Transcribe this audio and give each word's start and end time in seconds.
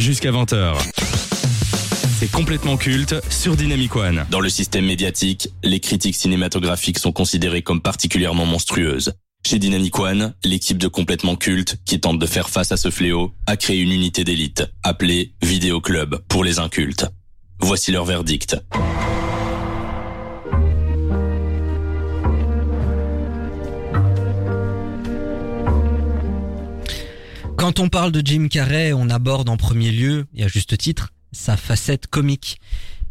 jusqu'à 0.00 0.30
20h. 0.30 0.76
C'est 2.18 2.30
complètement 2.30 2.76
culte 2.76 3.14
sur 3.30 3.56
Dynamic 3.56 3.94
One. 3.96 4.24
Dans 4.30 4.40
le 4.40 4.48
système 4.48 4.86
médiatique, 4.86 5.48
les 5.62 5.80
critiques 5.80 6.16
cinématographiques 6.16 6.98
sont 6.98 7.12
considérées 7.12 7.62
comme 7.62 7.80
particulièrement 7.80 8.46
monstrueuses. 8.46 9.12
Chez 9.46 9.58
Dynamic 9.58 9.98
One, 9.98 10.34
l'équipe 10.44 10.76
de 10.76 10.88
complètement 10.88 11.36
culte, 11.36 11.76
qui 11.86 11.98
tente 11.98 12.18
de 12.18 12.26
faire 12.26 12.50
face 12.50 12.72
à 12.72 12.76
ce 12.76 12.90
fléau, 12.90 13.32
a 13.46 13.56
créé 13.56 13.80
une 13.80 13.92
unité 13.92 14.22
d'élite, 14.22 14.64
appelée 14.82 15.32
Vidéo 15.42 15.80
Club 15.80 16.22
pour 16.28 16.44
les 16.44 16.58
incultes. 16.58 17.06
Voici 17.60 17.90
leur 17.90 18.04
verdict. 18.04 18.56
Quand 27.60 27.78
on 27.78 27.90
parle 27.90 28.10
de 28.10 28.26
Jim 28.26 28.48
Carrey, 28.48 28.94
on 28.94 29.10
aborde 29.10 29.50
en 29.50 29.58
premier 29.58 29.92
lieu, 29.92 30.24
et 30.34 30.44
à 30.44 30.48
juste 30.48 30.78
titre, 30.78 31.12
sa 31.30 31.58
facette 31.58 32.06
comique, 32.06 32.58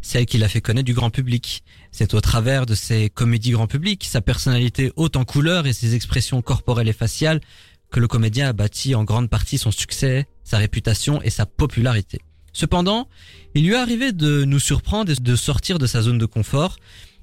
celle 0.00 0.26
qui 0.26 0.38
l'a 0.38 0.48
fait 0.48 0.60
connaître 0.60 0.86
du 0.86 0.92
grand 0.92 1.10
public. 1.10 1.62
C'est 1.92 2.14
au 2.14 2.20
travers 2.20 2.66
de 2.66 2.74
ses 2.74 3.10
comédies 3.10 3.52
grand 3.52 3.68
public, 3.68 4.04
sa 4.04 4.20
personnalité 4.20 4.90
haute 4.96 5.14
en 5.14 5.24
couleur 5.24 5.68
et 5.68 5.72
ses 5.72 5.94
expressions 5.94 6.42
corporelles 6.42 6.88
et 6.88 6.92
faciales 6.92 7.40
que 7.92 8.00
le 8.00 8.08
comédien 8.08 8.48
a 8.48 8.52
bâti 8.52 8.96
en 8.96 9.04
grande 9.04 9.30
partie 9.30 9.56
son 9.56 9.70
succès, 9.70 10.26
sa 10.42 10.58
réputation 10.58 11.22
et 11.22 11.30
sa 11.30 11.46
popularité. 11.46 12.18
Cependant, 12.52 13.08
il 13.54 13.66
lui 13.66 13.74
est 13.74 13.76
arrivé 13.76 14.10
de 14.10 14.42
nous 14.42 14.58
surprendre 14.58 15.12
et 15.12 15.14
de 15.14 15.36
sortir 15.36 15.78
de 15.78 15.86
sa 15.86 16.02
zone 16.02 16.18
de 16.18 16.26
confort. 16.26 16.74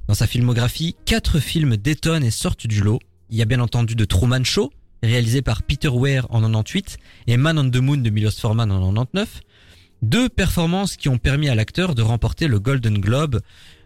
Dans 0.07 0.13
sa 0.13 0.27
filmographie, 0.27 0.95
quatre 1.03 1.41
films 1.41 1.75
détonnent 1.75 2.23
et 2.23 2.31
sortent 2.31 2.67
du 2.67 2.79
lot. 2.79 2.99
Il 3.29 3.35
y 3.35 3.41
a 3.41 3.45
bien 3.45 3.59
entendu 3.59 3.95
de 3.95 4.05
Truman 4.05 4.45
Show, 4.45 4.71
réalisé 5.03 5.41
par 5.41 5.63
Peter 5.63 5.89
Weir 5.89 6.25
en 6.29 6.41
98 6.41 6.97
et 7.27 7.37
Man 7.37 7.59
on 7.59 7.69
the 7.69 7.77
Moon 7.77 7.97
de 7.97 8.09
Milos 8.09 8.31
Forman 8.31 8.71
en 8.71 8.79
99. 8.79 9.41
Deux 10.01 10.29
performances 10.29 10.95
qui 10.95 11.09
ont 11.09 11.17
permis 11.17 11.49
à 11.49 11.55
l'acteur 11.55 11.95
de 11.95 12.01
remporter 12.01 12.47
le 12.47 12.59
Golden 12.59 12.99
Globe 12.99 13.41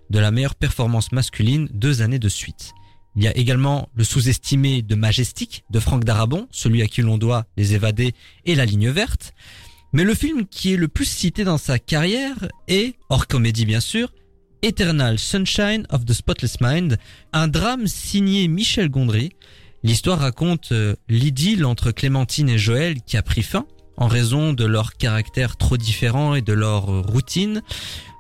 de 0.09 0.19
la 0.19 0.31
meilleure 0.31 0.55
performance 0.55 1.11
masculine 1.11 1.69
deux 1.71 2.01
années 2.01 2.19
de 2.19 2.29
suite. 2.29 2.73
Il 3.15 3.23
y 3.23 3.27
a 3.27 3.35
également 3.35 3.89
le 3.93 4.03
sous-estimé 4.03 4.81
de 4.81 4.95
Majestic 4.95 5.63
de 5.69 5.79
Franck 5.79 6.03
Darabon, 6.03 6.47
celui 6.51 6.81
à 6.81 6.87
qui 6.87 7.01
l'on 7.01 7.17
doit 7.17 7.45
Les 7.57 7.73
Évadés 7.73 8.13
et 8.45 8.55
La 8.55 8.65
Ligne 8.65 8.89
Verte. 8.89 9.33
Mais 9.93 10.03
le 10.03 10.13
film 10.13 10.45
qui 10.47 10.73
est 10.73 10.77
le 10.77 10.87
plus 10.87 11.05
cité 11.05 11.43
dans 11.43 11.57
sa 11.57 11.77
carrière 11.77 12.47
est, 12.67 12.95
hors 13.09 13.27
comédie 13.27 13.65
bien 13.65 13.81
sûr, 13.81 14.13
Eternal 14.61 15.17
Sunshine 15.17 15.85
of 15.89 16.05
the 16.05 16.13
Spotless 16.13 16.61
Mind, 16.61 16.97
un 17.33 17.47
drame 17.47 17.87
signé 17.87 18.47
Michel 18.47 18.89
Gondry. 18.89 19.31
L'histoire 19.83 20.19
raconte 20.19 20.71
euh, 20.71 20.95
l'idylle 21.09 21.65
entre 21.65 21.91
Clémentine 21.91 22.49
et 22.49 22.57
Joël 22.57 23.01
qui 23.01 23.17
a 23.17 23.23
pris 23.23 23.43
fin 23.43 23.65
en 23.97 24.07
raison 24.07 24.53
de 24.53 24.65
leur 24.65 24.95
caractère 24.97 25.57
trop 25.57 25.77
différent 25.77 26.35
et 26.35 26.41
de 26.41 26.53
leur 26.53 26.85
routine. 27.03 27.61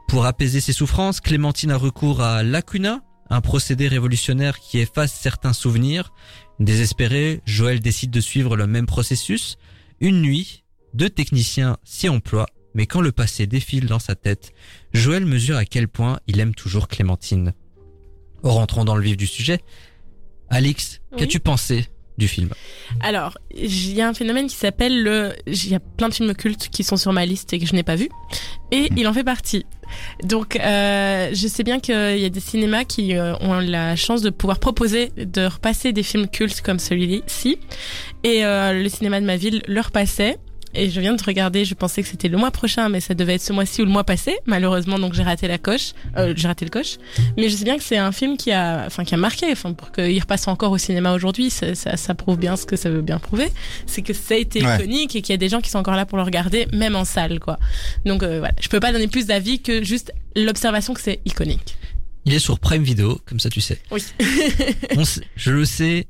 Pour 0.07 0.25
apaiser 0.25 0.59
ses 0.61 0.73
souffrances, 0.73 1.21
Clémentine 1.21 1.71
a 1.71 1.77
recours 1.77 2.21
à 2.21 2.43
Lacuna, 2.43 3.01
un 3.29 3.41
procédé 3.41 3.87
révolutionnaire 3.87 4.59
qui 4.59 4.79
efface 4.79 5.13
certains 5.13 5.53
souvenirs. 5.53 6.13
Désespéré, 6.59 7.41
Joël 7.45 7.79
décide 7.79 8.11
de 8.11 8.19
suivre 8.19 8.55
le 8.55 8.67
même 8.67 8.85
processus. 8.85 9.57
Une 9.99 10.21
nuit, 10.21 10.63
deux 10.93 11.09
techniciens 11.09 11.77
s'y 11.83 12.09
emploient, 12.09 12.49
mais 12.75 12.85
quand 12.85 13.01
le 13.01 13.11
passé 13.11 13.47
défile 13.47 13.85
dans 13.85 13.99
sa 13.99 14.15
tête, 14.15 14.51
Joël 14.93 15.25
mesure 15.25 15.57
à 15.57 15.65
quel 15.65 15.87
point 15.87 16.19
il 16.27 16.39
aime 16.39 16.53
toujours 16.53 16.87
Clémentine. 16.87 17.53
Rentrons 18.43 18.85
dans 18.85 18.95
le 18.95 19.03
vif 19.03 19.17
du 19.17 19.27
sujet. 19.27 19.61
Alix, 20.51 21.01
Oui. 21.11 21.19
qu'as-tu 21.19 21.39
pensé 21.39 21.87
du 22.17 22.27
film? 22.27 22.49
Alors, 22.99 23.37
il 23.55 23.93
y 23.93 24.01
a 24.01 24.07
un 24.07 24.13
phénomène 24.13 24.47
qui 24.47 24.55
s'appelle 24.55 25.01
le. 25.01 25.33
Il 25.47 25.69
y 25.69 25.73
a 25.75 25.79
plein 25.79 26.09
de 26.09 26.13
films 26.13 26.35
cultes 26.35 26.67
qui 26.69 26.83
sont 26.83 26.97
sur 26.97 27.13
ma 27.13 27.25
liste 27.25 27.51
et 27.53 27.59
que 27.59 27.65
je 27.65 27.73
n'ai 27.73 27.83
pas 27.83 27.95
vus. 27.95 28.09
Et 28.71 28.89
il 28.95 29.07
en 29.07 29.13
fait 29.13 29.23
partie. 29.23 29.65
Donc, 30.23 30.55
euh, 30.57 31.29
je 31.33 31.47
sais 31.47 31.63
bien 31.63 31.79
qu'il 31.79 32.17
y 32.19 32.25
a 32.25 32.29
des 32.29 32.39
cinémas 32.39 32.83
qui 32.83 33.15
euh, 33.15 33.33
ont 33.39 33.59
la 33.59 33.95
chance 33.95 34.21
de 34.21 34.29
pouvoir 34.29 34.59
proposer 34.59 35.11
de 35.17 35.45
repasser 35.45 35.91
des 35.93 36.03
films 36.03 36.27
cultes 36.27 36.61
comme 36.61 36.79
celui-ci. 36.79 37.57
Et 38.23 38.45
euh, 38.45 38.73
le 38.73 38.87
cinéma 38.89 39.19
de 39.19 39.25
ma 39.25 39.37
ville 39.37 39.61
le 39.67 39.81
repassait. 39.81 40.37
Et 40.73 40.89
je 40.89 40.99
viens 41.01 41.13
de 41.13 41.23
regarder, 41.23 41.65
je 41.65 41.73
pensais 41.73 42.01
que 42.01 42.07
c'était 42.07 42.27
le 42.29 42.37
mois 42.37 42.51
prochain, 42.51 42.89
mais 42.89 42.99
ça 42.99 43.13
devait 43.13 43.35
être 43.35 43.41
ce 43.41 43.53
mois-ci 43.53 43.81
ou 43.81 43.85
le 43.85 43.91
mois 43.91 44.03
passé. 44.03 44.37
Malheureusement, 44.45 44.99
donc 44.99 45.13
j'ai 45.13 45.23
raté 45.23 45.47
la 45.47 45.57
coche. 45.57 45.91
Euh, 46.17 46.33
j'ai 46.35 46.47
raté 46.47 46.65
le 46.65 46.71
coche. 46.71 46.97
Mais 47.37 47.49
je 47.49 47.55
sais 47.55 47.63
bien 47.65 47.77
que 47.77 47.83
c'est 47.83 47.97
un 47.97 48.11
film 48.11 48.37
qui 48.37 48.51
a, 48.51 48.83
enfin, 48.87 49.03
qui 49.03 49.13
a 49.13 49.17
marqué. 49.17 49.47
Enfin, 49.51 49.73
pour 49.73 49.91
qu'il 49.91 50.19
repasse 50.19 50.47
encore 50.47 50.71
au 50.71 50.77
cinéma 50.77 51.13
aujourd'hui, 51.13 51.49
ça, 51.49 51.75
ça, 51.75 51.97
ça 51.97 52.15
prouve 52.15 52.37
bien 52.37 52.55
ce 52.55 52.65
que 52.65 52.75
ça 52.75 52.89
veut 52.89 53.01
bien 53.01 53.19
prouver. 53.19 53.49
C'est 53.85 54.01
que 54.01 54.13
ça 54.13 54.33
a 54.35 54.37
été 54.37 54.63
Ouais. 54.65 54.75
iconique 54.77 55.15
et 55.15 55.21
qu'il 55.21 55.33
y 55.33 55.35
a 55.35 55.37
des 55.37 55.49
gens 55.49 55.61
qui 55.61 55.69
sont 55.69 55.79
encore 55.79 55.95
là 55.95 56.05
pour 56.05 56.17
le 56.17 56.23
regarder, 56.23 56.67
même 56.73 56.95
en 56.95 57.05
salle, 57.05 57.39
quoi. 57.39 57.57
Donc 58.05 58.23
euh, 58.23 58.39
voilà, 58.39 58.53
je 58.61 58.69
peux 58.69 58.79
pas 58.79 58.91
donner 58.91 59.07
plus 59.07 59.25
d'avis 59.25 59.59
que 59.61 59.83
juste 59.83 60.13
l'observation 60.35 60.93
que 60.93 61.01
c'est 61.01 61.19
iconique. 61.25 61.77
Il 62.25 62.33
est 62.33 62.39
sur 62.39 62.59
Prime 62.59 62.83
Video, 62.83 63.19
comme 63.25 63.39
ça 63.39 63.49
tu 63.49 63.61
sais. 63.61 63.79
Oui. 63.91 64.03
On 64.95 65.03
sait- 65.03 65.21
je 65.35 65.51
le 65.51 65.65
sais, 65.65 66.05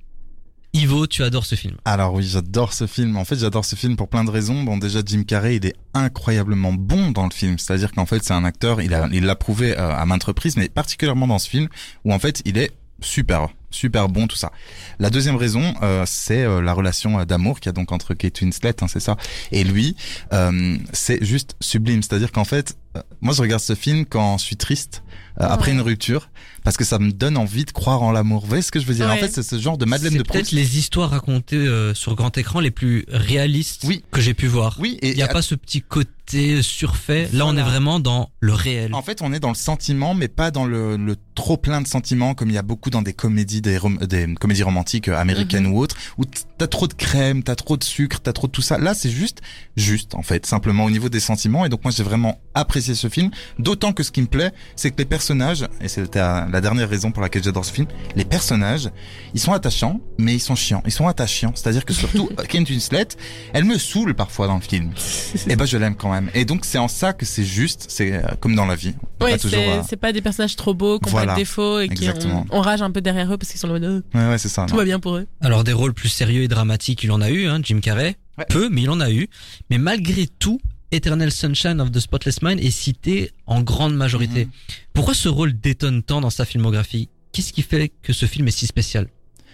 Ivo, 0.74 1.06
tu 1.06 1.22
adores 1.24 1.46
ce 1.46 1.56
film. 1.56 1.76
Alors 1.84 2.14
oui, 2.14 2.24
j'adore 2.24 2.72
ce 2.72 2.88
film. 2.88 3.18
En 3.18 3.26
fait, 3.26 3.36
j'adore 3.36 3.66
ce 3.66 3.76
film 3.76 3.98
pour 3.98 4.08
plein 4.08 4.24
de 4.24 4.32
raisons. 4.32 4.64
Bon, 4.64 4.78
déjà 4.78 5.00
Jim 5.06 5.24
Carrey, 5.24 5.58
il 5.58 5.66
est 5.66 5.76
incroyablement 5.94 6.72
bon 6.72 7.12
dans 7.12 7.26
le 7.26 7.32
film. 7.32 7.60
C'est-à-dire 7.60 7.92
qu'en 7.92 8.06
fait, 8.06 8.24
c'est 8.24 8.34
un 8.34 8.46
acteur. 8.46 8.82
Il 8.82 8.94
a, 8.94 9.10
il 9.12 9.26
l'a 9.26 9.36
prouvé 9.36 9.78
euh, 9.78 9.94
à 9.94 10.06
maintes 10.06 10.24
reprises, 10.24 10.56
mais 10.56 10.70
particulièrement 10.70 11.28
dans 11.28 11.40
ce 11.40 11.50
film 11.50 11.68
où 12.06 12.14
en 12.14 12.20
fait, 12.20 12.42
il 12.46 12.58
est 12.58 12.72
super, 13.02 13.50
super 13.70 14.08
bon 14.08 14.28
tout 14.28 14.38
ça. 14.38 14.52
La 15.00 15.10
deuxième 15.10 15.36
raison, 15.36 15.74
euh, 15.82 16.04
c'est 16.06 16.44
euh, 16.44 16.62
la 16.62 16.72
relation 16.72 17.20
euh, 17.20 17.26
d'amour 17.26 17.60
qu'il 17.60 17.68
y 17.68 17.70
a 17.70 17.74
donc 17.74 17.92
entre 17.92 18.14
Kate 18.14 18.40
Winslet, 18.42 18.76
hein, 18.82 18.88
c'est 18.88 19.00
ça, 19.00 19.18
et 19.52 19.64
lui. 19.66 19.98
Euh, 20.32 20.78
c'est 20.94 21.22
juste 21.24 21.56
sublime. 21.60 22.02
C'est-à-dire 22.02 22.32
qu'en 22.32 22.46
fait, 22.46 22.78
moi, 23.22 23.34
je 23.34 23.42
regarde 23.42 23.62
ce 23.62 23.76
film 23.76 24.06
quand 24.06 24.38
je 24.38 24.44
suis 24.44 24.58
triste 24.58 25.04
euh, 25.40 25.46
après 25.48 25.72
Ouais. 25.72 25.78
une 25.78 25.82
rupture 25.82 26.30
parce 26.64 26.78
que 26.78 26.84
ça 26.84 27.00
me 27.00 27.12
donne 27.12 27.38
envie 27.38 27.66
de 27.66 27.72
croire 27.72 28.04
en 28.04 28.12
l'amour. 28.12 28.42
Vous 28.42 28.48
voyez 28.48 28.62
ce 28.62 28.72
que 28.72 28.80
je 28.80 28.86
veux 28.86 28.94
dire? 28.94 29.10
En 29.10 29.16
fait, 29.18 29.30
c'est 29.32 29.42
ce 29.44 29.58
genre 29.60 29.78
de 29.78 29.86
Madeleine 29.86 30.12
C'est 30.14 30.18
de 30.20 30.24
peut-être 30.24 30.42
Proust. 30.46 30.52
les 30.52 30.78
histoires 30.78 31.10
racontées 31.10 31.56
euh, 31.56 31.94
sur 31.96 32.16
grand 32.16 32.38
écran 32.38 32.60
les 32.60 32.70
plus 32.72 33.06
réalistes 33.10 33.84
Oui. 33.88 34.04
que 34.12 34.22
j'ai 34.22 34.34
pu 34.36 34.46
voir. 34.48 34.76
Oui, 34.80 35.00
et 35.02 35.10
Il 35.12 35.16
n'y 35.16 35.24
a 35.24 35.28
pas 35.28 35.42
ce 35.42 35.56
petit 35.56 35.82
côté 35.82 36.62
surfait. 36.62 37.30
Là, 37.34 37.46
on 37.46 37.58
est 37.58 37.62
vraiment 37.64 38.00
dans 38.00 38.30
le 38.40 38.54
réel. 38.54 38.94
En 38.94 39.02
fait, 39.02 39.22
on 39.22 39.34
est 39.34 39.40
dans 39.40 39.50
le 39.50 39.56
sentiment, 39.56 40.14
mais 40.14 40.28
pas 40.28 40.50
dans 40.52 40.66
le, 40.66 40.96
le 40.98 41.16
trop 41.36 41.58
plein 41.58 41.82
de 41.82 41.88
sentiments, 41.88 42.36
comme 42.36 42.50
il 42.50 42.54
y 42.54 42.58
a 42.60 42.62
beaucoup 42.62 42.90
dans 42.90 43.02
des 43.02 43.14
comédies, 43.14 43.62
des, 43.62 43.78
rom- 43.78 43.98
des 44.06 44.34
comédies 44.36 44.64
romantiques 44.64 45.08
euh, 45.08 45.18
américaines 45.18 45.66
Mhm. 45.66 45.74
ou 45.74 45.80
autres, 45.80 45.98
où 46.18 46.24
t'as 46.58 46.68
trop 46.68 46.88
de 46.88 46.94
crème, 46.94 47.42
t'as 47.44 47.56
trop 47.56 47.76
de 47.78 47.84
sucre, 47.84 48.20
t'as 48.22 48.34
trop 48.34 48.48
de 48.48 48.52
tout 48.52 48.62
ça. 48.62 48.78
Là, 48.78 48.94
c'est 48.94 49.10
juste, 49.10 49.40
juste 49.76 50.14
en 50.16 50.22
fait, 50.22 50.46
simplement 50.46 50.86
au 50.86 50.92
niveau 50.92 51.10
des 51.10 51.20
sentiments. 51.20 51.66
Et 51.66 51.70
donc 51.70 51.84
moi, 51.84 51.92
j'ai 51.92 52.04
vraiment 52.04 52.40
apprécié 52.54 52.81
ce 52.82 53.08
film. 53.10 53.32
D'autant 53.60 53.94
que 53.94 54.04
ce 54.04 54.12
qui 54.12 54.22
me 54.22 54.28
plaît, 54.28 54.52
c'est 54.76 54.92
que 54.92 54.98
les 54.98 55.06
personnages, 55.06 55.66
et 55.82 55.88
c'était 55.88 56.20
euh, 56.20 56.46
la 56.52 56.62
dernière 56.62 56.90
raison 56.90 57.12
pour 57.12 57.22
laquelle 57.22 57.44
j'adore 57.44 57.64
ce 57.66 57.72
film, 57.74 57.88
les 58.16 58.26
personnages, 58.26 58.90
ils 59.34 59.40
sont 59.40 59.54
attachants, 59.54 60.02
mais 60.18 60.34
ils 60.36 60.40
sont 60.40 60.56
chiants. 60.56 60.84
Ils 60.86 60.92
sont 60.92 61.08
attachants. 61.08 61.52
C'est-à-dire 61.56 61.86
que 61.86 61.94
surtout 61.94 62.30
euh, 62.40 62.44
Kate 62.48 62.70
Winslet, 62.70 63.08
elle 63.54 63.66
me 63.66 63.78
saoule 63.78 64.14
parfois 64.16 64.48
dans 64.48 64.56
le 64.56 64.62
film. 64.62 64.92
Et 65.48 65.56
ben, 65.56 65.66
je 65.66 65.78
l'aime 65.78 65.96
quand 65.96 66.12
même. 66.12 66.30
Et 66.34 66.46
donc 66.46 66.66
c'est 66.66 66.78
en 66.78 66.88
ça 66.88 67.14
que 67.14 67.26
c'est 67.26 67.44
juste. 67.46 67.86
C'est 67.90 68.14
euh, 68.14 68.22
comme 68.40 68.56
dans 68.56 68.66
la 68.66 68.76
vie. 68.76 68.94
C'est 69.38 69.56
euh, 69.56 69.82
c'est 69.88 69.98
pas 69.98 70.12
des 70.14 70.22
personnages 70.22 70.56
trop 70.56 70.74
beaux, 70.74 70.98
qui 71.00 71.08
ont 71.10 71.12
Voilà. 71.12 71.28
pas 71.28 71.34
de 71.34 71.40
défauts 71.40 71.80
et 71.80 71.90
qui 71.90 72.10
on, 72.10 72.46
on 72.50 72.62
rage 72.62 72.82
un 72.82 72.90
peu 72.92 73.02
derrière 73.02 73.32
eux 73.32 73.38
parce 73.38 73.52
qu'ils 73.52 73.60
sont 73.60 73.68
en 73.70 73.74
mode, 73.74 74.04
Ouais, 74.16 74.28
ouais, 74.30 74.38
c'est 74.38 74.50
ça. 74.50 74.64
euh, 74.64 74.66
tout 74.66 74.74
non. 74.74 74.80
va 74.80 74.86
bien 74.86 75.00
pour 75.00 75.16
eux. 75.18 75.28
Alors 75.42 75.64
des 75.64 75.74
rôles 75.74 75.94
plus 75.94 76.10
sérieux 76.10 76.42
et 76.44 76.48
dramatiques, 76.48 77.04
il 77.04 77.12
en 77.12 77.22
a 77.22 77.30
eu, 77.30 77.46
hein, 77.48 77.60
Jim 77.62 77.80
Carrey. 77.82 78.16
Ouais. 78.38 78.46
Peu, 78.50 78.70
mais 78.70 78.82
il 78.82 78.90
en 78.90 79.00
a 79.00 79.12
eu. 79.12 79.28
Mais 79.70 79.78
malgré 79.78 80.26
tout, 80.26 80.60
Eternal 80.92 81.32
Sunshine 81.32 81.80
of 81.82 81.92
the 81.92 82.00
Spotless 82.00 82.42
Mind 82.42 82.60
est 82.60 82.72
cité 82.72 83.32
en 83.48 83.62
grande 83.62 83.96
majorité. 83.96 84.46
Mhm. 84.46 84.52
Pourquoi 84.94 85.14
ce 85.14 85.30
rôle 85.30 85.54
détonne 85.60 86.04
tant 86.04 86.22
dans 86.22 86.30
sa 86.30 86.46
filmographie? 86.46 87.10
Qu'est-ce 87.32 87.54
qui 87.54 87.62
fait 87.62 87.92
que 88.04 88.12
ce 88.14 88.26
film 88.26 88.48
est 88.48 88.52
si 88.52 88.68
spécial? 88.68 89.08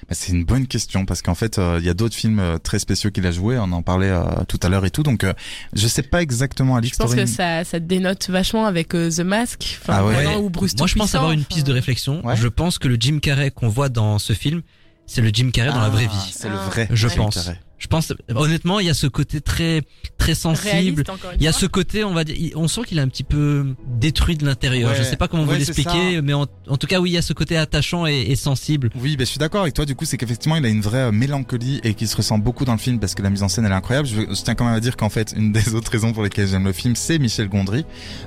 Bah, 0.07 0.15
c'est 0.15 0.31
une 0.31 0.45
bonne 0.45 0.67
question 0.67 1.05
parce 1.05 1.21
qu'en 1.23 1.33
fait, 1.35 1.57
euh, 1.57 1.77
il 1.79 1.85
y 1.85 1.89
a 1.89 1.93
d'autres 1.93 2.15
films 2.15 2.39
euh, 2.39 2.57
très 2.59 2.77
spéciaux 2.79 3.09
qu'il 3.11 3.25
a 3.25 3.31
joué. 3.31 3.57
On 3.57 3.71
en 3.71 3.81
parlait 3.81 4.09
euh, 4.09 4.23
tout 4.47 4.59
à 4.61 4.69
l'heure 4.69 4.85
et 4.85 4.91
tout. 4.91 5.01
Donc, 5.03 5.23
euh, 5.23 5.33
je 5.73 5.87
sais 5.87 6.03
pas 6.03 6.21
exactement 6.21 6.75
à 6.75 6.81
Je 6.81 6.93
pense 6.95 7.15
que 7.15 7.25
ça, 7.25 7.63
ça 7.63 7.79
dénote 7.79 8.29
vachement 8.29 8.65
avec 8.65 8.93
euh, 8.95 9.09
The 9.11 9.19
Mask, 9.21 9.79
Ah 9.87 10.05
ouais. 10.05 10.35
ou 10.37 10.49
Bruce 10.49 10.75
Moi, 10.77 10.87
je 10.87 10.95
pense 10.95 11.13
avoir 11.15 11.31
une 11.31 11.43
piste 11.43 11.65
de 11.67 11.73
réflexion. 11.73 12.25
Ouais. 12.25 12.35
Je 12.35 12.47
pense 12.47 12.77
que 12.79 12.87
le 12.87 12.97
Jim 12.99 13.19
Carrey 13.19 13.51
qu'on 13.51 13.69
voit 13.69 13.89
dans 13.89 14.17
ce 14.19 14.33
film, 14.33 14.61
c'est 15.07 15.21
le 15.21 15.29
Jim 15.33 15.49
Carrey 15.51 15.71
dans 15.71 15.81
la 15.81 15.89
vraie 15.89 16.05
vie. 16.07 16.31
C'est 16.31 16.49
le 16.49 16.55
Ah, 16.57 16.65
vrai. 16.69 16.87
je 16.91 17.07
Jim 17.07 17.15
pense. 17.17 17.35
Carrey. 17.35 17.59
Je 17.79 17.87
pense, 17.87 18.11
honnêtement, 18.33 18.79
il 18.79 18.87
y 18.87 18.89
a 18.89 18.93
ce 18.95 19.05
côté 19.07 19.39
très, 19.39 19.83
très 20.17 20.33
sensible. 20.33 21.03
Il 21.35 21.43
y 21.43 21.47
a 21.47 21.51
fois. 21.51 21.61
ce 21.61 21.65
côté, 21.67 22.03
on 22.03 22.13
va 22.13 22.23
dire, 22.23 22.35
on 22.55 22.67
sent 22.67 22.81
qu'il 22.87 22.97
est 22.97 23.01
un 23.01 23.07
petit 23.07 23.23
peu 23.23 23.67
détruit 23.99 24.35
de 24.35 24.45
l'intérieur. 24.45 24.91
Ouais. 24.91 24.97
Je 24.97 25.03
sais 25.03 25.15
pas 25.15 25.27
comment 25.27 25.43
vous 25.43 25.51
Ouais, 25.51 25.59
c'est 25.59 25.77
l'expliquer, 25.77 26.21
mais 26.21 26.33
en, 26.33 26.47
en 26.67 26.77
tout 26.77 26.87
cas, 26.87 26.99
oui, 26.99 27.11
il 27.11 27.13
y 27.13 27.17
a 27.17 27.21
ce 27.21 27.33
côté 27.33 27.55
attachant 27.55 28.07
et, 28.07 28.21
et 28.21 28.35
sensible. 28.35 28.89
Oui, 28.99 29.15
ben, 29.15 29.25
je 29.25 29.29
suis 29.29 29.37
d'accord 29.39 29.61
avec 29.61 29.73
toi. 29.75 29.85
Du 29.85 29.95
coup, 29.95 30.05
c'est 30.05 30.17
qu'effectivement, 30.17 30.55
il 30.55 30.65
a 30.65 30.69
une 30.69 30.81
vraie 30.81 30.97
euh, 31.07 31.11
mélancolie 31.11 31.79
et 31.83 31.93
qui 31.93 32.07
se 32.07 32.15
ressent 32.17 32.39
beaucoup 32.39 32.65
dans 32.65 32.71
le 32.73 32.79
film 32.79 32.99
parce 32.99 33.13
que 33.13 33.21
la 33.21 33.29
mise 33.29 33.43
en 33.43 33.47
scène, 33.47 33.65
elle 33.65 33.71
est 33.71 33.75
incroyable. 33.75 34.07
Je, 34.07 34.21
je 34.21 34.41
tiens 34.43 34.55
quand 34.55 34.65
même 34.65 34.73
à 34.75 34.79
dire 34.79 34.97
qu'en 34.97 35.09
fait, 35.09 35.33
une 35.37 35.51
des 35.51 35.69
autres 35.75 35.91
raisons 35.91 36.13
pour 36.13 36.23
lesquelles 36.23 36.47
j'aime 36.47 36.65
le 36.65 36.73
film, 36.73 36.95
c'est 36.95 37.19
Michel 37.19 37.47
Gondry. 37.47 37.85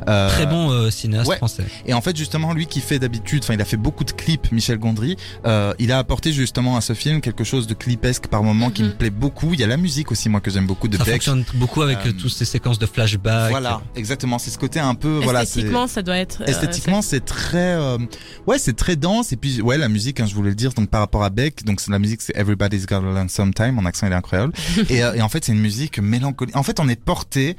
Euh, 0.09 0.29
Très 0.29 0.47
bon 0.47 0.71
euh, 0.71 0.91
cinéaste 0.91 1.29
ouais. 1.29 1.37
français. 1.39 1.65
Et 1.87 1.93
en 1.95 2.01
fait, 2.01 2.17
justement, 2.17 2.53
lui 2.55 2.67
qui 2.67 2.81
fait 2.81 2.99
d'habitude, 3.01 3.43
enfin, 3.43 3.55
il 3.55 3.61
a 3.61 3.65
fait 3.65 3.77
beaucoup 3.77 4.05
de 4.05 4.13
clips, 4.13 4.53
Michel 4.53 4.79
Gondry, 4.79 5.17
euh, 5.45 5.75
il 5.81 5.91
a 5.91 5.99
apporté 5.99 6.33
justement 6.33 6.77
à 6.77 6.81
ce 6.81 6.93
film 6.93 7.21
quelque 7.21 7.43
chose 7.45 7.67
de 7.67 7.75
clipesque 7.75 8.29
par 8.29 8.45
moment 8.45 8.71
qui 8.71 8.83
Mhm. 8.83 8.89
me 8.91 8.95
plaît 8.95 9.11
beaucoup. 9.11 9.40
Il 9.53 9.59
y 9.61 9.65
a 9.65 9.67
la 9.67 9.77
musique 9.77 10.11
aussi, 10.13 10.29
moi, 10.29 10.41
que 10.41 10.51
j'aime 10.51 10.67
beaucoup 10.67 10.89
de 10.89 10.97
Ça 10.97 11.05
Beck. 11.05 11.15
fonctionne 11.15 11.45
beaucoup 11.55 11.83
avec 11.83 11.99
Euh, 11.99 12.09
euh, 12.11 12.13
toutes 12.13 12.31
ces 12.33 12.45
séquences 12.45 12.79
de 12.79 12.87
flashback. 12.87 13.51
Voilà, 13.51 13.81
exactement. 13.97 14.39
C'est 14.39 14.51
ce 14.51 14.59
côté 14.59 14.79
un 14.81 14.95
peu, 14.95 15.21
voilà, 15.23 15.41
c'est 15.41 15.61
Esthétiquement, 15.61 15.87
ça 15.87 16.03
doit 16.03 16.17
être. 16.19 16.43
euh, 16.43 16.47
esthétiquement 16.47 17.03
c'est 17.03 17.25
très, 17.25 17.75
euh, 17.75 17.99
ouais, 18.47 18.59
c'est 18.59 18.75
très 18.77 18.97
dense. 18.97 19.33
Et 19.33 19.37
puis, 19.37 19.61
ouais, 19.63 19.79
la 19.79 19.89
musique, 19.89 20.21
hein, 20.21 20.27
je 20.27 20.35
voulais 20.35 20.51
le 20.51 20.55
dire, 20.55 20.73
donc 20.73 20.89
par 20.91 21.01
rapport 21.01 21.25
à 21.25 21.31
Beck, 21.31 21.65
donc 21.65 21.81
c'est 21.81 21.91
la 21.91 21.99
musique, 21.99 22.21
c'est 22.23 22.37
Everybody's 22.37 22.87
Gotta 22.87 23.07
Learn 23.13 23.29
Sometime. 23.29 23.73
Mon 23.73 23.87
accent 23.87 24.07
il 24.07 24.13
est 24.13 24.17
incroyable. 24.17 24.53
et, 24.89 25.03
euh, 25.03 25.15
et 25.15 25.23
en 25.23 25.29
fait, 25.29 25.45
c'est 25.45 25.53
une 25.53 25.61
musique 25.61 25.99
mélancolique. 25.99 26.57
En 26.57 26.63
fait, 26.63 26.81
on 26.81 26.89
est 26.89 27.01
porté. 27.03 27.57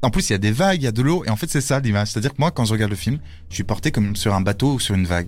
En 0.00 0.10
plus, 0.10 0.28
il 0.30 0.32
y 0.32 0.36
a 0.36 0.38
des 0.38 0.52
vagues, 0.52 0.80
il 0.80 0.84
y 0.84 0.88
a 0.88 0.92
de 0.92 1.02
l'eau, 1.02 1.24
et 1.26 1.30
en 1.30 1.34
fait, 1.36 1.50
c'est 1.50 1.60
ça 1.60 1.80
l'image. 1.80 2.08
C'est-à-dire 2.12 2.30
que 2.30 2.36
moi, 2.38 2.52
quand 2.52 2.64
je 2.64 2.72
regarde 2.72 2.90
le 2.92 2.96
film, 2.96 3.18
je 3.50 3.54
suis 3.56 3.64
porté 3.64 3.90
comme 3.90 4.14
sur 4.14 4.32
un 4.32 4.40
bateau 4.40 4.74
ou 4.74 4.80
sur 4.80 4.94
une 4.94 5.06
vague. 5.06 5.26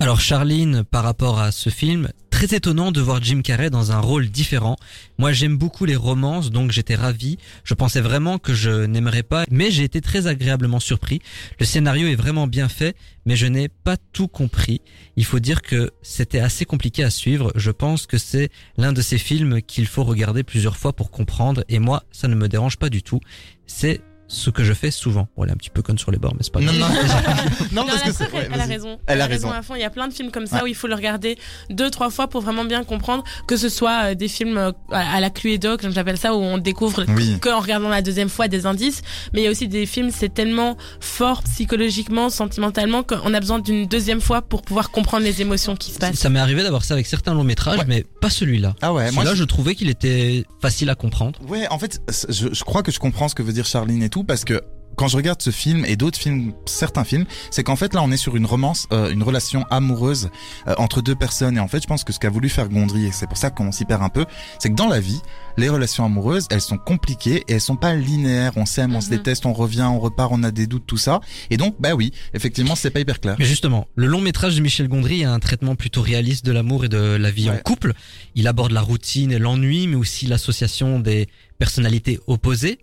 Alors 0.00 0.20
Charline, 0.20 0.84
par 0.84 1.04
rapport 1.04 1.40
à 1.40 1.52
ce 1.52 1.70
film, 1.70 2.08
très 2.38 2.54
étonnant 2.54 2.92
de 2.92 3.00
voir 3.00 3.20
Jim 3.20 3.42
Carrey 3.42 3.68
dans 3.68 3.90
un 3.90 3.98
rôle 3.98 4.28
différent. 4.28 4.76
Moi 5.18 5.32
j'aime 5.32 5.56
beaucoup 5.56 5.84
les 5.84 5.96
romances, 5.96 6.52
donc 6.52 6.70
j'étais 6.70 6.94
ravi. 6.94 7.36
Je 7.64 7.74
pensais 7.74 8.00
vraiment 8.00 8.38
que 8.38 8.54
je 8.54 8.84
n'aimerais 8.86 9.24
pas, 9.24 9.44
mais 9.50 9.72
j'ai 9.72 9.82
été 9.82 10.00
très 10.00 10.28
agréablement 10.28 10.78
surpris. 10.78 11.20
Le 11.58 11.66
scénario 11.66 12.06
est 12.06 12.14
vraiment 12.14 12.46
bien 12.46 12.68
fait, 12.68 12.94
mais 13.26 13.34
je 13.34 13.46
n'ai 13.46 13.68
pas 13.68 13.96
tout 14.12 14.28
compris. 14.28 14.82
Il 15.16 15.24
faut 15.24 15.40
dire 15.40 15.62
que 15.62 15.90
c'était 16.00 16.38
assez 16.38 16.64
compliqué 16.64 17.02
à 17.02 17.10
suivre. 17.10 17.50
Je 17.56 17.72
pense 17.72 18.06
que 18.06 18.18
c'est 18.18 18.50
l'un 18.76 18.92
de 18.92 19.02
ces 19.02 19.18
films 19.18 19.60
qu'il 19.60 19.86
faut 19.86 20.04
regarder 20.04 20.44
plusieurs 20.44 20.76
fois 20.76 20.92
pour 20.92 21.10
comprendre, 21.10 21.64
et 21.68 21.80
moi 21.80 22.04
ça 22.12 22.28
ne 22.28 22.36
me 22.36 22.48
dérange 22.48 22.76
pas 22.76 22.88
du 22.88 23.02
tout. 23.02 23.20
C'est 23.66 24.00
ce 24.28 24.50
que 24.50 24.62
je 24.62 24.72
fais 24.74 24.90
souvent. 24.90 25.26
Est 25.46 25.50
un 25.50 25.56
petit 25.56 25.70
peu 25.70 25.80
conne 25.82 25.96
sur 25.98 26.10
les 26.10 26.18
bords, 26.18 26.34
mais 26.36 26.42
c'est 26.42 26.52
pas 26.52 26.60
grave. 26.60 26.76
non, 26.78 26.86
non, 27.72 27.82
Non, 27.82 27.86
parce 27.86 28.02
que 28.02 28.12
sœur, 28.12 28.32
ouais, 28.34 28.48
elle 28.52 28.60
a 28.60 28.64
raison. 28.64 28.98
Elle 29.06 29.20
a 29.22 29.26
raison 29.26 29.48
raison. 29.48 29.58
à 29.58 29.62
fond. 29.62 29.74
Il 29.74 29.80
y 29.80 29.84
a 29.84 29.90
plein 29.90 30.06
de 30.08 30.12
films 30.12 30.30
comme 30.30 30.46
ça 30.46 30.56
Ouais. 30.56 30.62
où 30.64 30.66
il 30.66 30.74
faut 30.74 30.86
le 30.86 30.94
regarder 30.94 31.38
deux, 31.70 31.90
trois 31.90 32.10
fois 32.10 32.28
pour 32.28 32.42
vraiment 32.42 32.64
bien 32.64 32.84
comprendre. 32.84 33.24
Que 33.46 33.56
ce 33.56 33.68
soit 33.68 34.10
euh, 34.10 34.14
des 34.14 34.28
films 34.28 34.58
euh, 34.58 34.72
à 34.90 35.20
la 35.20 35.30
Cluedo, 35.30 35.76
comme 35.78 35.92
j'appelle 35.92 36.18
ça, 36.18 36.34
où 36.34 36.38
on 36.38 36.58
découvre 36.58 37.04
Oui. 37.16 37.38
qu'en 37.40 37.60
regardant 37.60 37.88
la 37.88 38.02
deuxième 38.02 38.28
fois 38.28 38.48
des 38.48 38.66
indices. 38.66 39.00
Mais 39.32 39.40
il 39.40 39.44
y 39.44 39.46
a 39.48 39.50
aussi 39.50 39.68
des 39.68 39.86
films, 39.86 40.10
c'est 40.10 40.32
tellement 40.34 40.76
fort 41.00 41.42
psychologiquement, 41.44 42.28
sentimentalement, 42.30 43.02
qu'on 43.02 43.32
a 43.32 43.40
besoin 43.40 43.58
d'une 43.60 43.86
deuxième 43.86 44.20
fois 44.20 44.42
pour 44.42 44.62
pouvoir 44.62 44.90
comprendre 44.90 45.24
les 45.24 45.40
émotions 45.40 45.76
qui 45.76 45.90
se 45.92 45.98
passent. 45.98 46.16
Ça 46.16 46.28
m'est 46.28 46.40
arrivé 46.40 46.62
d'avoir 46.62 46.84
ça 46.84 46.94
avec 46.94 47.06
certains 47.06 47.34
longs 47.34 47.44
métrages, 47.44 47.78
Ouais. 47.78 47.84
mais 47.86 48.04
pas 48.20 48.30
celui-là. 48.30 48.74
Ah 48.82 48.92
ouais, 48.92 49.04
moi, 49.12 49.22
Celui-là, 49.22 49.34
je- 49.34 49.38
je 49.40 49.44
trouvais 49.44 49.74
qu'il 49.74 49.88
était 49.88 50.44
facile 50.60 50.90
à 50.90 50.94
comprendre. 50.94 51.38
Ouais, 51.48 51.66
en 51.68 51.78
fait, 51.78 52.00
je, 52.28 52.48
je 52.52 52.64
crois 52.64 52.82
que 52.82 52.90
je 52.92 52.98
comprends 52.98 53.28
ce 53.28 53.34
que 53.34 53.42
veut 53.42 53.52
dire 53.52 53.66
Charline 53.66 54.02
et 54.02 54.08
tout, 54.10 54.17
parce 54.24 54.44
que 54.44 54.60
quand 54.96 55.06
je 55.06 55.16
regarde 55.16 55.40
ce 55.40 55.50
film 55.50 55.84
et 55.84 55.94
d'autres 55.94 56.18
films, 56.18 56.54
certains 56.66 57.04
films, 57.04 57.24
c'est 57.52 57.62
qu'en 57.62 57.76
fait 57.76 57.94
là 57.94 58.02
on 58.02 58.10
est 58.10 58.16
sur 58.16 58.34
une 58.34 58.46
romance, 58.46 58.88
euh, 58.92 59.12
une 59.12 59.22
relation 59.22 59.64
amoureuse 59.70 60.28
euh, 60.66 60.74
entre 60.76 61.02
deux 61.02 61.14
personnes. 61.14 61.56
Et 61.56 61.60
en 61.60 61.68
fait, 61.68 61.80
je 61.80 61.86
pense 61.86 62.02
que 62.02 62.12
ce 62.12 62.18
qu'a 62.18 62.30
voulu 62.30 62.48
faire 62.48 62.68
Gondry, 62.68 63.06
et 63.06 63.12
c'est 63.12 63.28
pour 63.28 63.36
ça 63.36 63.50
qu'on 63.50 63.70
s'y 63.70 63.84
perd 63.84 64.02
un 64.02 64.08
peu, 64.08 64.26
c'est 64.58 64.70
que 64.70 64.74
dans 64.74 64.88
la 64.88 64.98
vie, 64.98 65.20
les 65.56 65.68
relations 65.68 66.04
amoureuses, 66.04 66.48
elles 66.50 66.60
sont 66.60 66.78
compliquées 66.78 67.44
et 67.46 67.52
elles 67.52 67.60
sont 67.60 67.76
pas 67.76 67.94
linéaires. 67.94 68.52
On 68.56 68.66
s'aime, 68.66 68.96
on 68.96 69.00
se 69.00 69.06
Mhm. 69.10 69.18
déteste, 69.18 69.46
on 69.46 69.52
revient, 69.52 69.82
on 69.88 70.00
repart, 70.00 70.32
on 70.34 70.42
a 70.42 70.50
des 70.50 70.66
doutes, 70.66 70.86
tout 70.86 70.96
ça. 70.96 71.20
Et 71.50 71.56
donc, 71.58 71.76
bah 71.78 71.94
oui, 71.94 72.12
effectivement, 72.34 72.74
c'est 72.74 72.90
pas 72.90 72.98
hyper 72.98 73.20
clair. 73.20 73.36
Mais 73.38 73.44
justement, 73.44 73.86
le 73.94 74.06
long 74.08 74.20
métrage 74.20 74.56
de 74.56 74.60
Michel 74.60 74.88
Gondry 74.88 75.24
a 75.24 75.32
un 75.32 75.38
traitement 75.38 75.76
plutôt 75.76 76.02
réaliste 76.02 76.44
de 76.44 76.50
l'amour 76.50 76.84
et 76.84 76.88
de 76.88 76.98
la 76.98 77.30
vie 77.30 77.50
en 77.50 77.56
couple. 77.58 77.92
Il 78.34 78.48
aborde 78.48 78.72
la 78.72 78.80
routine 78.82 79.30
et 79.30 79.38
l'ennui, 79.38 79.86
mais 79.86 79.94
aussi 79.96 80.26
l'association 80.26 80.98
des 80.98 81.28
personnalités 81.58 82.18
opposées. 82.26 82.78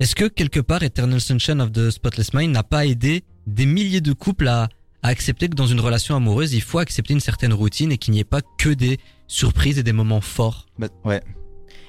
Est-ce 0.00 0.14
que 0.14 0.24
quelque 0.26 0.60
part 0.60 0.82
Eternal 0.82 1.20
Sunshine 1.20 1.60
of 1.60 1.72
the 1.72 1.90
Spotless 1.90 2.34
Mind 2.34 2.52
n'a 2.52 2.62
pas 2.62 2.86
aidé 2.86 3.24
des 3.46 3.66
milliers 3.66 4.00
de 4.00 4.12
couples 4.12 4.48
à, 4.48 4.68
à 5.02 5.08
accepter 5.08 5.48
que 5.48 5.54
dans 5.54 5.66
une 5.66 5.80
relation 5.80 6.16
amoureuse, 6.16 6.54
il 6.54 6.62
faut 6.62 6.78
accepter 6.78 7.12
une 7.12 7.20
certaine 7.20 7.52
routine 7.52 7.92
et 7.92 7.98
qu'il 7.98 8.14
n'y 8.14 8.20
ait 8.20 8.24
pas 8.24 8.40
que 8.58 8.70
des 8.70 8.98
surprises 9.26 9.78
et 9.78 9.82
des 9.82 9.92
moments 9.92 10.20
forts? 10.20 10.66
Bah, 10.78 10.88
ouais. 11.04 11.22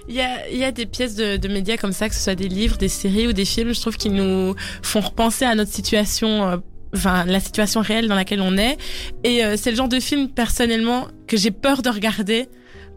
Il 0.10 0.16
y 0.16 0.22
a, 0.22 0.50
il 0.50 0.58
y 0.58 0.64
a 0.64 0.72
des 0.72 0.86
pièces 0.86 1.16
de, 1.16 1.38
de 1.38 1.48
médias 1.48 1.78
comme 1.78 1.94
ça, 1.94 2.10
que 2.10 2.16
ce 2.16 2.22
soit 2.22 2.36
des 2.36 2.50
livres, 2.50 2.78
des 2.78 2.90
séries 2.90 3.28
ou 3.28 3.34
des 3.34 3.46
films, 3.46 3.74
je 3.74 3.80
trouve 3.80 3.98
qu'ils 3.98 4.14
nous 4.14 4.56
font 4.82 5.00
repenser 5.00 5.46
à 5.46 5.56
notre 5.56 5.72
situation, 5.72 6.50
euh, 6.50 6.58
enfin 6.94 7.24
la 7.26 7.40
situation 7.40 7.82
réelle 7.82 8.08
dans 8.08 8.16
laquelle 8.16 8.42
on 8.42 8.58
est. 8.58 8.78
Et 9.24 9.46
euh, 9.46 9.56
c'est 9.58 9.72
le 9.72 9.78
genre 9.78 9.88
de 9.88 10.00
film 10.00 10.30
personnellement 10.30 11.08
que 11.28 11.38
j'ai 11.38 11.52
peur 11.52 11.82
de 11.82 11.90
regarder 11.90 12.48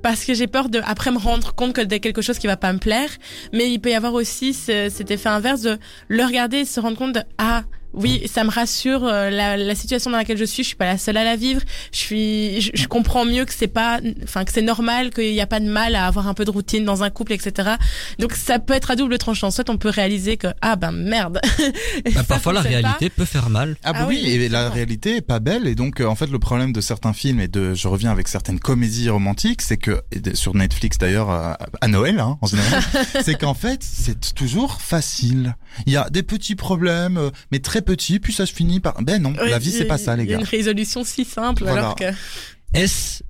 parce 0.07 0.25
que 0.25 0.35
j'ai 0.35 0.47
peur 0.47 0.69
de 0.69 0.81
après 0.85 1.11
me 1.11 1.19
rendre 1.19 1.53
compte 1.53 1.73
que 1.73 1.81
de 1.81 1.97
quelque 1.97 2.23
chose 2.23 2.39
qui 2.39 2.47
va 2.47 2.57
pas 2.57 2.73
me 2.73 2.79
plaire. 2.79 3.09
Mais 3.53 3.69
il 3.73 3.81
peut 3.81 3.91
y 3.91 3.95
avoir 3.95 4.15
aussi 4.15 4.55
ce- 4.55 4.89
cet 4.89 5.11
effet 5.11 5.29
inverse 5.29 5.63
de 5.63 5.79
le 6.07 6.23
regarder 6.25 6.59
et 6.59 6.65
se 6.65 6.79
rendre 6.79 6.97
compte 6.97 7.15
de 7.17 7.23
ah 7.39 7.65
oui, 7.93 8.23
ça 8.33 8.45
me 8.45 8.51
rassure 8.51 9.05
euh, 9.05 9.31
la, 9.31 9.57
la 9.57 9.75
situation 9.75 10.11
dans 10.11 10.17
laquelle 10.19 10.37
je 10.39 10.45
suis. 10.45 10.63
Je 10.63 10.69
suis 10.69 10.77
pas 10.77 10.85
la 10.87 10.99
seule 10.99 11.17
à 11.17 11.25
la 11.25 11.37
vivre. 11.37 11.61
Je 11.93 11.99
suis, 11.99 12.61
je, 12.61 12.71
je 12.75 12.87
comprends 12.87 13.25
mieux 13.25 13.45
que 13.45 13.53
c'est 13.55 13.69
pas, 13.69 14.01
enfin 14.23 14.45
que 14.45 14.53
c'est 14.53 14.63
normal, 14.63 15.11
qu'il 15.11 15.33
n'y 15.33 15.41
a 15.41 15.47
pas 15.47 15.61
de 15.61 15.69
mal 15.69 15.95
à 15.95 16.07
avoir 16.07 16.29
un 16.29 16.35
peu 16.35 16.45
de 16.45 16.51
routine 16.51 16.85
dans 16.85 17.03
un 17.03 17.11
couple, 17.11 17.33
etc. 17.33 17.71
Donc 18.19 18.33
ça 18.33 18.59
peut 18.59 18.75
être 18.75 18.91
à 18.91 18.97
double 18.97 19.19
tranchant. 19.19 19.51
Soit 19.51 19.71
on 19.71 19.79
peut 19.79 19.89
réaliser 19.89 20.37
que 20.37 20.49
ah 20.61 20.77
ben 20.77 20.93
merde. 20.93 21.41
Bah, 22.05 22.11
Ça 22.15 22.25
Parfois 22.25 22.53
la 22.53 22.63
pas. 22.63 22.69
réalité 22.69 23.11
peut 23.11 23.25
faire 23.25 23.49
mal. 23.51 23.77
Ah, 23.83 23.93
bah 23.93 23.99
Ah 24.03 24.07
oui, 24.09 24.21
oui, 24.23 24.31
et 24.31 24.49
la 24.49 24.69
réalité 24.71 25.17
est 25.17 25.21
pas 25.23 25.39
belle 25.41 25.67
et 25.67 25.75
donc 25.75 26.01
euh, 26.01 26.07
en 26.07 26.15
fait 26.15 26.27
le 26.27 26.39
problème 26.39 26.73
de 26.73 26.81
certains 26.81 27.13
films 27.13 27.41
et 27.41 27.49
de 27.49 27.75
je 27.75 27.89
reviens 27.89 28.11
avec 28.11 28.29
certaines 28.29 28.61
comédies 28.61 29.09
romantiques, 29.11 29.63
c'est 29.63 29.77
que 29.77 30.03
sur 30.35 30.55
Netflix 30.55 30.99
d'ailleurs 30.99 31.31
euh, 31.31 31.53
à 31.81 31.89
Noël 31.89 32.19
hein, 32.21 32.39
en 32.41 32.47
général, 32.47 32.83
c'est 33.23 33.37
qu'en 33.39 33.55
fait 33.55 33.83
c'est 33.83 34.35
toujours 34.35 34.81
facile. 34.81 35.57
Il 35.87 35.93
y 35.93 35.97
a 35.97 36.09
des 36.11 36.23
petits 36.23 36.57
problèmes 36.57 37.17
euh, 37.17 37.31
mais 37.53 37.59
très 37.61 37.76
petits 37.83 38.19
puis 38.21 38.33
ça 38.33 38.47
se 38.47 38.53
finit 38.53 38.81
par 38.81 39.01
ben 39.03 39.21
non, 39.23 39.35
Oui, 39.41 39.51
la 39.51 39.59
vie 39.59 39.73
c'est 39.73 39.85
pas 39.87 39.99
ça 39.99 40.17
les 40.17 40.27
gars. 40.27 40.39
une 40.39 40.45
résolution 40.45 41.05
si 41.05 41.25
simple 41.25 41.65
Voilà. 41.65 41.81
alors 41.81 41.95
que. 41.97 42.05
Est-ce 42.75 43.23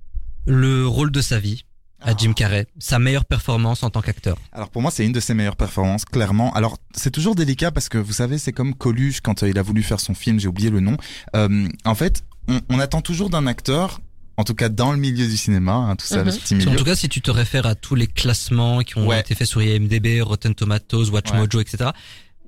le 0.46 0.87
rôle 0.87 1.10
de 1.10 1.20
sa 1.20 1.38
vie 1.38 1.64
à 2.00 2.14
Jim 2.16 2.32
Carrey, 2.34 2.66
sa 2.78 2.98
meilleure 2.98 3.25
performance 3.25 3.82
en 3.82 3.90
tant 3.90 4.00
qu'acteur 4.02 4.37
Alors 4.52 4.69
pour 4.70 4.82
moi, 4.82 4.90
c'est 4.90 5.04
une 5.04 5.12
de 5.12 5.19
ses 5.20 5.34
meilleures 5.34 5.56
performances, 5.56 6.04
clairement. 6.04 6.52
Alors 6.54 6.76
c'est 6.94 7.10
toujours 7.10 7.34
délicat 7.34 7.70
parce 7.72 7.88
que 7.88 7.98
vous 7.98 8.12
savez, 8.12 8.38
c'est 8.38 8.52
comme 8.52 8.75
Coluche 8.75 9.20
quand 9.20 9.43
euh, 9.43 9.48
il 9.48 9.58
a 9.58 9.62
voulu 9.62 9.82
faire 9.82 9.98
son 9.98 10.14
film, 10.14 10.38
j'ai 10.38 10.46
oublié 10.48 10.70
le 10.70 10.81
nom. 10.81 10.96
Euh, 11.34 11.69
en 11.84 11.94
fait, 11.94 12.22
on, 12.48 12.60
on 12.69 12.78
attend 12.78 13.00
toujours 13.00 13.31
d'un 13.31 13.46
acteur, 13.46 14.00
en 14.37 14.44
tout 14.44 14.54
cas 14.54 14.69
dans 14.69 14.93
le 14.93 14.98
milieu 14.98 15.26
du 15.26 15.37
cinéma, 15.37 15.72
hein, 15.72 15.96
tout 15.96 16.06
ça, 16.06 16.22
le 16.22 16.31
Mhm. 16.31 16.38
petit 16.38 16.54
En 16.54 16.58
milieu. 16.58 16.76
tout 16.76 16.84
cas, 16.84 16.94
si 16.94 17.08
tu 17.08 17.22
te 17.22 17.31
réfères 17.31 17.66
à 17.66 17.75
tous 17.75 17.94
les 17.94 18.06
classements 18.06 18.82
qui 18.82 18.98
ont 18.98 19.06
Ouais. 19.08 19.19
été 19.20 19.34
faits 19.34 19.48
sur 19.48 19.62
IMDb, 19.62 20.20
Rotten 20.22 20.54
Tomatoes, 20.54 21.08
WatchMojo, 21.10 21.60
etc., 21.60 21.90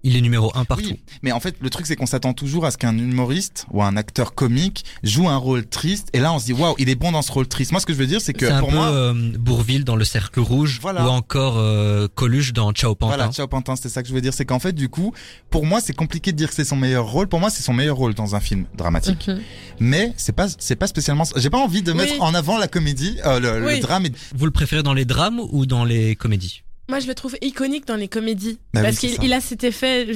il 0.02 0.16
est 0.16 0.20
numéro 0.20 0.50
un 0.54 0.64
partout. 0.64 0.84
Oui, 0.90 1.00
mais 1.22 1.32
en 1.32 1.40
fait, 1.40 1.56
le 1.60 1.70
truc, 1.70 1.86
c'est 1.86 1.96
qu'on 1.96 2.06
s'attend 2.06 2.32
toujours 2.32 2.64
à 2.66 2.70
ce 2.70 2.78
qu'un 2.78 2.96
humoriste 2.96 3.66
ou 3.72 3.82
un 3.82 3.96
acteur 3.96 4.34
comique 4.34 4.84
joue 5.02 5.28
un 5.28 5.36
rôle 5.36 5.66
triste. 5.66 6.08
Et 6.12 6.20
là, 6.20 6.32
on 6.32 6.38
se 6.38 6.46
dit, 6.46 6.52
waouh, 6.52 6.74
il 6.78 6.88
est 6.88 6.94
bon 6.94 7.12
dans 7.12 7.22
ce 7.22 7.32
rôle 7.32 7.48
triste. 7.48 7.72
Moi, 7.72 7.80
ce 7.80 7.86
que 7.86 7.92
je 7.92 7.98
veux 7.98 8.06
dire, 8.06 8.20
c'est 8.20 8.32
que 8.32 8.46
C'est 8.46 8.52
un 8.52 8.60
pour 8.60 8.68
peu 8.70 8.74
moi, 8.76 8.86
euh, 8.86 9.32
Bourville 9.38 9.84
dans 9.84 9.96
Le 9.96 10.04
Cercle 10.04 10.40
Rouge 10.40 10.78
Voilà. 10.80 11.04
ou 11.04 11.08
encore 11.08 11.54
euh, 11.58 12.08
Coluche 12.14 12.52
dans 12.52 12.72
Ciao 12.72 12.94
Pantin. 12.94 13.16
Voilà, 13.16 13.32
ciao 13.32 13.46
Pantin, 13.48 13.76
c'était 13.76 13.88
ça 13.88 14.02
que 14.02 14.08
je 14.08 14.14
veux 14.14 14.20
dire. 14.20 14.32
C'est 14.34 14.44
qu'en 14.44 14.58
fait, 14.58 14.72
du 14.72 14.88
coup, 14.88 15.12
pour 15.50 15.66
moi, 15.66 15.80
c'est 15.80 15.94
compliqué 15.94 16.32
de 16.32 16.36
dire 16.36 16.48
que 16.48 16.54
c'est 16.54 16.64
son 16.64 16.76
meilleur 16.76 17.06
rôle. 17.06 17.28
Pour 17.28 17.40
moi, 17.40 17.50
c'est 17.50 17.62
son 17.62 17.72
meilleur 17.72 17.96
rôle 17.96 18.14
dans 18.14 18.34
un 18.34 18.40
film 18.40 18.66
dramatique. 18.76 19.28
Mhm. 19.28 19.40
Mais 19.80 20.12
c'est 20.16 20.32
pas, 20.32 20.46
c'est 20.58 20.76
pas 20.76 20.86
spécialement. 20.86 21.24
J'ai 21.36 21.50
pas 21.50 21.58
envie 21.58 21.82
de 21.82 21.92
Oui. 21.92 21.98
mettre 21.98 22.22
en 22.22 22.34
avant 22.34 22.58
la 22.58 22.68
comédie, 22.68 23.16
euh, 23.24 23.40
le, 23.40 23.60
le 23.74 23.80
drame. 23.80 24.06
Vous 24.34 24.44
le 24.44 24.50
préférez 24.52 24.82
dans 24.82 24.94
les 24.94 25.04
drames 25.04 25.40
ou 25.50 25.66
dans 25.66 25.84
les 25.84 26.16
comédies? 26.16 26.62
Moi, 26.88 27.00
je 27.00 27.06
le 27.06 27.14
trouve 27.14 27.36
iconique 27.42 27.86
dans 27.86 27.96
les 27.96 28.08
comédies. 28.08 28.58
Oui, 28.74 28.82
parce 28.82 28.98
qu'il 28.98 29.22
il 29.22 29.32
a 29.32 29.40
cet 29.40 29.62
effet. 29.62 30.06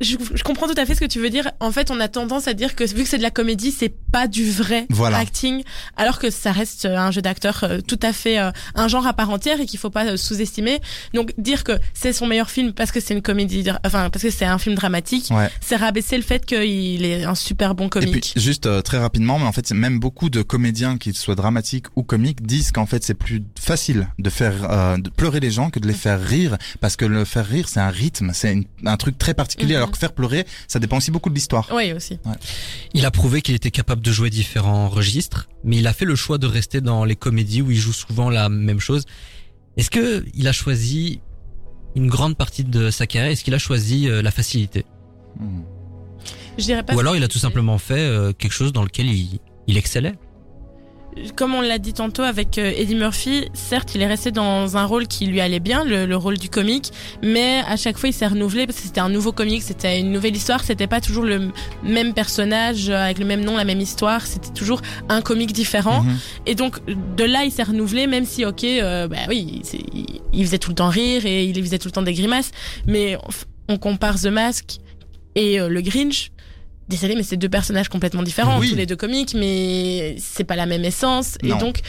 Je, 0.00 0.16
je- 0.34 0.42
comprends 0.42 0.66
tout 0.68 0.74
à 0.76 0.84
fait 0.84 0.94
ce 0.94 1.00
que 1.00 1.06
tu 1.06 1.18
veux 1.20 1.30
dire. 1.30 1.50
En 1.60 1.72
fait, 1.72 1.90
on 1.90 1.98
a 2.00 2.08
tendance 2.08 2.48
à 2.48 2.54
dire 2.54 2.76
que 2.76 2.84
vu 2.84 3.02
que 3.04 3.08
c'est 3.08 3.16
de 3.18 3.22
la 3.22 3.30
comédie, 3.30 3.70
c'est 3.72 3.88
pas 4.12 4.26
du 4.28 4.50
vrai 4.50 4.86
Voilà. 4.90 5.16
acting, 5.18 5.62
alors 5.96 6.18
que 6.18 6.30
ça 6.30 6.52
reste 6.52 6.84
euh, 6.84 6.96
un 6.98 7.10
jeu 7.10 7.22
d'acteur 7.22 7.64
euh, 7.64 7.80
tout 7.80 7.98
à 8.02 8.12
fait 8.12 8.38
euh, 8.38 8.50
un 8.74 8.88
genre 8.88 9.06
à 9.06 9.14
part 9.14 9.30
entière 9.30 9.60
et 9.60 9.64
qu'il 9.66 9.78
faut 9.78 9.88
pas 9.90 10.04
euh, 10.06 10.16
sous-estimer. 10.16 10.80
Donc 11.14 11.32
dire 11.38 11.64
que 11.64 11.72
c'est 11.94 12.12
son 12.12 12.26
meilleur 12.26 12.50
film 12.50 12.72
parce 12.74 12.92
que 12.92 13.00
c'est 13.00 13.14
une 13.14 13.22
comédie, 13.22 13.64
enfin 13.84 14.10
parce 14.10 14.22
que 14.22 14.30
c'est 14.30 14.44
un 14.44 14.58
film 14.58 14.74
dramatique, 14.74 15.28
Ouais. 15.30 15.48
c'est 15.60 15.76
rabaisser 15.76 16.16
le 16.18 16.22
fait 16.22 16.44
qu'il 16.44 17.04
est 17.04 17.24
un 17.24 17.34
super 17.34 17.74
bon 17.74 17.86
Et 17.86 17.90
comique. 17.90 18.32
puis 18.34 18.42
juste 18.42 18.68
très 18.82 18.98
rapidement, 18.98 19.38
mais 19.38 19.46
en 19.46 19.52
fait, 19.52 19.70
même 19.72 19.98
beaucoup 19.98 20.28
de 20.30 20.42
comédiens, 20.42 20.98
qu'ils 20.98 21.16
soient 21.16 21.34
dramatiques 21.34 21.86
ou 21.96 22.02
comiques, 22.02 22.44
disent 22.44 22.70
qu'en 22.70 22.86
fait 22.86 23.02
c'est 23.02 23.14
plus 23.14 23.42
facile 23.58 24.08
de 24.18 24.28
faire 24.30 24.98
de 24.98 25.08
pleurer 25.10 25.40
les 25.40 25.50
gens 25.50 25.70
que 25.70 25.78
de 25.80 25.88
les 25.88 25.94
faire 25.94 26.20
rire, 26.22 26.58
parce 26.80 26.96
que 26.96 27.04
le 27.06 27.24
faire 27.24 27.46
rire 27.46 27.68
c'est 27.68 27.80
un 27.80 27.88
rythme, 27.90 28.30
c'est 28.34 28.56
un 28.84 28.96
truc 28.98 29.16
très 29.18 29.32
particulier, 29.34 29.76
Mhm. 29.76 29.85
Alors 29.86 29.92
que 29.92 29.98
faire 29.98 30.12
pleurer, 30.12 30.44
ça 30.66 30.78
dépend 30.78 30.96
aussi 30.96 31.10
beaucoup 31.10 31.30
de 31.30 31.34
l'histoire. 31.34 31.68
Oui 31.72 31.92
aussi. 31.92 32.18
Il 32.92 33.06
a 33.06 33.10
prouvé 33.10 33.40
qu'il 33.42 33.54
était 33.54 33.70
capable 33.70 34.02
de 34.02 34.12
jouer 34.12 34.30
différents 34.30 34.88
registres, 34.88 35.48
mais 35.64 35.76
il 35.76 35.86
a 35.86 35.92
fait 35.92 36.04
le 36.04 36.16
choix 36.16 36.38
de 36.38 36.46
rester 36.46 36.80
dans 36.80 37.04
les 37.04 37.16
comédies 37.16 37.62
où 37.62 37.70
il 37.70 37.76
joue 37.76 37.92
souvent 37.92 38.30
la 38.30 38.48
même 38.48 38.80
chose. 38.80 39.04
Est-ce 39.76 39.90
que 39.90 40.24
il 40.34 40.48
a 40.48 40.52
choisi 40.52 41.20
une 41.94 42.08
grande 42.08 42.36
partie 42.36 42.64
de 42.64 42.90
sa 42.90 43.06
carrière? 43.06 43.30
Est-ce 43.30 43.44
qu'il 43.44 43.54
a 43.54 43.58
choisi 43.58 44.08
euh, 44.08 44.22
la 44.22 44.30
facilité? 44.30 44.84
Hmm. 45.38 45.62
Je 46.58 46.64
dirais 46.64 46.82
pas. 46.82 46.94
Ou 46.94 47.00
alors 47.00 47.16
il 47.16 47.22
a 47.22 47.28
tout 47.28 47.38
simplement 47.38 47.78
fait 47.78 47.94
euh, 47.98 48.32
quelque 48.32 48.52
chose 48.52 48.72
dans 48.72 48.82
lequel 48.82 49.06
il, 49.06 49.38
il 49.66 49.76
excellait? 49.76 50.14
Comme 51.34 51.54
on 51.54 51.60
l'a 51.60 51.78
dit 51.78 51.92
tantôt 51.92 52.22
avec 52.22 52.58
euh, 52.58 52.72
Eddie 52.76 52.94
Murphy, 52.94 53.48
certes, 53.54 53.94
il 53.94 54.02
est 54.02 54.06
resté 54.06 54.30
dans 54.30 54.76
un 54.76 54.84
rôle 54.84 55.06
qui 55.06 55.26
lui 55.26 55.40
allait 55.40 55.60
bien, 55.60 55.84
le, 55.84 56.06
le 56.06 56.16
rôle 56.16 56.38
du 56.38 56.48
comique, 56.48 56.92
mais 57.22 57.62
à 57.66 57.76
chaque 57.76 57.98
fois, 57.98 58.08
il 58.08 58.12
s'est 58.12 58.26
renouvelé 58.26 58.66
parce 58.66 58.78
que 58.78 58.84
c'était 58.84 59.00
un 59.00 59.08
nouveau 59.08 59.32
comique, 59.32 59.62
c'était 59.62 59.98
une 60.00 60.12
nouvelle 60.12 60.36
histoire, 60.36 60.62
c'était 60.62 60.86
pas 60.86 61.00
toujours 61.00 61.24
le 61.24 61.50
même 61.82 62.14
personnage 62.14 62.88
euh, 62.88 62.96
avec 62.96 63.18
le 63.18 63.24
même 63.24 63.44
nom, 63.44 63.56
la 63.56 63.64
même 63.64 63.80
histoire, 63.80 64.26
c'était 64.26 64.52
toujours 64.52 64.82
un 65.08 65.22
comique 65.22 65.52
différent. 65.52 66.02
Mhm. 66.02 66.18
Et 66.46 66.54
donc, 66.54 66.80
de 66.86 67.24
là, 67.24 67.44
il 67.44 67.50
s'est 67.50 67.62
renouvelé, 67.64 68.06
même 68.06 68.24
si, 68.24 68.44
ok, 68.44 68.64
euh, 68.64 69.08
bah 69.08 69.16
oui, 69.28 69.62
il, 69.92 70.20
il 70.32 70.44
faisait 70.44 70.58
tout 70.58 70.70
le 70.70 70.76
temps 70.76 70.88
rire 70.90 71.24
et 71.24 71.44
il 71.44 71.62
faisait 71.62 71.78
tout 71.78 71.88
le 71.88 71.92
temps 71.92 72.02
des 72.02 72.14
grimaces, 72.14 72.50
mais 72.86 73.16
on, 73.16 73.74
on 73.74 73.78
compare 73.78 74.20
The 74.20 74.26
Mask 74.26 74.78
et 75.34 75.60
euh, 75.60 75.68
le 75.68 75.80
Grinch. 75.80 76.30
Désolé, 76.88 77.14
mais 77.16 77.22
c'est 77.24 77.36
deux 77.36 77.48
personnages 77.48 77.88
complètement 77.88 78.22
différents, 78.22 78.58
Oui. 78.60 78.70
tous 78.70 78.76
les 78.76 78.86
deux 78.86 78.96
comiques, 78.96 79.34
mais 79.34 80.16
c'est 80.18 80.44
pas 80.44 80.56
la 80.56 80.66
même 80.66 80.84
essence. 80.84 81.36
Non. 81.42 81.56
Et 81.56 81.60
donc, 81.60 81.80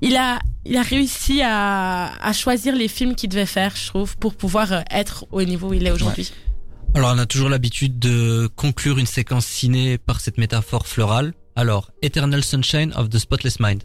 il 0.00 0.16
a, 0.16 0.38
il 0.64 0.76
a 0.76 0.82
réussi 0.82 1.42
à, 1.42 2.12
à 2.22 2.32
choisir 2.32 2.74
les 2.74 2.88
films 2.88 3.14
qu'il 3.14 3.28
devait 3.28 3.44
faire, 3.46 3.74
je 3.76 3.86
trouve, 3.86 4.16
pour 4.16 4.34
pouvoir 4.34 4.72
euh, 4.72 4.80
être 4.90 5.26
au 5.30 5.42
niveau 5.42 5.68
où 5.68 5.74
il 5.74 5.86
est 5.86 5.90
aujourd'hui. 5.90 6.32
Alors 6.94 7.12
on 7.14 7.18
a 7.18 7.26
toujours 7.26 7.48
l'habitude 7.48 7.98
de 7.98 8.48
conclure 8.54 8.98
une 8.98 9.06
séquence 9.06 9.46
ciné 9.46 9.98
par 9.98 10.20
cette 10.20 10.38
métaphore 10.38 10.86
florale. 10.86 11.34
Alors, 11.56 11.90
Eternal 12.02 12.42
Sunshine 12.44 12.92
of 12.96 13.10
the 13.10 13.18
Spotless 13.18 13.58
Mind. 13.60 13.82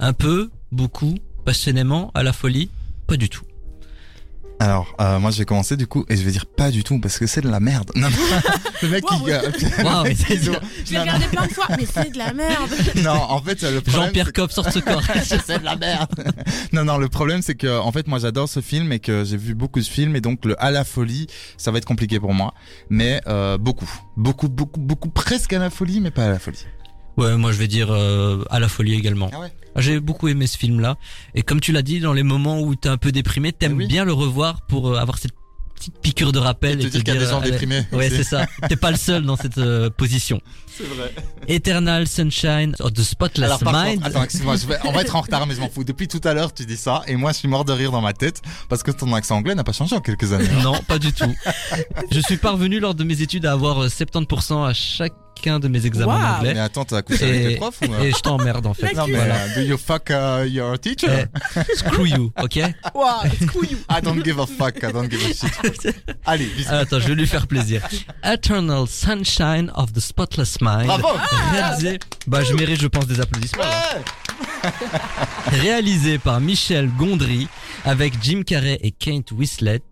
Un 0.00 0.12
peu, 0.12 0.50
beaucoup, 0.70 1.14
passionnément, 1.44 2.10
à 2.14 2.22
la 2.22 2.32
folie, 2.32 2.70
pas 3.06 3.16
du 3.16 3.28
tout. 3.28 3.44
Alors, 4.62 4.94
euh, 5.00 5.18
moi, 5.18 5.32
je 5.32 5.38
vais 5.38 5.44
commencer 5.44 5.76
du 5.76 5.88
coup, 5.88 6.04
et 6.08 6.16
je 6.16 6.22
vais 6.22 6.30
dire 6.30 6.46
pas 6.46 6.70
du 6.70 6.84
tout, 6.84 7.00
parce 7.00 7.18
que 7.18 7.26
c'est 7.26 7.40
de 7.40 7.48
la 7.50 7.58
merde. 7.58 7.90
Non, 7.96 8.08
non. 8.08 8.16
le 8.82 8.88
mec 8.88 9.04
qui... 9.04 9.14
Wow. 9.14 9.26
le 9.26 9.84
Wow, 9.84 10.02
mec 10.04 10.16
qui 10.18 10.24
c'est 10.24 10.36
joue- 10.36 10.50
bien. 10.52 10.60
Je 10.86 10.92
l'ai 10.92 10.98
regardé 11.00 11.26
plein 11.26 11.46
de 11.48 11.52
fois, 11.52 11.66
mais 11.76 11.84
c'est 11.92 12.12
de 12.12 12.18
la 12.18 12.32
merde. 12.32 12.70
Non, 13.02 13.10
en 13.28 13.42
fait, 13.42 13.60
le 13.62 13.80
problème, 13.80 14.06
Jean-Pierre 14.06 14.32
Coff 14.32 14.52
sort 14.52 14.70
ce 14.70 14.78
corps. 14.78 15.02
c'est 15.24 15.58
de 15.58 15.64
la 15.64 15.74
merde. 15.74 16.08
non, 16.72 16.84
non, 16.84 16.96
le 16.98 17.08
problème, 17.08 17.42
c'est 17.42 17.56
que, 17.56 17.76
en 17.80 17.90
fait, 17.90 18.06
moi, 18.06 18.20
j'adore 18.20 18.48
ce 18.48 18.60
film 18.60 18.92
et 18.92 19.00
que 19.00 19.24
j'ai 19.24 19.36
vu 19.36 19.54
beaucoup 19.56 19.80
de 19.80 19.84
films 19.84 20.14
et 20.14 20.20
donc 20.20 20.44
le 20.44 20.54
à 20.62 20.70
la 20.70 20.84
folie, 20.84 21.26
ça 21.56 21.72
va 21.72 21.78
être 21.78 21.84
compliqué 21.84 22.20
pour 22.20 22.32
moi. 22.32 22.54
Mais, 22.88 23.20
euh, 23.26 23.58
beaucoup. 23.58 23.90
Beaucoup, 24.16 24.48
beaucoup, 24.48 24.78
beaucoup, 24.80 25.08
presque 25.08 25.52
à 25.54 25.58
la 25.58 25.70
folie, 25.70 26.00
mais 26.00 26.12
pas 26.12 26.26
à 26.26 26.28
la 26.30 26.38
folie. 26.38 26.64
Ouais, 27.16 27.36
moi 27.36 27.52
je 27.52 27.58
vais 27.58 27.68
dire 27.68 27.88
euh, 27.90 28.44
à 28.50 28.58
la 28.60 28.68
folie 28.68 28.94
également. 28.94 29.30
Ah 29.32 29.40
ouais? 29.40 29.52
J'ai 29.76 30.00
beaucoup 30.00 30.28
aimé 30.28 30.46
ce 30.46 30.58
film-là. 30.58 30.96
Et 31.34 31.42
comme 31.42 31.60
tu 31.60 31.72
l'as 31.72 31.82
dit, 31.82 32.00
dans 32.00 32.12
les 32.12 32.22
moments 32.22 32.60
où 32.60 32.74
t'es 32.74 32.88
un 32.88 32.98
peu 32.98 33.12
déprimé, 33.12 33.52
t'aimes 33.52 33.76
oui. 33.76 33.86
bien 33.86 34.04
le 34.04 34.12
revoir 34.12 34.62
pour 34.66 34.90
euh, 34.90 34.96
avoir 34.98 35.18
cette 35.18 35.32
petite 35.74 35.98
piqûre 36.00 36.32
de 36.32 36.38
rappel. 36.38 36.80
Et 36.80 36.84
te 36.84 36.88
dire 36.88 37.02
qu'il 37.04 37.14
y 37.14 37.16
a 37.16 37.20
des 37.20 37.26
gens 37.26 37.40
allez, 37.40 37.52
déprimés. 37.52 37.86
Ouais, 37.92 38.10
c'est 38.10 38.22
ça. 38.24 38.46
T'es 38.68 38.76
pas 38.76 38.90
le 38.90 38.96
seul 38.98 39.24
dans 39.24 39.36
cette 39.36 39.58
euh, 39.58 39.88
position. 39.88 40.40
C'est 40.66 40.84
vrai. 40.84 41.12
Eternal 41.48 42.06
Sunshine 42.06 42.76
of 42.80 42.92
the 42.92 43.02
Spotless 43.02 43.46
Alors, 43.46 43.60
par 43.60 43.72
Mind. 43.72 43.96
contre, 43.96 44.06
attends, 44.06 44.24
excuse-moi, 44.24 44.56
je 44.56 44.66
vais, 44.66 44.76
on 44.84 44.92
va 44.92 45.00
être 45.00 45.16
en 45.16 45.22
retard, 45.22 45.46
mais 45.46 45.54
je 45.54 45.60
m'en 45.60 45.68
fous. 45.70 45.84
Depuis 45.84 46.08
tout 46.08 46.20
à 46.24 46.34
l'heure, 46.34 46.52
tu 46.52 46.66
dis 46.66 46.76
ça, 46.76 47.02
et 47.06 47.16
moi, 47.16 47.32
je 47.32 47.38
suis 47.38 47.48
mort 47.48 47.64
de 47.64 47.72
rire 47.72 47.92
dans 47.92 48.00
ma 48.00 48.12
tête, 48.12 48.42
parce 48.68 48.82
que 48.82 48.90
ton 48.90 49.12
accent 49.14 49.36
anglais 49.36 49.54
n'a 49.54 49.64
pas 49.64 49.72
changé 49.72 49.96
en 49.96 50.00
quelques 50.00 50.32
années. 50.32 50.48
Non, 50.62 50.74
pas 50.86 50.98
du 50.98 51.12
tout. 51.12 51.34
Je 52.10 52.20
suis 52.20 52.36
parvenu 52.36 52.78
lors 52.78 52.94
de 52.94 53.04
mes 53.04 53.20
études 53.22 53.46
à 53.46 53.52
avoir 53.52 53.84
euh, 53.84 53.88
70% 53.88 54.68
à 54.68 54.72
chacun 55.36 55.58
de 55.60 55.68
mes 55.68 55.84
examens 55.86 56.12
Wow. 56.14 56.42
Mais 56.42 56.48
d'anglais. 56.48 56.60
attends, 56.60 56.84
t'as 56.84 57.02
couché 57.02 57.24
avec 57.24 57.40
Et, 57.42 57.48
tes 57.48 57.56
profs 57.56 57.80
ou 57.82 57.94
et 58.02 58.10
je 58.12 58.18
t'emmerde 58.20 58.66
en 58.66 58.74
fait. 58.74 58.92
Non, 58.94 59.06
mais 59.06 59.14
Voilà. 59.14 59.34
euh, 59.36 59.54
do 59.56 59.60
you 59.62 59.76
fuck 59.78 60.10
uh, 60.10 60.46
your 60.48 60.78
teacher? 60.78 61.26
Eh, 61.56 61.74
screw 61.76 62.06
you, 62.06 62.32
ok? 62.40 62.58
Wow, 62.94 63.22
couillou. 63.52 63.78
I 63.90 64.00
don't 64.02 64.22
give 64.24 64.38
a 64.38 64.46
fuck, 64.46 64.76
I 64.82 64.92
don't 64.92 65.08
give 65.10 65.24
a 65.24 65.32
shit. 65.34 65.94
Allez, 66.26 66.46
bisous. 66.56 66.68
Ah, 66.70 66.78
Attends, 66.80 67.00
je 67.00 67.08
vais 67.08 67.14
lui 67.14 67.26
faire 67.26 67.46
plaisir. 67.46 67.82
Eternal 68.24 68.86
Sunshine 68.86 69.70
of 69.74 69.92
the 69.92 70.00
Spotless 70.00 70.58
Mind. 70.60 70.86
Bravo! 70.86 71.08
Réalisé, 71.52 71.98
bah 72.26 72.42
je 72.44 72.54
mérite 72.54 72.80
je 72.80 72.86
pense 72.88 73.06
des 73.06 73.20
applaudissements. 73.20 73.62
là. 73.62 73.98
Réalisé 75.50 76.18
par 76.18 76.40
Michel 76.40 76.88
Gondry 76.96 77.48
avec 77.84 78.14
Jim 78.22 78.42
Carrey 78.46 78.78
et 78.82 78.90
Kate 78.92 79.32
Winslet, 79.32 79.82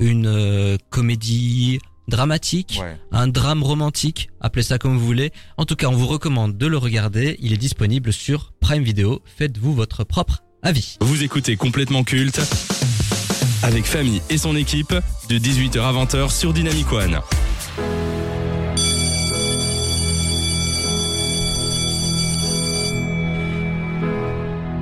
une 0.00 0.26
euh, 0.26 0.76
comédie 0.90 1.78
dramatique, 2.08 2.78
Ouais. 2.82 2.96
un 3.12 3.28
drame 3.28 3.62
romantique, 3.62 4.30
appelez 4.40 4.62
ça 4.62 4.78
comme 4.78 4.96
vous 4.98 5.04
voulez. 5.06 5.30
En 5.56 5.64
tout 5.64 5.76
cas, 5.76 5.86
on 5.88 5.92
vous 5.96 6.06
recommande 6.06 6.56
de 6.56 6.66
le 6.66 6.78
regarder. 6.78 7.36
Il 7.40 7.52
est 7.52 7.56
disponible 7.58 8.12
sur 8.12 8.52
Prime 8.60 8.82
Video. 8.82 9.22
Faites-vous 9.36 9.74
votre 9.74 10.04
propre 10.04 10.42
avis. 10.62 10.96
Vous 11.00 11.22
écoutez 11.22 11.56
complètement 11.56 12.02
culte 12.04 12.40
avec 13.62 13.84
Famille 13.84 14.22
et 14.30 14.38
son 14.38 14.56
équipe 14.56 14.94
de 15.28 15.38
18h 15.38 15.80
à 15.80 15.92
20h 15.92 16.30
sur 16.32 16.52
Dynamic 16.52 16.90
One. 16.92 17.20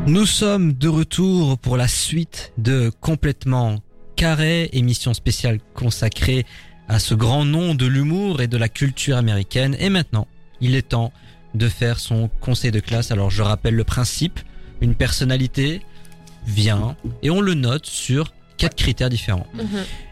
Nous 0.07 0.27
sommes 0.27 0.73
de 0.73 0.89
retour 0.89 1.59
pour 1.59 1.77
la 1.77 1.89
suite 1.89 2.53
de 2.59 2.91
Complètement 3.01 3.77
Carré, 4.15 4.71
émission 4.73 5.13
spéciale 5.15 5.59
consacrée 5.75 6.47
à 6.89 6.99
ce 6.99 7.15
grand 7.15 7.45
nom 7.45 7.75
de 7.75 7.87
l'humour 7.87 8.41
et 8.41 8.47
de 8.49 8.57
la 8.57 8.69
culture 8.69 9.17
américaine. 9.17 9.77
Et 9.81 9.89
maintenant, 9.91 10.27
il 10.61 10.75
est 10.75 10.89
temps 10.89 11.13
de 11.55 11.69
faire 11.69 11.99
son 11.99 12.29
conseil 12.41 12.71
de 12.71 12.81
classe. 12.81 13.11
Alors 13.11 13.31
je 13.31 13.43
rappelle 13.43 13.75
le 13.75 13.85
principe, 13.85 14.41
une 14.81 14.95
personnalité 14.95 15.83
vient 16.47 16.97
et 17.23 17.31
on 17.31 17.41
le 17.41 17.55
note 17.55 17.87
sur 17.87 18.33
quatre 18.57 18.77
critères 18.77 19.11
différents. 19.11 19.47
Mhm. 19.55 19.65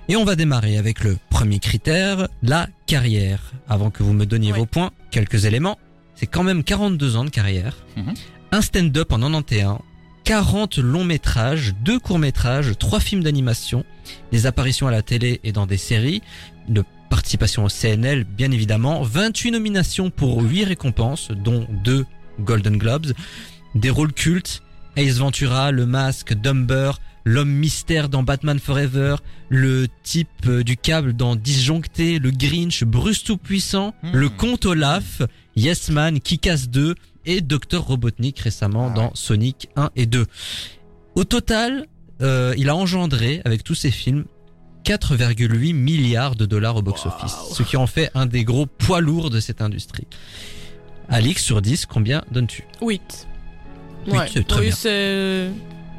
Et 0.08 0.16
on 0.16 0.24
va 0.24 0.36
démarrer 0.36 0.76
avec 0.76 1.02
le 1.02 1.16
premier 1.30 1.58
critère, 1.60 2.28
la 2.42 2.68
carrière. 2.86 3.52
Avant 3.68 3.90
que 3.90 4.02
vous 4.02 4.12
me 4.12 4.26
donniez 4.26 4.52
Ouais. 4.52 4.58
vos 4.58 4.66
points, 4.66 4.90
quelques 5.10 5.44
éléments. 5.46 5.78
C'est 6.14 6.26
quand 6.26 6.42
même 6.42 6.62
42 6.62 7.16
ans 7.16 7.24
de 7.24 7.30
carrière, 7.30 7.76
Mhm. 7.96 8.14
un 8.52 8.60
stand-up 8.60 9.12
en 9.12 9.18
91, 9.20 9.78
40 10.24 10.78
longs 10.78 11.04
métrages, 11.04 11.74
deux 11.82 11.98
courts 11.98 12.18
métrages, 12.18 12.72
trois 12.78 13.00
films 13.00 13.22
d'animation, 13.22 13.84
des 14.32 14.46
apparitions 14.46 14.86
à 14.86 14.90
la 14.90 15.02
télé 15.02 15.40
et 15.44 15.52
dans 15.52 15.66
des 15.66 15.76
séries, 15.76 16.22
une 16.68 16.82
participation 17.10 17.64
au 17.64 17.68
CNL 17.68 18.24
bien 18.24 18.50
évidemment, 18.50 19.02
28 19.02 19.50
nominations 19.50 20.10
pour 20.10 20.42
8 20.42 20.64
récompenses, 20.64 21.28
dont 21.30 21.66
deux 21.84 22.06
Golden 22.40 22.78
Globes, 22.78 23.12
des 23.74 23.90
rôles 23.90 24.12
cultes, 24.12 24.62
Ace 24.96 25.18
Ventura, 25.18 25.70
Le 25.72 25.84
Masque, 25.86 26.32
Dumber, 26.34 26.92
l'homme 27.24 27.50
mystère 27.50 28.08
dans 28.08 28.22
Batman 28.22 28.58
Forever, 28.58 29.16
le 29.50 29.86
type 30.02 30.28
euh, 30.46 30.62
du 30.62 30.76
câble 30.76 31.14
dans 31.14 31.36
Disjoncté, 31.36 32.18
le 32.18 32.30
Grinch, 32.30 32.84
Bruce 32.84 33.24
Tout-Puissant, 33.24 33.94
Hmm. 34.02 34.10
le 34.12 34.28
comte 34.28 34.66
Olaf, 34.66 35.22
Yes 35.56 35.90
Man, 35.90 36.20
Kick-Ass 36.20 36.68
2 36.68 36.94
et 37.26 37.40
Dr 37.40 37.78
Robotnik 37.80 38.38
récemment 38.40 38.88
Ah 38.90 38.94
dans 38.94 39.04
ouais. 39.06 39.10
Sonic 39.14 39.68
1 39.76 39.90
et 39.96 40.06
2. 40.06 40.26
Au 41.14 41.24
total, 41.24 41.86
euh, 42.22 42.54
il 42.56 42.68
a 42.68 42.76
engendré 42.76 43.40
avec 43.44 43.64
tous 43.64 43.74
ces 43.74 43.90
films 43.90 44.24
4,8 44.84 45.72
milliards 45.74 46.34
de 46.36 46.44
dollars 46.46 46.76
au 46.76 46.82
box-office, 46.82 47.34
ce 47.54 47.62
qui 47.62 47.76
en 47.76 47.86
fait 47.86 48.10
un 48.14 48.26
des 48.26 48.44
gros 48.44 48.66
poids 48.66 49.00
lourds 49.00 49.30
de 49.30 49.40
cette 49.40 49.62
industrie. 49.62 50.06
Alix 51.08 51.42
sur 51.42 51.62
10, 51.62 51.86
combien 51.86 52.22
donnes-tu? 52.30 52.64
8. 52.82 53.26
Huit, 54.06 54.18
c'est 54.32 54.46
très 54.46 54.60
bien. 54.62 54.70
c'est- 54.74 55.50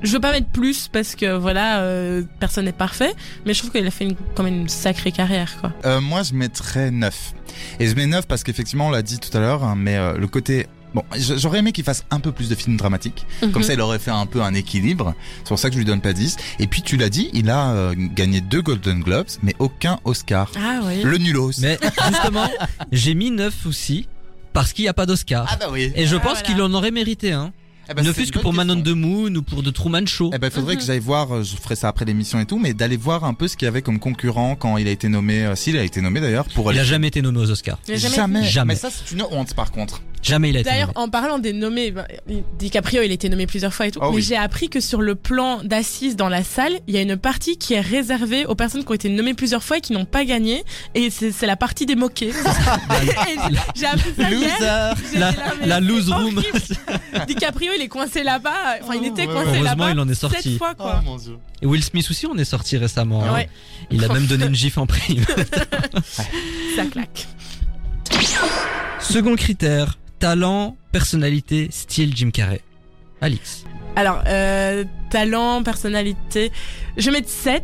Je 0.03 0.11
veux 0.11 0.19
pas 0.19 0.31
mettre 0.33 0.49
plus 0.49 0.87
parce 0.89 1.15
que 1.15 1.35
voilà, 1.35 1.79
euh, 1.81 2.21
personne 2.39 2.65
n'est 2.65 2.73
parfait, 2.73 3.13
mais 3.45 3.53
je 3.55 3.59
trouve 3.59 3.71
qu'il 3.71 3.87
a 3.87 3.91
fait 3.91 4.03
une, 4.05 4.15
quand 4.35 4.43
même 4.43 4.53
une 4.61 4.69
sacrée 4.69 5.11
carrière, 5.11 5.57
quoi. 5.61 5.71
Euh, 5.85 6.01
moi, 6.01 6.21
je 6.21 6.33
mettrais 6.33 6.91
9. 6.91 7.33
Et 7.79 7.87
je 7.87 7.95
mets 7.95 8.05
9 8.05 8.27
parce 8.27 8.43
qu'effectivement, 8.43 8.87
on 8.87 8.91
l'a 8.91 9.01
dit 9.01 9.19
tout 9.19 9.35
à 9.35 9.39
l'heure, 9.39 9.63
hein, 9.63 9.75
mais 9.75 9.95
euh, 9.97 10.13
le 10.17 10.27
côté... 10.27 10.67
Bon, 10.95 11.03
j'aurais 11.17 11.59
aimé 11.59 11.73
qu'il 11.73 11.83
fasse 11.83 12.05
un 12.09 12.19
peu 12.21 12.31
plus 12.31 12.47
de 12.49 12.55
films 12.55 12.77
dramatiques. 12.77 13.25
Comme 13.41 13.49
Mhm. 13.57 13.63
ça, 13.63 13.73
il 13.73 13.81
aurait 13.81 13.99
fait 13.99 14.11
un 14.11 14.25
peu 14.25 14.41
un 14.41 14.53
équilibre. 14.53 15.13
C'est 15.39 15.49
pour 15.49 15.59
ça 15.59 15.67
que 15.69 15.73
je 15.73 15.79
lui 15.79 15.85
donne 15.85 15.99
pas 15.99 16.13
10. 16.13 16.37
Et 16.59 16.67
puis, 16.67 16.81
tu 16.81 16.95
l'as 16.95 17.09
dit, 17.09 17.29
il 17.33 17.49
a 17.49 17.71
euh, 17.73 17.93
gagné 17.97 18.39
deux 18.39 18.61
Golden 18.61 19.01
Globes, 19.01 19.27
mais 19.43 19.53
aucun 19.59 19.99
Oscar. 20.05 20.49
Ah 20.57 20.79
oui. 20.83 21.03
Le 21.03 21.17
nulos. 21.17 21.51
Mais 21.59 21.77
justement, 22.09 22.49
j'ai 22.93 23.13
mis 23.13 23.29
9 23.29 23.53
aussi 23.65 24.07
parce 24.53 24.71
qu'il 24.71 24.83
n'y 24.85 24.89
a 24.89 24.93
pas 24.93 25.05
d'Oscar. 25.05 25.45
Ah 25.51 25.57
bah 25.59 25.67
oui. 25.69 25.91
Et 25.95 26.05
je 26.07 26.15
Ah, 26.15 26.19
pense 26.19 26.39
voilà. 26.39 26.47
qu'il 26.47 26.61
en 26.61 26.73
aurait 26.73 26.91
mérité 26.91 27.33
un. 27.33 27.51
Eh 27.89 27.93
ben, 27.93 28.03
ne 28.05 28.11
fût-ce 28.11 28.31
que 28.31 28.39
pour 28.39 28.51
bonne 28.53 28.67
Manon 28.67 28.75
question. 28.81 28.93
de 28.95 28.99
Moon 28.99 29.35
ou 29.35 29.41
pour 29.41 29.63
The 29.63 29.71
Truman 29.73 30.05
Show. 30.05 30.31
Eh 30.33 30.37
ben, 30.37 30.49
faudrait 30.49 30.73
Mhm. 30.75 30.79
que 30.79 30.85
j'aille 30.85 30.99
voir, 30.99 31.31
euh, 31.33 31.43
je 31.43 31.55
ferai 31.55 31.75
ça 31.75 31.87
après 31.87 32.05
l'émission 32.05 32.39
et 32.39 32.45
tout, 32.45 32.57
mais 32.59 32.73
d'aller 32.73 32.97
voir 32.97 33.23
un 33.23 33.33
peu 33.33 33.47
ce 33.47 33.55
qu'il 33.57 33.65
y 33.65 33.69
avait 33.69 33.81
comme 33.81 33.99
concurrent 33.99 34.55
quand 34.55 34.77
il 34.77 34.87
a 34.87 34.91
été 34.91 35.07
nommé, 35.09 35.45
euh, 35.45 35.55
s'il 35.55 35.77
a 35.77 35.83
été 35.83 36.01
nommé 36.01 36.19
d'ailleurs, 36.21 36.45
pour 36.53 36.71
Il 36.73 36.79
a 36.79 36.83
jamais 36.83 37.07
été 37.07 37.21
nommé 37.21 37.39
aux 37.39 37.49
Oscars. 37.51 37.77
Il 37.87 37.97
jamais- 37.97 38.15
jamais. 38.15 38.43
Jamais. 38.43 38.73
Mais 38.73 38.79
ça, 38.79 38.89
c'est 38.89 39.13
une 39.13 39.21
honte, 39.23 39.53
par 39.53 39.71
contre. 39.71 40.01
Jamais 40.23 40.49
il 40.49 40.57
a 40.57 40.61
été 40.61 40.69
D'ailleurs, 40.71 40.87
nommé. 40.95 41.05
en 41.05 41.09
parlant 41.09 41.37
des 41.37 41.53
nommés, 41.53 41.91
ben, 41.91 42.03
DiCaprio, 42.57 43.03
il 43.03 43.11
a 43.11 43.13
été 43.13 43.29
nommé 43.29 43.45
plusieurs 43.45 43.71
fois 43.75 43.85
et 43.85 43.91
tout, 43.91 43.99
Oh 44.01 44.09
mais 44.09 44.15
oui. 44.15 44.21
j'ai 44.23 44.35
appris 44.35 44.69
que 44.69 44.79
sur 44.79 45.03
le 45.03 45.13
plan 45.13 45.61
d'assises 45.63 46.15
dans 46.15 46.29
la 46.29 46.43
salle, 46.43 46.73
il 46.87 46.95
y 46.95 46.97
a 46.97 47.01
une 47.01 47.15
partie 47.15 47.57
qui 47.59 47.75
est 47.75 47.79
réservée 47.81 48.47
aux 48.47 48.55
personnes 48.55 48.83
qui 48.83 48.89
ont 48.91 48.95
été 48.95 49.07
nommées 49.09 49.35
plusieurs 49.35 49.63
fois 49.63 49.77
et 49.77 49.81
qui 49.81 49.93
n'ont 49.93 50.05
pas 50.05 50.25
gagné, 50.25 50.63
et 50.95 51.11
c'est 51.11 51.31
c'est 51.31 51.45
la 51.45 51.55
partie 51.55 51.85
des 51.85 51.95
moqués. 51.95 52.31
J'ai 53.75 53.85
appris 53.85 54.13
ça 54.17 54.31
hier. 54.31 54.95
La, 55.13 55.31
la 55.63 55.75
c'est 55.75 55.81
lose 55.81 56.09
room. 56.11 56.41
DiCaprio, 57.27 57.71
il 57.77 57.81
est 57.81 57.87
coincé 57.87 58.23
là-bas. 58.23 58.77
Enfin, 58.81 58.93
il 58.95 59.05
était 59.07 59.25
Oh, 59.29 59.33
coincé 59.33 59.47
Heureusement, 59.49 59.63
là-bas. 59.63 59.91
il 59.91 59.99
en 59.99 60.07
est 60.09 60.13
sorti. 60.15 60.57
fois, 60.57 60.75
quoi. 60.75 61.01
mon 61.05 61.17
dieu. 61.17 61.37
Et 61.61 61.65
Will 61.65 61.83
Smith 61.83 62.07
aussi, 62.09 62.25
on 62.25 62.35
est 62.37 62.45
sorti 62.45 62.77
récemment. 62.77 63.23
hein. 63.23 63.33
Ouais, 63.33 63.49
Il 63.91 64.03
a 64.03 64.07
même 64.09 64.25
donné 64.25 64.45
une 64.45 64.55
gifle 64.55 64.79
en 64.79 64.87
prime. 64.87 65.23
ça 66.75 66.85
claque. 66.91 67.27
Second 68.99 69.35
critère, 69.35 69.97
talent, 70.19 70.77
personnalité, 70.91 71.67
style 71.71 72.15
Jim 72.15 72.31
Carrey. 72.31 72.61
Alix. 73.21 73.63
Alors, 73.95 74.21
euh, 74.27 74.83
talent, 75.09 75.63
personnalité, 75.63 76.51
je 76.97 77.05
vais 77.05 77.17
mettre 77.19 77.29
7. 77.29 77.63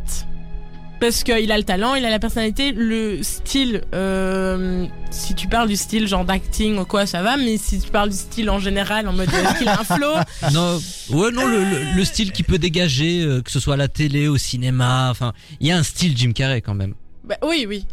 Parce 1.02 1.24
qu'il 1.24 1.50
a 1.50 1.58
le 1.58 1.64
talent, 1.64 1.96
il 1.96 2.04
a 2.04 2.10
la 2.10 2.20
personnalité, 2.20 2.70
le 2.70 3.24
style, 3.24 3.82
euh, 3.92 4.86
si 5.10 5.34
tu 5.34 5.48
parles 5.48 5.68
du 5.68 5.74
style 5.74 6.06
genre 6.06 6.24
d'acting 6.24 6.78
ou 6.78 6.84
quoi, 6.84 7.06
ça 7.06 7.22
va, 7.24 7.36
mais 7.36 7.56
si 7.56 7.80
tu 7.80 7.90
parles 7.90 8.10
du 8.10 8.16
style 8.16 8.48
en 8.48 8.60
général, 8.60 9.08
en 9.08 9.12
mode 9.12 9.28
est-ce 9.28 9.58
qu'il 9.58 9.66
a 9.68 9.80
un 9.80 9.84
flow, 9.84 10.14
Non, 10.52 10.80
ouais, 11.10 11.32
non, 11.32 11.44
le, 11.48 11.58
le- 11.64 11.96
le 11.96 12.04
style 12.04 12.30
qui 12.30 12.44
peut 12.44 12.58
dégager, 12.58 13.20
euh, 13.22 13.42
que 13.42 13.50
ce 13.50 13.58
soit 13.58 13.74
à 13.74 13.76
la 13.76 13.88
télé, 13.88 14.28
au 14.28 14.36
cinéma, 14.38 15.08
enfin, 15.10 15.32
il 15.58 15.66
y 15.66 15.72
a 15.72 15.76
un 15.76 15.82
style 15.82 16.16
Jim 16.16 16.30
Carrey 16.32 16.60
quand 16.60 16.74
même. 16.74 16.94
bah, 17.24 17.36
oui, 17.44 17.66
oui. 17.68 17.84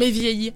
Mais 0.00 0.10
vieilli. 0.10 0.54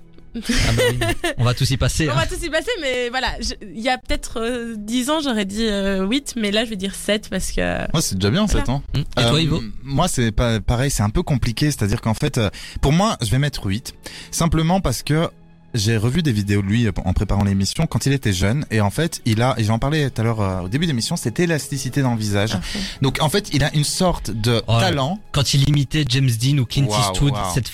Ah 0.48 0.72
bah 0.76 0.82
oui, 0.90 0.98
on 1.38 1.44
va 1.44 1.54
tous 1.54 1.70
y 1.70 1.76
passer. 1.76 2.08
On 2.08 2.12
hein. 2.12 2.16
va 2.16 2.26
tous 2.26 2.42
y 2.44 2.50
passer, 2.50 2.70
mais 2.80 3.08
voilà, 3.10 3.28
je- 3.40 3.54
il 3.62 3.80
y 3.80 3.88
a 3.88 3.98
peut-être 3.98 4.40
euh, 4.40 4.74
10 4.76 5.10
ans, 5.10 5.20
j'aurais 5.22 5.44
dit 5.44 5.66
euh, 5.66 6.06
8, 6.06 6.34
mais 6.36 6.50
là, 6.50 6.64
je 6.64 6.70
vais 6.70 6.76
dire 6.76 6.94
7 6.94 7.28
parce 7.30 7.52
que... 7.52 7.90
Moi, 7.92 8.02
c'est 8.02 8.16
déjà 8.16 8.30
bien, 8.30 8.44
Voilà. 8.46 8.60
7 8.60 8.68
ans. 8.70 8.82
Hum. 8.94 9.00
Et 9.00 9.22
toi, 9.22 9.34
Euh, 9.34 9.40
Ivo 9.42 9.62
Moi, 9.82 10.08
c'est 10.08 10.32
pas 10.32 10.60
pareil, 10.60 10.90
c'est 10.90 11.02
un 11.02 11.10
peu 11.10 11.22
compliqué. 11.22 11.66
C'est-à-dire 11.70 12.00
qu'en 12.00 12.14
fait, 12.14 12.38
euh, 12.38 12.50
pour 12.80 12.92
moi, 12.92 13.16
je 13.22 13.30
vais 13.30 13.38
mettre 13.38 13.66
8. 13.66 13.94
Simplement 14.30 14.80
parce 14.80 15.02
que 15.02 15.28
j'ai 15.74 15.98
revu 15.98 16.22
des 16.22 16.32
vidéos 16.32 16.62
de 16.62 16.66
lui 16.66 16.86
euh, 16.86 16.92
en 17.04 17.12
préparant 17.12 17.44
l'émission 17.44 17.86
quand 17.86 18.06
il 18.06 18.12
était 18.12 18.32
jeune. 18.32 18.64
Et 18.70 18.80
en 18.80 18.90
fait, 18.90 19.20
il 19.26 19.42
a, 19.42 19.54
et 19.58 19.64
j'en 19.64 19.78
parlais 19.78 20.08
tout 20.10 20.20
à 20.20 20.24
l'heure 20.24 20.40
euh, 20.40 20.60
au 20.62 20.68
début 20.68 20.86
de 20.86 20.90
l'émission, 20.90 21.16
cette 21.16 21.38
élasticité 21.40 22.00
dans 22.00 22.14
le 22.14 22.18
visage. 22.18 22.56
Donc, 23.02 23.18
en 23.20 23.28
fait, 23.28 23.50
il 23.52 23.62
a 23.64 23.74
une 23.74 23.84
sorte 23.84 24.30
de 24.30 24.62
Oh, 24.66 24.78
talent. 24.80 25.18
Quand 25.32 25.52
il 25.54 25.68
imitait 25.68 26.04
James 26.08 26.30
Dean 26.40 26.58
ou 26.58 26.64
Clint 26.64 26.86
Waouh, 26.86 27.00
Eastwood, 27.12 27.32
waouh. 27.32 27.54
cette, 27.54 27.72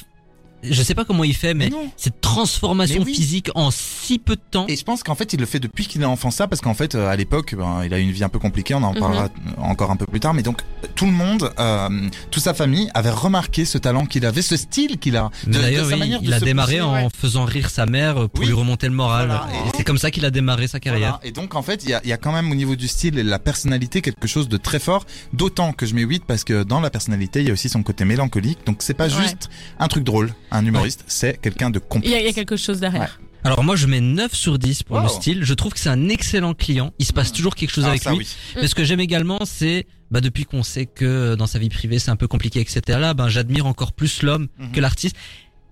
je 0.70 0.82
sais 0.82 0.94
pas 0.94 1.04
comment 1.04 1.24
il 1.24 1.34
fait, 1.34 1.54
mais 1.54 1.68
non. 1.68 1.90
cette 1.96 2.20
transformation 2.20 3.00
Mais 3.00 3.06
oui. 3.06 3.14
physique 3.14 3.50
en 3.54 3.70
si 3.70 4.18
peu 4.18 4.36
de 4.36 4.40
temps. 4.50 4.66
Et 4.68 4.76
je 4.76 4.84
pense 4.84 5.02
qu'en 5.02 5.14
fait, 5.14 5.32
il 5.32 5.40
le 5.40 5.46
fait 5.46 5.60
depuis 5.60 5.86
qu'il 5.86 6.02
est 6.02 6.06
enfant 6.06 6.30
ça, 6.30 6.46
parce 6.48 6.60
qu'en 6.60 6.74
fait, 6.74 6.94
euh, 6.94 7.08
à 7.08 7.16
l'époque, 7.16 7.54
ben, 7.56 7.82
il 7.84 7.92
a 7.94 7.98
eu 7.98 8.02
une 8.02 8.10
vie 8.12 8.24
un 8.24 8.28
peu 8.28 8.38
compliquée, 8.38 8.74
on 8.74 8.82
en 8.82 8.92
Mhm. 8.92 8.98
parlera 9.00 9.28
encore 9.58 9.90
un 9.90 9.96
peu 9.96 10.06
plus 10.06 10.20
tard, 10.20 10.34
mais 10.34 10.42
donc, 10.42 10.60
tout 10.94 11.06
le 11.06 11.12
monde, 11.12 11.50
euh, 11.58 11.88
toute 12.30 12.42
sa 12.42 12.54
famille 12.54 12.88
avait 12.94 13.10
remarqué 13.10 13.64
ce 13.64 13.78
talent 13.78 14.06
qu'il 14.06 14.24
avait, 14.26 14.42
ce 14.42 14.56
style 14.56 14.98
qu'il 14.98 15.16
a. 15.16 15.30
De- 15.46 15.52
de 15.52 15.58
D'ailleurs, 15.58 15.86
sa 15.86 15.94
oui, 15.94 15.98
manière 16.00 16.20
de 16.20 16.26
il 16.26 16.32
a 16.34 16.40
démarré 16.40 16.80
en 16.80 16.94
ouais. 16.94 17.08
faisant 17.16 17.44
rire 17.44 17.70
sa 17.70 17.86
mère 17.86 18.28
pour 18.28 18.40
Oui. 18.40 18.46
lui 18.46 18.52
remonter 18.54 18.86
le 18.88 18.94
moral. 18.94 19.26
Voilà. 19.26 19.46
Et 19.66 19.70
c'est 19.76 19.84
comme 19.84 19.98
ça 19.98 20.10
qu'il 20.10 20.24
a 20.24 20.30
démarré 20.30 20.66
sa 20.68 20.80
carrière. 20.80 21.18
Voilà. 21.20 21.26
Et 21.26 21.32
donc, 21.32 21.54
en 21.54 21.62
fait, 21.62 21.82
il 21.84 21.90
y 21.90 21.94
a, 21.94 22.00
il 22.04 22.10
y 22.10 22.12
a 22.12 22.16
quand 22.16 22.32
même 22.32 22.50
au 22.50 22.54
niveau 22.54 22.76
du 22.76 22.88
style 22.88 23.18
et 23.18 23.22
de 23.24 23.28
la 23.30 23.38
personnalité 23.38 24.00
quelque 24.02 24.26
chose 24.26 24.48
de 24.48 24.56
très 24.56 24.78
fort, 24.78 25.06
d'autant 25.32 25.72
que 25.72 25.86
je 25.86 25.94
mets 25.94 26.02
8 26.02 26.24
parce 26.26 26.44
que 26.44 26.62
dans 26.62 26.80
la 26.80 26.90
personnalité, 26.90 27.40
il 27.40 27.46
y 27.46 27.50
a 27.50 27.52
aussi 27.52 27.68
son 27.68 27.82
côté 27.82 28.04
mélancolique, 28.04 28.58
donc 28.66 28.78
c'est 28.80 28.94
pas 28.94 29.04
Ouais. 29.08 29.22
juste 29.22 29.50
un 29.78 29.88
truc 29.88 30.04
drôle, 30.04 30.32
un 30.56 30.64
humoriste, 30.66 31.04
c'est 31.06 31.40
quelqu'un 31.40 31.70
de 31.70 31.78
complexe. 31.78 32.14
il 32.18 32.24
y 32.24 32.28
a 32.28 32.32
quelque 32.32 32.56
chose 32.56 32.80
derrière. 32.80 33.18
Alors 33.46 33.62
moi, 33.62 33.76
je 33.76 33.86
mets 33.86 34.00
9 34.00 34.34
sur 34.34 34.58
10 34.58 34.84
pour 34.84 35.00
le 35.00 35.08
style. 35.08 35.44
Je 35.44 35.52
trouve 35.52 35.74
que 35.74 35.78
c'est 35.78 35.90
un 35.90 36.08
excellent 36.08 36.54
client. 36.54 36.92
Il 36.98 37.04
se 37.04 37.12
passe 37.12 37.30
toujours 37.30 37.54
quelque 37.54 37.70
chose 37.72 37.84
Ah, 37.84 37.90
avec 37.90 38.02
ça, 38.02 38.10
lui. 38.12 38.18
oui. 38.20 38.26
Mais 38.56 38.66
ce 38.68 38.74
que 38.74 38.84
j'aime 38.84 39.00
également, 39.00 39.38
c'est 39.44 39.86
bah 40.10 40.20
depuis 40.22 40.44
qu'on 40.46 40.62
sait 40.62 40.86
que 40.86 41.34
dans 41.34 41.46
sa 41.46 41.58
vie 41.58 41.68
privée 41.68 41.98
c'est 41.98 42.10
un 42.10 42.16
peu 42.16 42.26
compliqué, 42.28 42.60
etc. 42.60 42.80
Là, 43.00 43.12
ben 43.12 43.28
j'admire 43.28 43.66
encore 43.66 43.92
plus 43.92 44.22
l'homme 44.22 44.48
Mhm. 44.58 44.72
que 44.72 44.80
l'artiste. 44.80 45.16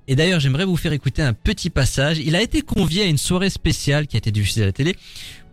Et 0.08 0.16
d'ailleurs, 0.16 0.40
j'aimerais 0.40 0.64
vous 0.66 0.76
faire 0.76 0.92
écouter 0.92 1.22
un 1.22 1.32
petit 1.32 1.70
passage. 1.70 2.18
Il 2.18 2.34
a 2.36 2.42
été 2.42 2.60
convié 2.60 3.04
à 3.04 3.06
une 3.06 3.18
soirée 3.18 3.50
spéciale 3.50 4.06
qui 4.06 4.16
a 4.16 4.18
été 4.18 4.30
diffusée 4.32 4.64
à 4.64 4.66
la 4.66 4.72
télé 4.72 4.96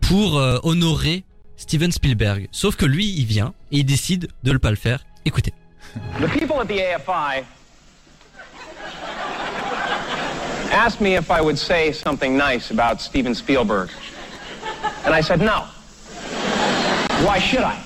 pour 0.00 0.36
euh, 0.38 0.58
honorer 0.64 1.24
Steven 1.56 1.92
Spielberg. 1.92 2.48
Sauf 2.52 2.74
que 2.76 2.84
lui, 2.84 3.06
il 3.16 3.24
vient 3.26 3.54
et 3.72 3.78
il 3.78 3.84
décide 3.84 4.28
de 4.42 4.52
ne 4.52 4.58
pas 4.58 4.70
le 4.70 4.76
faire. 4.76 5.04
Écoutez. 5.24 5.52
The 6.20 6.26
people 6.38 6.56
at 6.60 6.66
the 6.66 6.80
AFI 6.80 7.44
asked 10.70 11.00
me 11.00 11.16
if 11.16 11.30
I 11.30 11.40
would 11.40 11.58
say 11.58 11.92
something 11.92 12.36
nice 12.36 12.70
about 12.70 13.00
Steven 13.00 13.34
Spielberg. 13.34 13.90
And 15.04 15.14
I 15.14 15.20
said 15.20 15.40
no. 15.40 15.66
Why 17.26 17.38
should 17.38 17.62
I? 17.62 17.82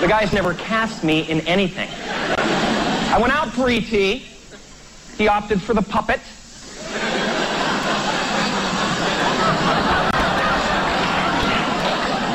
The 0.00 0.08
guy's 0.08 0.32
never 0.32 0.54
cast 0.54 1.04
me 1.04 1.28
in 1.28 1.40
anything. 1.40 1.88
I 3.10 3.18
went 3.20 3.32
out 3.32 3.48
for 3.48 3.68
E.T. 3.68 4.24
He 5.16 5.28
opted 5.28 5.60
for 5.60 5.74
the 5.74 5.82
puppet. 5.82 6.20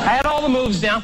I 0.05 0.15
had 0.17 0.25
all 0.25 0.41
the 0.41 0.49
moves 0.49 0.81
down. 0.81 1.03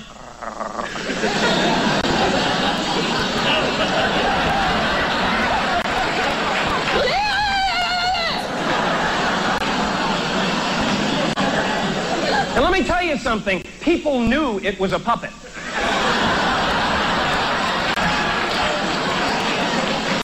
Me 12.79 12.85
tell 12.85 13.03
you 13.03 13.17
something. 13.17 13.61
People 13.81 14.21
knew 14.21 14.59
it 14.59 14.79
was 14.79 14.93
a 14.93 14.99
puppet. 14.99 15.31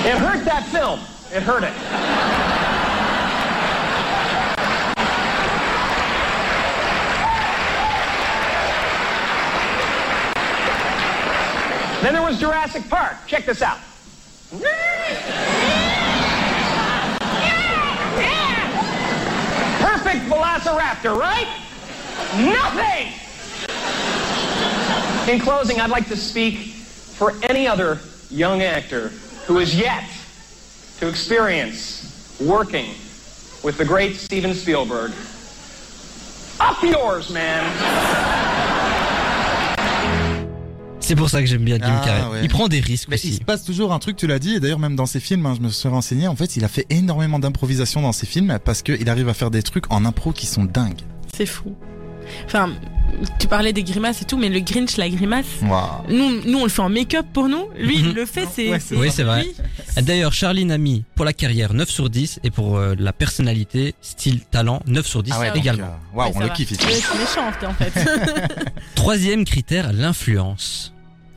It 0.06 0.18
hurt 0.18 0.46
that 0.46 0.68
film. 0.72 1.00
It 1.34 1.44
hurt 1.44 1.64
it. 1.64 1.74
Then 12.02 12.14
there 12.14 12.24
was 12.24 12.40
Jurassic 12.40 12.88
Park. 12.90 13.16
Check 13.28 13.46
this 13.46 13.62
out. 13.62 13.80
Perfect 19.82 20.24
velociraptor, 20.30 21.18
right? 21.18 21.65
Nothing! 22.38 23.08
In 25.32 25.40
closing, 25.40 25.80
I'd 25.80 25.90
like 25.90 26.08
to 26.10 26.18
speak 26.18 26.58
for 27.18 27.34
any 27.50 27.68
other 27.68 28.00
young 28.30 28.62
actor 28.62 29.12
who 29.48 29.60
is 29.60 29.74
yet 29.76 30.04
to 31.00 31.08
experience 31.08 32.36
working 32.42 32.88
with 33.64 33.78
the 33.78 33.86
great 33.86 34.16
Steven 34.18 34.54
Spielberg. 34.54 35.12
Up 36.60 36.82
yours, 36.84 37.30
man! 37.32 37.64
C'est 41.00 41.16
pour 41.16 41.30
ça 41.30 41.40
que 41.42 41.46
j'aime 41.46 41.64
bien 41.64 41.78
Jim 41.78 42.00
Ah, 42.02 42.06
Carrey. 42.06 42.32
ouais. 42.32 42.40
Il 42.44 42.50
prend 42.50 42.68
des 42.68 42.80
risques 42.80 43.08
Mais 43.10 43.18
il 43.18 43.30
aussi. 43.30 43.38
se 43.38 43.44
passe 43.44 43.64
toujours 43.64 43.94
un 43.94 44.00
truc, 44.00 44.18
tu 44.18 44.26
l'as 44.26 44.40
dit, 44.40 44.56
et 44.56 44.60
d'ailleurs 44.60 44.80
même 44.80 44.96
dans 44.96 45.06
ses 45.06 45.20
films, 45.20 45.46
hein, 45.46 45.54
je 45.56 45.62
me 45.62 45.70
suis 45.70 45.88
renseigné, 45.88 46.28
en 46.28 46.36
fait, 46.36 46.56
il 46.56 46.66
a 46.66 46.68
fait 46.68 46.88
énormément 46.90 47.38
d'improvisation 47.38 48.02
dans 48.02 48.12
ses 48.12 48.26
films 48.26 48.58
parce 48.66 48.82
qu'il 48.82 49.08
arrive 49.08 49.30
à 49.30 49.36
faire 49.36 49.52
des 49.52 49.62
trucs 49.62 49.92
en 49.92 50.04
impro 50.04 50.32
qui 50.32 50.48
sont 50.48 50.66
dingues. 50.66 51.02
C'est 51.38 51.46
fou. 51.46 51.76
Enfin, 52.46 52.72
tu 53.40 53.48
parlais 53.48 53.72
des 53.74 53.84
grimaces 53.84 54.22
et 54.22 54.26
tout, 54.26 54.38
mais 54.38 54.50
le 54.50 54.60
Grinch, 54.60 54.98
la 54.98 55.10
grimace, 55.10 55.46
nous, 56.10 56.42
nous 56.46 56.58
on 56.60 56.64
le 56.64 56.70
fait 56.70 56.82
en 56.82 56.90
make-up 56.90 57.26
pour 57.34 57.48
nous. 57.48 57.68
Lui, 57.78 57.98
Mhm. 58.00 58.06
il 58.10 58.14
le 58.14 58.26
fait, 58.26 58.46
c'est. 58.54 58.70
Ouais, 58.70 58.80
Oui, 58.92 59.10
c'est 59.12 59.24
vrai. 59.24 59.46
D'ailleurs, 60.02 60.34
Charline 60.34 60.72
a 60.72 60.78
mis 60.78 61.04
pour 61.16 61.24
la 61.26 61.32
carrière 61.34 61.74
9 61.74 61.90
sur 61.90 62.10
10 62.10 62.40
et 62.44 62.52
pour 62.52 62.78
euh, 62.78 62.96
la 63.00 63.14
personnalité, 63.14 63.96
style, 64.02 64.42
talent 64.42 64.82
9 64.88 65.06
sur 65.08 65.24
10 65.24 65.32
Ah 65.36 65.40
ouais, 65.40 65.48
donc, 65.50 65.58
également. 65.58 65.86
euh, 66.14 66.18
Ouais, 66.18 66.32
on 66.36 66.40
le 66.40 66.48
va. 66.48 66.54
kiffe 66.54 66.72
ici. 66.72 66.82
C'est 66.82 67.18
méchant, 67.18 67.48
en 67.70 67.74
fait. 67.74 67.94
Troisième 68.96 69.46
critère, 69.46 69.94
l'influence. 69.94 70.94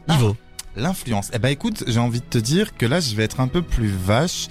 Ivo. 0.09 0.37
L'influence. 0.77 1.31
Eh 1.35 1.39
ben 1.39 1.49
écoute, 1.49 1.85
j'ai 1.87 1.99
envie 2.01 2.21
de 2.21 2.25
te 2.25 2.39
dire 2.39 2.77
que 2.77 2.87
là, 2.87 3.01
je 3.01 3.15
vais 3.15 3.25
être 3.25 3.41
un 3.41 3.49
peu 3.49 3.63
plus 3.63 3.89
vache. 3.89 4.47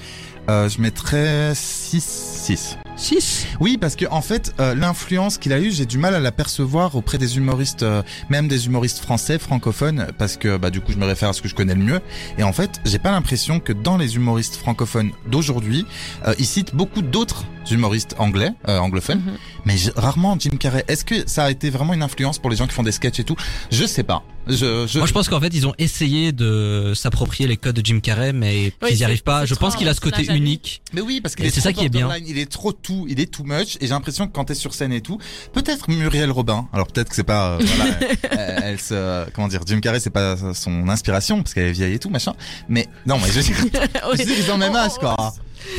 Euh, 0.49 0.69
je 0.69 0.79
mettrais 0.81 1.53
6, 1.55 2.03
6. 2.03 2.77
6. 2.97 3.45
Oui, 3.59 3.77
parce 3.77 3.95
que 3.95 4.05
en 4.09 4.21
fait, 4.21 4.53
euh, 4.59 4.73
l'influence 4.75 5.37
qu'il 5.37 5.53
a 5.53 5.59
eue, 5.59 5.71
j'ai 5.71 5.85
du 5.85 5.97
mal 5.97 6.15
à 6.15 6.19
la 6.19 6.31
percevoir 6.31 6.95
auprès 6.95 7.17
des 7.17 7.37
humoristes, 7.37 7.83
euh, 7.83 8.01
même 8.29 8.47
des 8.47 8.65
humoristes 8.65 8.99
français, 8.99 9.37
francophones, 9.37 10.07
parce 10.17 10.35
que 10.37 10.57
bah 10.57 10.69
du 10.71 10.81
coup, 10.81 10.91
je 10.91 10.97
me 10.97 11.05
réfère 11.05 11.29
à 11.29 11.33
ce 11.33 11.41
que 11.41 11.47
je 11.47 11.55
connais 11.55 11.75
le 11.75 11.83
mieux. 11.83 11.99
Et 12.37 12.43
en 12.43 12.53
fait, 12.53 12.81
j'ai 12.85 12.99
pas 12.99 13.11
l'impression 13.11 13.59
que 13.59 13.71
dans 13.73 13.97
les 13.97 14.15
humoristes 14.15 14.55
francophones 14.55 15.11
d'aujourd'hui, 15.29 15.85
euh, 16.25 16.33
ils 16.39 16.45
citent 16.45 16.73
beaucoup 16.75 17.01
d'autres 17.01 17.45
humoristes 17.69 18.15
anglais, 18.17 18.51
euh, 18.67 18.79
anglophones, 18.79 19.19
Mhm. 19.19 19.37
mais 19.65 19.75
rarement 19.95 20.37
Jim 20.39 20.57
Carrey. 20.59 20.83
Est-ce 20.87 21.03
que 21.05 21.27
ça 21.27 21.43
a 21.45 21.51
été 21.51 21.69
vraiment 21.69 21.93
une 21.93 22.03
influence 22.03 22.39
pour 22.39 22.49
les 22.49 22.55
gens 22.55 22.65
qui 22.65 22.73
font 22.73 22.83
des 22.83 22.91
sketchs 22.93 23.19
et 23.19 23.23
tout? 23.23 23.35
Je 23.71 23.85
sais 23.85 24.03
pas. 24.03 24.23
Je, 24.49 24.87
je... 24.87 24.97
Moi, 24.99 25.07
je 25.07 25.11
pense 25.11 25.27
qu'en 25.27 25.41
fait, 25.41 25.53
ils 25.53 25.67
ont 25.67 25.73
essayé 25.77 26.31
de 26.31 26.93
s'approprier 26.95 27.47
les 27.49 27.57
codes 27.57 27.75
de 27.75 27.85
Jim 27.85 27.99
Carrey, 27.99 28.31
mais 28.31 28.71
Oui, 28.81 28.87
qu'ils 28.87 28.95
y 28.95 28.97
c'est- 28.99 29.03
arrivent 29.03 29.23
pas. 29.23 29.45
Je 29.45 29.53
pense 29.55 29.75
qu'il 29.75 29.89
a 29.89 29.93
ce 29.93 29.99
côté 29.99 30.23
unique. 30.33 30.81
Mais 30.93 31.01
oui, 31.01 31.19
parce 31.21 31.35
est 31.37 31.49
c'est 31.49 31.59
ça 31.59 31.73
qui 31.73 31.83
est 31.83 31.89
bien. 31.89 32.09
Il 32.25 32.37
est 32.37 32.49
trop 32.49 32.71
tout, 32.87 33.05
il 33.09 33.19
est 33.19 33.31
too 33.31 33.43
much. 33.43 33.75
Et 33.75 33.81
j'ai 33.81 33.87
l'impression 33.89 34.27
que 34.27 34.31
quand 34.33 34.45
t'es 34.45 34.55
sur 34.55 34.73
scène 34.73 34.93
et 34.93 35.01
tout, 35.01 35.17
peut-être 35.53 35.89
Muriel 35.89 36.31
Robin. 36.31 36.67
Alors 36.71 36.87
peut-être 36.87 37.09
que 37.09 37.15
c'est 37.15 37.23
pas, 37.23 37.51
euh, 37.51 37.59
voilà, 37.59 37.93
elle, 38.31 38.63
elle 38.63 38.79
se, 38.79 39.29
comment 39.31 39.49
dire, 39.49 39.61
Jim 39.65 39.79
Carrey 39.81 39.99
c'est 39.99 40.09
pas 40.09 40.35
son 40.53 40.87
inspiration 40.87 41.43
parce 41.43 41.53
qu'elle 41.53 41.67
est 41.67 41.71
vieille 41.73 41.93
et 41.93 41.99
tout 41.99 42.09
machin. 42.09 42.33
Mais 42.69 42.87
non, 43.05 43.17
mais 43.21 43.29
je 43.31 43.41
dire, 43.41 43.55
je 44.13 44.23
dire, 44.23 44.35
ils 44.39 44.51
ont 44.51 44.57
même 44.57 44.75
âge 44.75 44.93
quoi. 44.99 45.15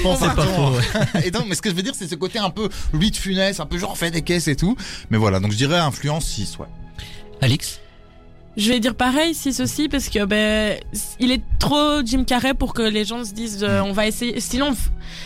Bon, 0.02 0.14
C'est 0.16 0.26
pas 0.26 0.34
pardon. 0.34 0.72
faux. 0.72 1.18
et 1.24 1.30
donc, 1.30 1.46
mais 1.48 1.54
ce 1.54 1.62
que 1.62 1.70
je 1.70 1.74
veux 1.74 1.82
dire, 1.82 1.94
c'est 1.94 2.08
ce 2.08 2.14
côté 2.14 2.38
un 2.38 2.50
peu 2.50 2.68
lui 2.92 3.10
de 3.10 3.16
funès, 3.16 3.58
un 3.58 3.66
peu 3.66 3.78
genre 3.78 3.96
fait 3.96 4.10
des 4.10 4.22
caisses 4.22 4.48
et 4.48 4.56
tout. 4.56 4.76
Mais 5.08 5.16
voilà, 5.16 5.40
donc 5.40 5.52
je 5.52 5.56
dirais 5.56 5.78
influence 5.78 6.26
6, 6.26 6.58
ouais. 6.58 6.66
Alix? 7.40 7.80
Je 8.56 8.72
vais 8.72 8.80
dire 8.80 8.94
pareil, 8.96 9.34
6 9.34 9.60
aussi, 9.60 9.88
parce 9.88 10.08
que 10.08 10.24
ben, 10.24 10.78
il 11.20 11.30
est 11.30 11.42
trop 11.60 12.04
Jim 12.04 12.24
Carrey 12.24 12.54
pour 12.54 12.74
que 12.74 12.82
les 12.82 13.04
gens 13.04 13.24
se 13.24 13.32
disent, 13.32 13.62
euh, 13.62 13.80
on 13.80 13.92
va 13.92 14.06
essayer. 14.08 14.40
Sinon, 14.40 14.74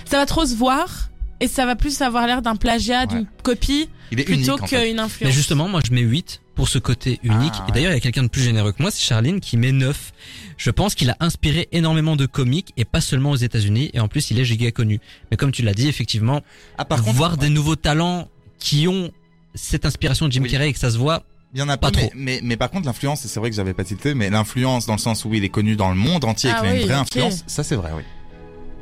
ça 0.04 0.18
va 0.18 0.26
trop 0.26 0.44
se 0.44 0.54
voir. 0.54 1.08
Et 1.42 1.48
ça 1.48 1.66
va 1.66 1.76
plus 1.76 2.00
avoir 2.02 2.26
l'air 2.26 2.40
d'un 2.42 2.56
plagiat, 2.56 3.06
d'une 3.06 3.26
copie, 3.42 3.88
Il 4.10 4.20
est 4.20 4.28
unique, 4.28 4.44
plutôt 4.46 4.62
en 4.62 4.66
fait. 4.66 4.86
qu'une 4.88 4.98
influence. 5.00 5.28
Mais 5.28 5.32
justement, 5.32 5.68
moi 5.68 5.80
je 5.86 5.92
mets 5.92 6.00
8 6.00 6.40
pour 6.54 6.68
ce 6.68 6.78
côté 6.78 7.18
unique. 7.22 7.52
Ah, 7.56 7.66
Et 7.68 7.72
d'ailleurs, 7.72 7.92
il 7.92 7.94
y 7.94 7.96
a 7.96 8.00
quelqu'un 8.00 8.22
de 8.24 8.28
plus 8.28 8.42
généreux 8.42 8.72
que 8.72 8.82
moi, 8.82 8.90
c'est 8.90 9.00
Charline 9.02 9.40
qui 9.40 9.56
met 9.56 9.72
9. 9.72 10.12
Je 10.58 10.70
pense 10.70 10.94
qu'il 10.94 11.08
a 11.10 11.16
inspiré 11.18 11.66
énormément 11.72 12.14
de 12.14 12.26
comiques 12.26 12.72
et 12.76 12.84
pas 12.84 13.00
seulement 13.00 13.30
aux 13.30 13.36
États-Unis. 13.36 13.90
Et 13.94 14.00
en 14.00 14.08
plus, 14.08 14.30
il 14.30 14.38
est 14.38 14.44
giga 14.44 14.70
connu. 14.70 15.00
Mais 15.30 15.36
comme 15.38 15.50
tu 15.50 15.62
l'as 15.62 15.72
dit, 15.72 15.88
effectivement, 15.88 16.42
Ah, 16.78 16.84
par 16.84 17.02
contre, 17.02 17.16
voir 17.16 17.32
ouais, 17.32 17.38
des 17.38 17.48
nouveaux 17.48 17.76
talents 17.76 18.28
qui 18.58 18.86
ont 18.86 19.10
cette 19.54 19.86
inspiration 19.86 20.26
de 20.28 20.32
Jim 20.32 20.42
Oui. 20.42 20.50
Carrey 20.50 20.68
et 20.68 20.72
que 20.74 20.78
ça 20.78 20.90
se 20.90 20.98
voit, 20.98 21.22
il 21.54 21.58
y 21.60 21.62
en 21.62 21.68
a 21.70 21.76
pas 21.78 21.90
trop. 21.90 22.10
mais, 22.14 22.40
mais 22.42 22.56
par 22.56 22.70
contre, 22.70 22.86
l'influence, 22.86 23.20
c'est 23.26 23.40
vrai 23.40 23.48
que 23.50 23.56
j'avais 23.56 23.74
pas 23.74 23.84
tilté, 23.84 24.14
mais 24.14 24.30
l'influence 24.30 24.86
dans 24.86 24.94
le 24.94 24.98
sens 24.98 25.24
où 25.24 25.32
il 25.34 25.44
est 25.44 25.48
connu 25.50 25.74
dans 25.76 25.88
le 25.90 25.96
monde 25.96 26.24
entier 26.24 26.50
et 26.50 26.52
Ah 26.54 26.60
qu'il 26.60 26.68
a 26.70 26.74
une 26.76 26.82
vraie 26.86 26.94
influence, 26.94 27.44
ça 27.46 27.62
c'est 27.62 27.76
vrai, 27.76 27.90
oui. 27.96 28.02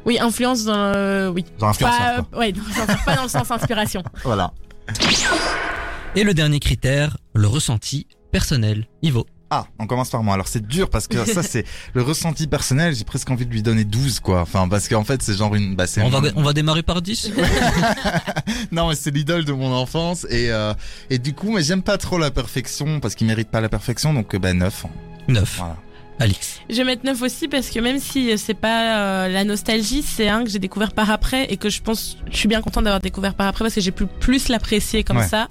Oui, 0.06 0.18
influence 0.20 0.64
dans 0.64 0.92
le... 0.92 1.30
Oui. 1.34 1.44
Dans 1.58 1.72
Pas, 1.74 2.22
quoi. 2.30 2.38
ouais, 2.40 2.52
dans 2.52 2.62
le 2.66 2.72
sens- 2.72 3.04
pas 3.04 3.16
dans 3.16 3.22
le 3.24 3.28
sens 3.28 3.50
inspiration. 3.50 4.02
Voilà. 4.24 4.52
Et 6.16 6.24
le 6.24 6.34
dernier 6.34 6.58
critère, 6.58 7.16
le 7.34 7.46
ressenti 7.46 8.06
personnel. 8.32 8.86
Ivo. 9.02 9.26
Ah, 9.52 9.66
on 9.80 9.86
commence 9.88 10.10
par 10.10 10.22
moi. 10.22 10.34
Alors 10.34 10.46
c'est 10.46 10.64
dur 10.64 10.88
parce 10.90 11.08
que 11.08 11.24
ça 11.32 11.42
c'est 11.42 11.64
le 11.92 12.02
ressenti 12.02 12.46
personnel, 12.46 12.94
j'ai 12.94 13.04
presque 13.04 13.28
envie 13.30 13.46
de 13.46 13.50
lui 13.52 13.62
donner 13.62 13.84
12 13.84 14.20
quoi. 14.20 14.40
Enfin 14.42 14.68
parce 14.68 14.88
qu'en 14.88 15.02
fait 15.04 15.22
c'est 15.22 15.36
genre 15.36 15.54
une 15.56 15.74
bah 15.74 15.86
c'est 15.88 16.02
On 16.02 16.08
va, 16.08 16.20
on 16.36 16.42
va 16.42 16.52
démarrer 16.52 16.82
par 16.84 17.02
10 17.02 17.32
Non, 18.72 18.88
mais 18.88 18.94
c'est 18.94 19.10
l'idole 19.10 19.44
de 19.44 19.52
mon 19.52 19.72
enfance 19.72 20.24
et 20.30 20.50
euh, 20.52 20.72
et 21.10 21.18
du 21.18 21.34
coup, 21.34 21.52
mais 21.52 21.62
j'aime 21.64 21.82
pas 21.82 21.98
trop 21.98 22.16
la 22.18 22.30
perfection 22.30 23.00
parce 23.00 23.14
qu'il 23.16 23.26
mérite 23.26 23.50
pas 23.50 23.60
la 23.60 23.68
perfection 23.68 24.14
donc 24.14 24.34
euh, 24.34 24.38
bah 24.38 24.52
9. 24.52 24.86
9. 25.28 25.54
Voilà. 25.58 25.76
Alix. 26.20 26.60
Je 26.68 26.76
vais 26.76 26.84
mettre 26.84 27.04
9 27.04 27.20
aussi 27.22 27.48
parce 27.48 27.70
que 27.70 27.80
même 27.80 27.98
si 27.98 28.36
c'est 28.38 28.54
pas 28.54 28.98
euh, 29.24 29.28
la 29.28 29.44
nostalgie, 29.44 30.02
c'est 30.02 30.28
un 30.28 30.44
que 30.44 30.50
j'ai 30.50 30.58
découvert 30.60 30.92
par 30.92 31.10
après 31.10 31.46
et 31.52 31.56
que 31.56 31.68
je 31.70 31.80
pense, 31.82 32.18
je 32.30 32.36
suis 32.36 32.48
bien 32.48 32.60
contente 32.60 32.84
d'avoir 32.84 33.00
découvert 33.00 33.34
par 33.34 33.48
après 33.48 33.64
parce 33.64 33.74
que 33.74 33.80
j'ai 33.80 33.90
pu 33.90 34.06
plus 34.06 34.48
l'apprécier 34.48 35.02
comme 35.02 35.16
Ouais. 35.16 35.26
ça. 35.26 35.48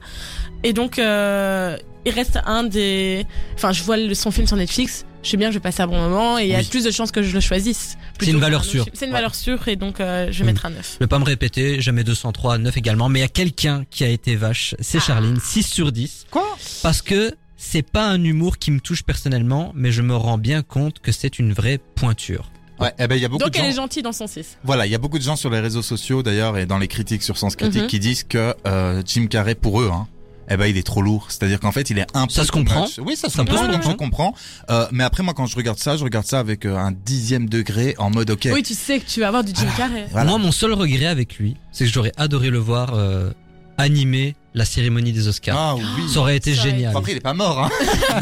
Et 0.63 0.71
donc, 0.73 0.99
euh, 0.99 1.75
il 2.05 2.11
reste 2.13 2.39
un 2.45 2.63
des, 2.63 3.25
enfin, 3.55 3.71
je 3.71 3.83
vois 3.83 3.97
le, 3.97 4.13
son 4.13 4.31
film 4.31 4.47
sur 4.47 4.55
Netflix. 4.57 5.05
Je 5.21 5.31
sais 5.31 5.37
bien 5.37 5.47
que 5.47 5.53
je 5.53 5.57
vais 5.57 5.63
passer 5.63 5.81
un 5.81 5.87
bon 5.87 5.99
moment 5.99 6.39
et 6.39 6.43
il 6.43 6.49
y 6.49 6.55
a 6.55 6.63
plus 6.63 6.85
de 6.85 6.91
chances 6.91 7.11
que 7.11 7.21
je 7.21 7.33
le 7.33 7.41
choisisse. 7.41 7.97
C'est 8.21 8.31
une 8.31 8.39
valeur 8.39 8.63
sûre. 8.63 8.85
C'est 8.93 9.05
une 9.05 9.11
Ouais. 9.11 9.17
valeur 9.17 9.35
sûre 9.35 9.67
et 9.67 9.75
donc 9.75 9.99
euh, 9.99 10.27
je 10.31 10.39
vais 10.39 10.43
Mm. 10.43 10.47
mettre 10.53 10.65
un 10.65 10.69
9. 10.69 10.91
Je 10.93 10.99
vais 11.03 11.07
pas 11.07 11.19
me 11.19 11.25
répéter, 11.25 11.81
jamais 11.81 12.05
203, 12.05 12.57
9 12.57 12.77
également, 12.77 13.09
mais 13.09 13.19
il 13.19 13.21
y 13.23 13.25
a 13.25 13.29
quelqu'un 13.29 13.83
qui 13.89 14.05
a 14.05 14.07
été 14.07 14.35
vache, 14.37 14.75
c'est 14.79 14.99
Ah. 14.99 15.07
Charline, 15.07 15.37
6 15.43 15.63
sur 15.63 15.91
10. 15.91 16.25
Quoi? 16.31 16.45
Parce 16.83 17.01
que 17.01 17.33
c'est 17.61 17.81
pas 17.81 18.07
un 18.07 18.23
humour 18.23 18.57
qui 18.57 18.71
me 18.71 18.79
touche 18.79 19.03
personnellement, 19.03 19.73
mais 19.75 19.91
je 19.91 20.01
me 20.01 20.15
rends 20.15 20.37
bien 20.37 20.61
compte 20.63 20.99
que 20.99 21.11
c'est 21.11 21.39
une 21.39 21.51
vraie 21.51 21.77
pointure. 21.95 22.51
Ouais, 22.79 22.93
eh 22.97 23.07
ben 23.07 23.15
il 23.17 23.21
y 23.21 23.25
a 23.25 23.27
beaucoup 23.27 23.43
Donc 23.43 23.51
de 23.53 23.57
elle 23.57 23.65
gens 23.65 23.69
est 23.71 23.75
gentille 23.75 24.01
dans 24.03 24.13
son 24.13 24.25
6. 24.27 24.57
Voilà, 24.63 24.85
il 24.85 24.91
y 24.91 24.95
a 24.95 24.97
beaucoup 24.97 25.17
de 25.19 25.23
gens 25.23 25.35
sur 25.35 25.49
les 25.49 25.59
réseaux 25.59 25.81
sociaux 25.81 26.23
d'ailleurs 26.23 26.57
et 26.57 26.65
dans 26.65 26.77
les 26.77 26.87
critiques 26.87 27.21
sur 27.23 27.37
Sens 27.37 27.57
Critique 27.57 27.81
Mhm. 27.81 27.87
qui 27.89 27.99
disent 27.99 28.23
que 28.23 28.55
euh, 28.65 29.01
Jim 29.05 29.27
Carrey 29.27 29.55
pour 29.55 29.81
eux 29.81 29.89
hein, 29.93 30.07
eh 30.49 30.55
ben 30.55 30.65
il 30.67 30.77
est 30.77 30.83
trop 30.87 31.01
lourd, 31.01 31.25
c'est-à-dire 31.27 31.59
qu'en 31.59 31.73
fait 31.73 31.89
il 31.89 31.99
est 31.99 32.07
un 32.15 32.25
peu 32.25 32.31
Ça 32.33 32.45
se 32.45 32.51
comprend. 32.53 32.87
Oui, 33.05 33.17
ça 33.17 33.29
se 33.29 33.35
comprend, 33.37 33.67
donc 33.67 33.83
je 33.83 33.91
comprends. 33.91 34.33
Euh, 34.69 34.87
mais 34.93 35.03
après 35.03 35.21
moi 35.23 35.33
quand 35.33 35.45
je 35.45 35.57
regarde 35.57 35.77
ça, 35.77 35.97
je 35.97 36.03
regarde 36.05 36.25
ça 36.25 36.39
avec 36.39 36.65
euh, 36.65 36.77
un 36.77 36.91
dixième 36.93 37.49
degré 37.49 37.93
en 37.97 38.09
mode 38.09 38.29
OK. 38.31 38.47
Oui, 38.53 38.63
tu 38.63 38.73
sais 38.75 38.99
que 39.01 39.05
tu 39.05 39.19
vas 39.19 39.27
avoir 39.27 39.43
du 39.43 39.51
Jim 39.53 39.67
Carrey. 39.75 40.07
Voilà. 40.11 40.29
Moi, 40.29 40.39
mon 40.39 40.53
seul 40.53 40.71
regret 40.73 41.05
avec 41.07 41.37
lui, 41.37 41.57
c'est 41.73 41.83
que 41.85 41.91
j'aurais 41.91 42.13
adoré 42.15 42.49
le 42.49 42.57
voir 42.59 42.93
euh, 42.93 43.31
animer 43.79 44.35
la 44.53 44.65
cérémonie 44.65 45.11
des 45.13 45.27
Oscars. 45.27 45.55
Ah 45.57 45.75
oui. 45.75 46.09
Ça 46.11 46.19
aurait 46.19 46.35
été 46.37 46.53
Ça 46.55 46.61
aurait 46.61 46.71
génial. 46.71 46.95
Après 46.97 47.11
il 47.11 47.17
est 47.17 47.21
pas 47.21 47.33
mort 47.33 47.63
hein. 47.63 47.69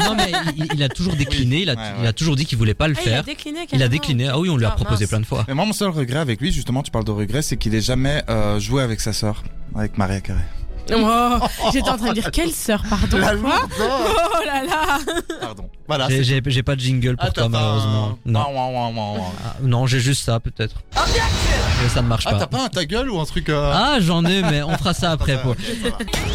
non 0.04 0.14
mais 0.14 0.30
il, 0.56 0.66
il 0.74 0.82
a 0.82 0.88
toujours 0.88 1.14
décliné, 1.16 1.62
il 1.62 1.70
a, 1.70 1.74
Ouais, 1.74 1.78
ouais. 1.80 1.88
il 2.02 2.06
a 2.06 2.12
toujours 2.12 2.36
dit 2.36 2.44
qu'il 2.46 2.58
voulait 2.58 2.74
pas 2.74 2.86
le 2.88 2.94
Ah, 2.96 3.00
il 3.04 3.08
a 3.08 3.12
faire. 3.14 3.24
décliné. 3.24 3.60
Il 3.72 3.82
a 3.82 3.88
décliné. 3.88 4.28
Ah 4.28 4.38
oui, 4.38 4.48
on 4.50 4.56
lui 4.56 4.64
a 4.64 4.70
Ah, 4.72 4.76
proposé 4.76 5.04
mince. 5.04 5.08
plein 5.10 5.20
de 5.20 5.26
fois. 5.26 5.44
Mais 5.48 5.54
moi 5.54 5.64
mon 5.64 5.72
seul 5.72 5.90
regret 5.90 6.18
avec 6.18 6.40
lui, 6.40 6.52
justement 6.52 6.82
tu 6.82 6.90
parles 6.90 7.04
de 7.06 7.10
regret, 7.12 7.42
c'est 7.42 7.56
qu'il 7.56 7.74
ait 7.74 7.80
jamais 7.80 8.22
euh, 8.28 8.60
joué 8.60 8.82
avec 8.82 9.00
sa 9.00 9.12
sœur, 9.12 9.42
avec 9.74 9.96
Maria 9.98 10.20
Carey. 10.20 10.44
Oh, 10.94 11.38
j'étais 11.72 11.88
en 11.90 11.96
train 11.96 12.08
de 12.10 12.14
dire 12.14 12.30
quelle 12.30 12.50
sœur, 12.52 12.82
pardon. 12.88 13.18
La 13.18 13.34
quoi 13.36 13.50
lourde. 13.50 13.72
Oh 13.80 14.44
là 14.46 14.62
là. 14.64 14.98
Pardon. 15.40 15.68
Voilà. 15.86 16.08
J'ai- 16.08 16.18
c'est- 16.18 16.24
J'ai 16.24 16.42
j'ai 16.46 16.62
pas 16.62 16.76
de 16.76 16.80
jingle 16.80 17.16
pour 17.16 17.26
Ah, 17.28 17.30
toi 17.30 17.48
malheureusement. 17.48 18.18
Non, 18.26 18.40
Ouah, 18.40 18.66
ouah, 18.68 18.88
ouah, 18.90 19.18
ouah. 19.18 19.32
Ah, 19.44 19.56
non, 19.62 19.86
j'ai 19.86 20.00
juste 20.00 20.24
ça 20.24 20.40
peut-être. 20.40 20.76
Mais 21.82 21.88
ça 21.88 22.02
ne 22.02 22.08
marche 22.08 22.24
Ah 22.26 22.32
pas. 22.32 22.38
t'as 22.40 22.46
pas 22.46 22.64
un 22.64 22.68
ta 22.68 22.84
gueule 22.84 23.10
ou 23.10 23.20
un 23.20 23.24
truc 23.24 23.48
euh... 23.48 23.70
Ah, 23.74 23.98
j'en 24.00 24.24
ai, 24.24 24.42
mais 24.42 24.62
on 24.62 24.76
fera 24.76 24.94
ça 24.94 25.10
après. 25.12 25.40
Pour... 25.42 25.54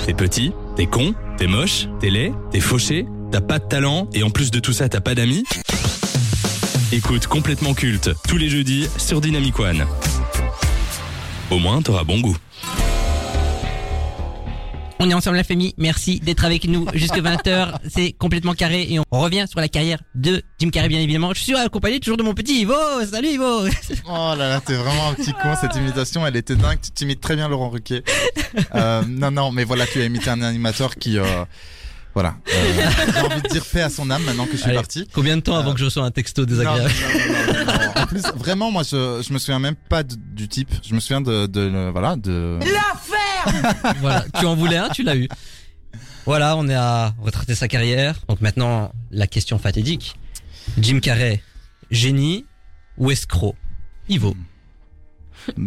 T'es 0.05 0.13
petit, 0.13 0.51
t'es 0.75 0.85
con, 0.87 1.13
t'es 1.37 1.47
moche, 1.47 1.87
t'es 1.99 2.09
laid, 2.09 2.33
t'es 2.51 2.59
fauché, 2.59 3.05
t'as 3.31 3.41
pas 3.41 3.59
de 3.59 3.65
talent 3.65 4.07
et 4.13 4.23
en 4.23 4.29
plus 4.29 4.51
de 4.51 4.59
tout 4.59 4.73
ça 4.73 4.87
t'as 4.89 5.01
pas 5.01 5.15
d'amis 5.15 5.43
Écoute 6.91 7.25
complètement 7.27 7.73
culte 7.73 8.11
tous 8.27 8.37
les 8.37 8.49
jeudis 8.49 8.87
sur 8.97 9.19
Dynamic 9.19 9.59
One. 9.59 9.83
Au 11.51 11.57
moins 11.59 11.81
t'auras 11.81 12.03
bon 12.03 12.19
goût. 12.19 12.37
On 14.99 15.09
est 15.09 15.13
ensemble 15.13 15.35
la 15.37 15.43
famille, 15.43 15.73
merci 15.77 16.19
d'être 16.21 16.45
avec 16.45 16.65
nous 16.65 16.85
jusque 16.93 17.17
20h, 17.17 17.73
c'est 17.89 18.13
complètement 18.13 18.53
carré 18.53 18.87
et 18.89 18.99
on 18.99 19.03
revient 19.11 19.45
sur 19.49 19.59
la 19.59 19.67
carrière 19.67 19.99
de 20.15 20.41
Jim 20.59 20.69
Carrey 20.69 20.87
bien 20.87 20.99
évidemment. 21.01 21.33
Je 21.33 21.41
suis 21.41 21.55
accompagné 21.55 21.99
toujours 21.99 22.15
de 22.15 22.23
mon 22.23 22.33
petit 22.33 22.61
Ivo, 22.61 22.73
salut 23.11 23.29
Ivo 23.29 23.65
Oh 24.07 24.33
là 24.37 24.49
là, 24.49 24.61
t'es 24.61 24.75
vraiment 24.75 25.09
un 25.09 25.13
petit 25.13 25.33
con, 25.33 25.55
cette 25.59 25.75
imitation, 25.75 26.25
elle 26.25 26.37
était 26.37 26.55
dingue, 26.55 26.79
tu 26.81 26.91
t'imites 26.91 27.19
très 27.19 27.35
bien 27.35 27.49
Laurent 27.49 27.69
Ruquier. 27.69 28.03
Euh, 28.75 29.01
non, 29.07 29.31
non, 29.31 29.51
mais 29.51 29.63
voilà, 29.65 29.85
tu 29.85 29.99
as 30.01 30.05
imité 30.05 30.29
un 30.29 30.41
animateur 30.41 30.95
qui... 30.95 31.17
Euh, 31.17 31.25
voilà, 32.15 32.35
euh, 32.47 32.89
j'ai 33.15 33.19
envie 33.21 33.41
de 33.41 33.47
dire 33.49 33.65
paix 33.65 33.81
à 33.81 33.89
son 33.89 34.11
âme 34.11 34.21
maintenant 34.23 34.45
que 34.45 34.51
je 34.51 34.57
suis 34.57 34.65
Allez, 34.67 34.75
parti. 34.75 35.07
Combien 35.13 35.35
de 35.35 35.41
temps 35.41 35.55
avant 35.55 35.73
que 35.73 35.79
je 35.79 35.85
reçois 35.85 36.03
un 36.03 36.11
texto 36.11 36.45
désagréable 36.45 36.91
Non, 36.91 37.07
non, 37.09 37.23
non, 37.33 37.65
non, 37.65 37.73
non. 37.95 38.01
En 38.03 38.05
plus, 38.05 38.21
vraiment, 38.35 38.69
moi, 38.69 38.83
je, 38.83 39.23
je 39.27 39.33
me 39.33 39.39
souviens 39.39 39.57
même 39.57 39.73
pas 39.89 40.03
de- 40.03 40.15
du 40.15 40.47
type. 40.47 40.69
Je 40.87 40.93
me 40.93 40.99
souviens 40.99 41.21
de, 41.21 41.47
de, 41.47 41.61
le- 41.61 41.89
voilà, 41.89 42.15
de. 42.15 42.59
Voilà, 43.99 44.25
tu 44.39 44.45
en 44.45 44.55
voulais 44.55 44.77
un, 44.77 44.89
tu 44.89 45.03
l'as 45.03 45.15
eu. 45.15 45.27
Voilà, 46.25 46.55
on 46.57 46.67
est 46.67 46.75
à 46.75 47.13
retraiter 47.21 47.55
sa 47.55 47.67
carrière. 47.67 48.19
Donc 48.27 48.41
maintenant, 48.41 48.91
la 49.11 49.27
question 49.27 49.57
fatidique. 49.59 50.15
Jim 50.77 50.99
Carrey, 50.99 51.41
génie 51.91 52.45
ou 52.97 53.11
escroc? 53.11 53.55
Ivo. 54.07 54.35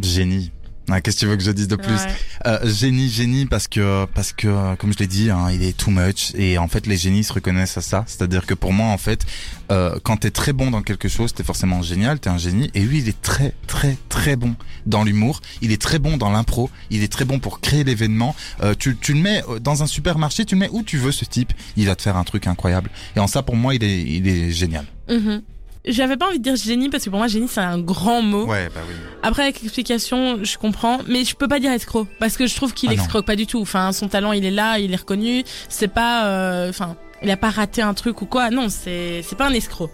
Génie. 0.03 0.51
Ah, 0.89 1.01
Qu'est-ce 1.01 1.17
que 1.17 1.21
tu 1.21 1.27
veux 1.27 1.37
que 1.37 1.43
je 1.43 1.51
dise 1.51 1.69
de 1.69 1.77
plus 1.77 1.95
Ouais. 1.95 2.13
Euh, 2.47 2.59
Génie, 2.71 3.09
génie, 3.09 3.47
parce 3.47 3.67
que, 3.67 4.05
parce 4.15 4.33
que, 4.33 4.77
comme 4.77 4.93
je 4.93 4.99
l'ai 4.99 5.07
dit, 5.09 5.31
hein, 5.31 5.49
il 5.51 5.63
est 5.65 5.77
too 5.77 5.91
much. 5.91 6.33
Et 6.37 6.59
en 6.59 6.69
fait, 6.69 6.87
les 6.87 6.97
génies 6.97 7.25
se 7.25 7.33
reconnaissent 7.33 7.77
à 7.77 7.81
ça. 7.81 8.05
C'est-à-dire 8.07 8.47
que 8.47 8.55
pour 8.55 8.73
moi, 8.73 8.87
en 8.89 8.99
fait, 8.99 9.27
euh, 9.73 9.99
quand 10.05 10.19
t'es 10.19 10.31
très 10.31 10.53
bon 10.53 10.71
dans 10.71 10.83
quelque 10.83 11.09
chose, 11.09 11.35
t'es 11.35 11.43
forcément 11.43 11.83
génial, 11.83 12.21
t'es 12.21 12.31
un 12.31 12.39
génie. 12.39 12.71
Et 12.75 12.81
lui, 12.83 12.99
il 12.99 13.09
est 13.09 13.21
très, 13.21 13.53
très, 13.67 13.97
très 14.09 14.37
bon 14.37 14.55
dans 14.87 15.03
l'humour. 15.03 15.41
Il 15.61 15.73
est 15.73 15.81
très 15.81 15.99
bon 15.99 16.17
dans 16.17 16.31
l'impro. 16.31 16.71
Il 16.91 17.03
est 17.03 17.13
très 17.13 17.25
bon 17.25 17.41
pour 17.41 17.61
créer 17.61 17.83
l'événement. 17.83 18.37
Euh, 18.63 18.75
tu, 18.79 18.97
tu 18.97 19.13
le 19.13 19.21
mets 19.21 19.43
euh, 19.49 19.59
dans 19.59 19.83
un 19.83 19.87
supermarché, 19.87 20.45
tu 20.45 20.55
le 20.55 20.61
mets 20.61 20.71
où 20.71 20.83
tu 20.83 20.99
veux, 20.99 21.13
ce 21.13 21.25
type. 21.25 21.53
Il 21.77 21.87
va 21.87 21.97
te 21.97 22.03
faire 22.03 22.17
un 22.17 22.25
truc 22.25 22.47
incroyable. 22.47 22.91
Et 23.17 23.21
en 23.21 23.27
ça, 23.27 23.43
pour 23.43 23.57
moi, 23.57 23.75
il 23.75 23.83
est, 23.83 24.03
il 24.03 24.29
est 24.29 24.51
génial. 24.53 24.85
Mhm. 25.09 25.43
J'avais 25.87 26.17
pas 26.17 26.27
envie 26.29 26.39
de 26.39 26.43
dire 26.43 26.57
génie 26.57 26.89
parce 26.89 27.05
que 27.05 27.11
pour 27.11 27.19
moi 27.19 27.29
génie 27.29 27.47
c'est 27.49 27.61
un 27.61 27.79
grand 27.79 28.21
mot. 28.23 28.45
Ouais, 28.47 28.69
bah 28.75 28.81
oui. 28.89 28.95
Après 29.23 29.43
avec 29.45 29.61
l'explication 29.63 30.39
je 30.43 30.59
comprends, 30.59 30.99
mais 31.07 31.25
je 31.25 31.37
peux 31.37 31.49
pas 31.49 31.61
dire 31.61 31.71
escroc 31.73 32.07
parce 32.19 32.37
que 32.37 32.47
je 32.47 32.55
trouve 32.57 32.75
qu'il 32.75 32.89
Ah 32.91 32.97
non. 32.97 33.03
escroque 33.03 33.25
pas 33.27 33.37
du 33.37 33.47
tout. 33.47 33.61
Enfin 33.61 33.93
son 33.93 34.09
talent 34.09 34.33
il 34.33 34.45
est 34.45 34.51
là, 34.51 34.79
il 34.79 34.93
est 34.93 34.97
reconnu. 34.97 35.45
C'est 35.69 35.89
pas, 35.89 36.27
euh, 36.27 36.71
enfin 36.71 36.97
il 37.23 37.31
a 37.31 37.37
pas 37.37 37.51
raté 37.51 37.83
un 37.83 37.95
truc 37.95 38.21
ou 38.23 38.27
quoi. 38.27 38.51
Non 38.51 38.69
c'est 38.69 39.23
c'est 39.23 39.37
pas 39.37 39.47
un 39.49 39.53
escroc. 39.53 39.91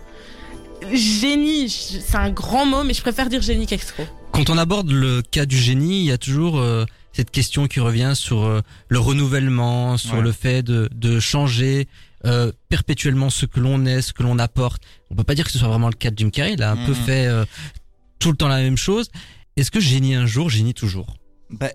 Génie 0.92 1.68
c'est 1.68 2.16
un 2.16 2.30
grand 2.30 2.66
mot, 2.66 2.82
mais 2.84 2.94
je 2.94 3.02
préfère 3.02 3.28
dire 3.28 3.42
génie 3.42 3.66
qu'escroc. 3.66 4.06
Quand 4.32 4.50
on 4.50 4.58
aborde 4.58 4.90
le 4.90 5.22
cas 5.22 5.44
du 5.46 5.56
génie, 5.58 6.00
il 6.00 6.06
y 6.06 6.10
a 6.12 6.18
toujours 6.18 6.58
euh, 6.58 6.84
cette 7.12 7.30
question 7.30 7.66
qui 7.68 7.80
revient 7.80 8.12
sur 8.14 8.44
euh, 8.44 8.62
le 8.88 8.98
renouvellement, 8.98 9.96
sur 9.98 10.14
Ouais. 10.14 10.22
le 10.22 10.32
fait 10.32 10.62
de, 10.62 10.88
de 10.94 11.20
changer 11.20 11.86
euh, 12.24 12.52
perpétuellement 12.68 13.30
ce 13.30 13.46
que 13.46 13.60
l'on 13.60 13.84
est, 13.86 14.02
ce 14.02 14.12
que 14.12 14.22
l'on 14.22 14.38
apporte. 14.38 14.82
On 15.10 15.14
peut 15.14 15.24
pas 15.24 15.34
dire 15.34 15.44
que 15.44 15.50
ce 15.50 15.58
soit 15.58 15.68
vraiment 15.68 15.88
le 15.88 15.94
cas 15.94 16.10
de 16.10 16.18
Jim 16.18 16.30
Carrey. 16.30 16.54
Il 16.54 16.62
a 16.62 16.70
un 16.72 16.76
peu 16.86 16.92
Mhm. 16.92 16.94
fait 16.94 17.26
euh, 17.26 17.44
tout 18.18 18.30
le 18.30 18.36
temps 18.36 18.48
la 18.48 18.60
même 18.62 18.76
chose. 18.76 19.10
Est-ce 19.56 19.70
que 19.70 19.80
génie 19.80 20.14
un 20.14 20.26
jour, 20.26 20.48
génie 20.50 20.74
toujours? 20.74 21.16
Bah, 21.50 21.70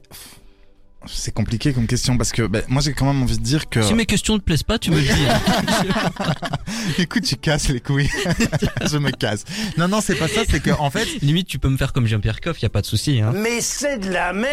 c'est 1.10 1.34
compliqué 1.34 1.74
comme 1.74 1.88
question 1.88 2.18
parce 2.18 2.32
que 2.32 2.44
bah, 2.44 2.60
moi 2.68 2.82
j'ai 2.82 2.94
quand 2.94 3.06
même 3.06 3.22
envie 3.22 3.38
de 3.38 3.44
dire 3.44 3.70
que 3.70 3.82
Si 3.82 3.94
mes 3.94 4.06
questions 4.06 4.34
ne 4.36 4.40
te 4.40 4.44
plaisent 4.44 4.64
pas, 4.64 4.78
tu 4.80 4.92
me 4.92 4.98
le 4.98 5.02
dis. 5.04 5.10
hein. 5.12 6.34
écoute 6.98 7.24
tu 7.24 7.36
casses 7.36 7.70
les 7.70 7.80
couilles 7.80 8.10
je 8.90 8.98
me 8.98 9.12
casse 9.12 9.44
non 9.78 9.88
non 9.88 10.02
c'est 10.02 10.16
pas 10.16 10.28
ça 10.28 10.42
c'est 10.50 10.62
que 10.62 10.72
en 10.72 10.90
fait 10.90 11.08
Limite, 11.22 11.48
tu 11.48 11.60
peux 11.60 11.70
me 11.70 11.78
faire 11.78 11.94
comme 11.94 12.06
Jean-Pierre 12.08 12.42
Coff, 12.42 12.62
y 12.62 12.66
a 12.66 12.70
pas 12.70 12.82
de 12.82 12.86
souci. 12.86 13.22
Hein. 13.22 13.32
Mais 13.36 13.60
c'est 13.62 13.98
de 13.98 14.10
la 14.12 14.34
merde 14.34 14.52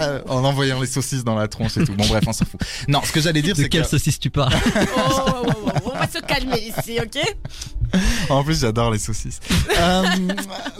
euh, 0.00 0.20
en 0.28 0.44
envoyant 0.44 0.80
les 0.80 0.86
saucisses 0.86 1.24
dans 1.24 1.34
la 1.34 1.48
tronche 1.48 1.76
et 1.76 1.84
tout 1.84 1.94
bon 1.94 2.06
bref 2.06 2.24
on 2.26 2.32
s'en 2.32 2.44
fout 2.44 2.60
non 2.88 3.00
ce 3.04 3.12
que 3.12 3.20
j'allais 3.20 3.42
dire 3.42 3.54
De 3.56 3.62
c'est 3.62 3.68
quelle 3.68 3.82
que 3.82 3.88
saucisse 3.88 4.18
tu 4.18 4.30
parles? 4.30 4.54
Oh, 4.76 4.80
oh, 4.98 5.42
oh, 5.46 5.52
oh, 5.76 5.80
oh, 5.86 5.90
va 6.06 6.12
se 6.20 6.24
calmer 6.24 6.58
ici, 6.60 6.98
ok 7.00 7.20
en 8.30 8.42
plus 8.44 8.60
j'adore 8.60 8.90
les 8.90 8.98
saucisses 8.98 9.38
euh, 9.78 10.02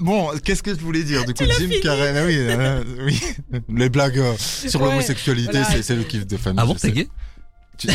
bon 0.00 0.30
qu'est-ce 0.44 0.62
que 0.62 0.74
je 0.74 0.80
voulais 0.80 1.04
dire 1.04 1.24
du 1.24 1.34
coup 1.34 1.44
Jim 1.58 1.70
Carrey 1.82 2.12
bah 2.12 2.20
oui 2.26 2.36
euh, 2.38 2.82
oui 3.04 3.20
les 3.68 3.88
blagues 3.88 4.18
euh, 4.18 4.34
sur 4.38 4.80
Ouais, 4.80 4.88
l'homosexualité 4.88 5.60
voilà. 5.62 5.82
c'est 5.82 5.94
le 5.94 6.02
kiff 6.02 6.26
de 6.26 6.36
famille 6.36 6.58
Ah 6.60 6.66
bon, 6.66 6.74
t'es 6.74 6.90
gay 6.92 7.08
Tu- 7.78 7.88
ah, 7.90 7.92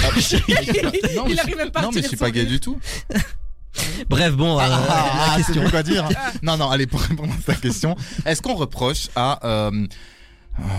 non, 1.15 1.24
mais 1.26 1.32
Il 1.32 1.36
je- 1.36 1.39
arrive 1.41 1.58
même 1.58 1.72
pas 1.72 1.82
à 1.82 1.84
non 1.84 1.89
mais 1.94 2.02
je 2.02 2.08
suis 2.08 2.17
pas 2.17 2.32
gay 2.32 2.46
du 2.46 2.60
tout 2.60 2.80
Bref, 4.10 4.34
bon, 4.34 4.58
euh, 4.60 4.62
Ah, 4.62 4.84
ah, 4.89 5.13
la 5.28 5.34
ah, 5.34 5.38
question. 5.38 5.70
quoi 5.70 5.82
dire. 5.82 6.08
Non, 6.44 6.58
non, 6.58 6.70
allez, 6.70 6.88
pour 6.88 7.00
répondre 7.00 7.32
à 7.34 7.41
ta 7.54 7.56
question, 7.56 7.96
est-ce 8.26 8.41
qu'on 8.41 8.56
reproche 8.56 9.08
à, 9.15 9.39
euh, 9.48 9.88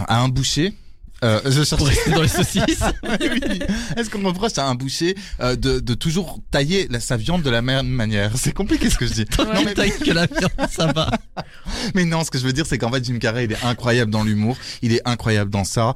À 0.09 0.21
un 0.21 0.29
boucher. 0.29 0.75
Euh, 1.23 1.41
je 1.45 1.63
cherche 1.63 1.77
Pour 1.79 1.87
rester 1.87 2.11
dans 2.11 2.23
les 2.23 2.29
saucisses. 2.41 2.83
oui. 3.05 3.61
Est-ce 3.97 4.11
qu'on 4.11 4.23
reproche 4.27 4.59
à 4.59 4.67
un 4.67 4.75
boucher 4.75 5.15
euh, 5.41 5.55
de, 5.57 5.79
de 5.79 5.95
toujours 5.95 6.41
tailler 6.51 6.89
la- 6.91 6.99
sa 7.01 7.17
viande 7.17 7.43
de 7.43 7.51
la 7.51 7.63
même 7.63 7.87
manière? 7.87 8.33
C'est 8.37 8.53
compliqué 8.53 8.91
ce 8.91 8.97
que 8.99 9.07
je 9.07 9.13
dis. 9.13 9.25
non, 9.39 9.63
mais 9.65 9.75
que 9.75 10.11
la 10.13 10.27
viande, 10.27 10.51
ça 10.71 10.87
va. 10.93 11.11
Mais 11.95 12.05
non, 12.05 12.25
ce 12.25 12.31
que 12.31 12.39
je 12.39 12.45
veux 12.45 12.53
dire, 12.53 12.67
c'est 12.67 12.79
qu'en 12.79 12.91
fait, 12.91 13.05
Jim 13.05 13.19
Carrey, 13.19 13.45
il 13.45 13.53
est 13.53 13.65
incroyable 13.65 14.11
dans 14.11 14.25
l'humour, 14.25 14.57
il 14.83 14.93
est 14.93 15.03
incroyable 15.05 15.51
dans 15.51 15.65
ça, 15.65 15.95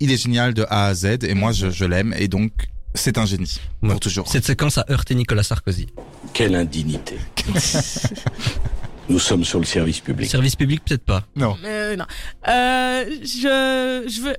il 0.00 0.10
est 0.12 0.16
génial 0.16 0.54
de 0.54 0.64
A 0.70 0.86
à 0.86 0.94
Z, 0.94 1.24
et 1.24 1.34
moi, 1.34 1.52
je, 1.52 1.70
je 1.70 1.84
l'aime, 1.84 2.14
et 2.18 2.28
donc, 2.28 2.52
c'est 2.94 3.18
un 3.18 3.26
génie, 3.26 3.60
Ouais. 3.82 3.90
pour 3.90 4.00
toujours. 4.00 4.28
Cette 4.28 4.44
séquence 4.44 4.78
a 4.78 4.84
heurté 4.90 5.14
Nicolas 5.14 5.42
Sarkozy. 5.42 5.86
Quelle 6.34 6.54
indignité. 6.54 7.16
Nous 9.08 9.18
sommes 9.18 9.44
sur 9.44 9.58
le 9.58 9.64
service 9.64 10.00
public. 10.00 10.30
Service 10.30 10.56
public, 10.56 10.82
peut-être 10.84 11.04
pas. 11.04 11.24
Non. 11.36 11.56
Euh, 11.64 11.96
non. 11.96 12.04
Euh, 12.48 13.04
je, 13.22 14.06
je 14.08 14.20
veux. 14.22 14.36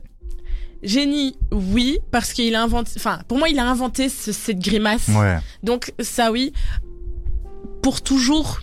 Génie, 0.83 1.35
oui, 1.51 1.99
parce 2.11 2.33
qu'il 2.33 2.53
a 2.55 2.61
inventé. 2.63 2.91
Enfin, 2.97 3.19
pour 3.27 3.37
moi, 3.37 3.49
il 3.49 3.57
a 3.59 3.65
inventé 3.69 4.09
ce- 4.09 4.31
cette 4.31 4.59
grimace. 4.59 5.07
Ouais. 5.09 5.37
Donc, 5.63 5.93
ça, 5.99 6.31
oui. 6.31 6.51
Pour 7.81 8.01
toujours. 8.01 8.59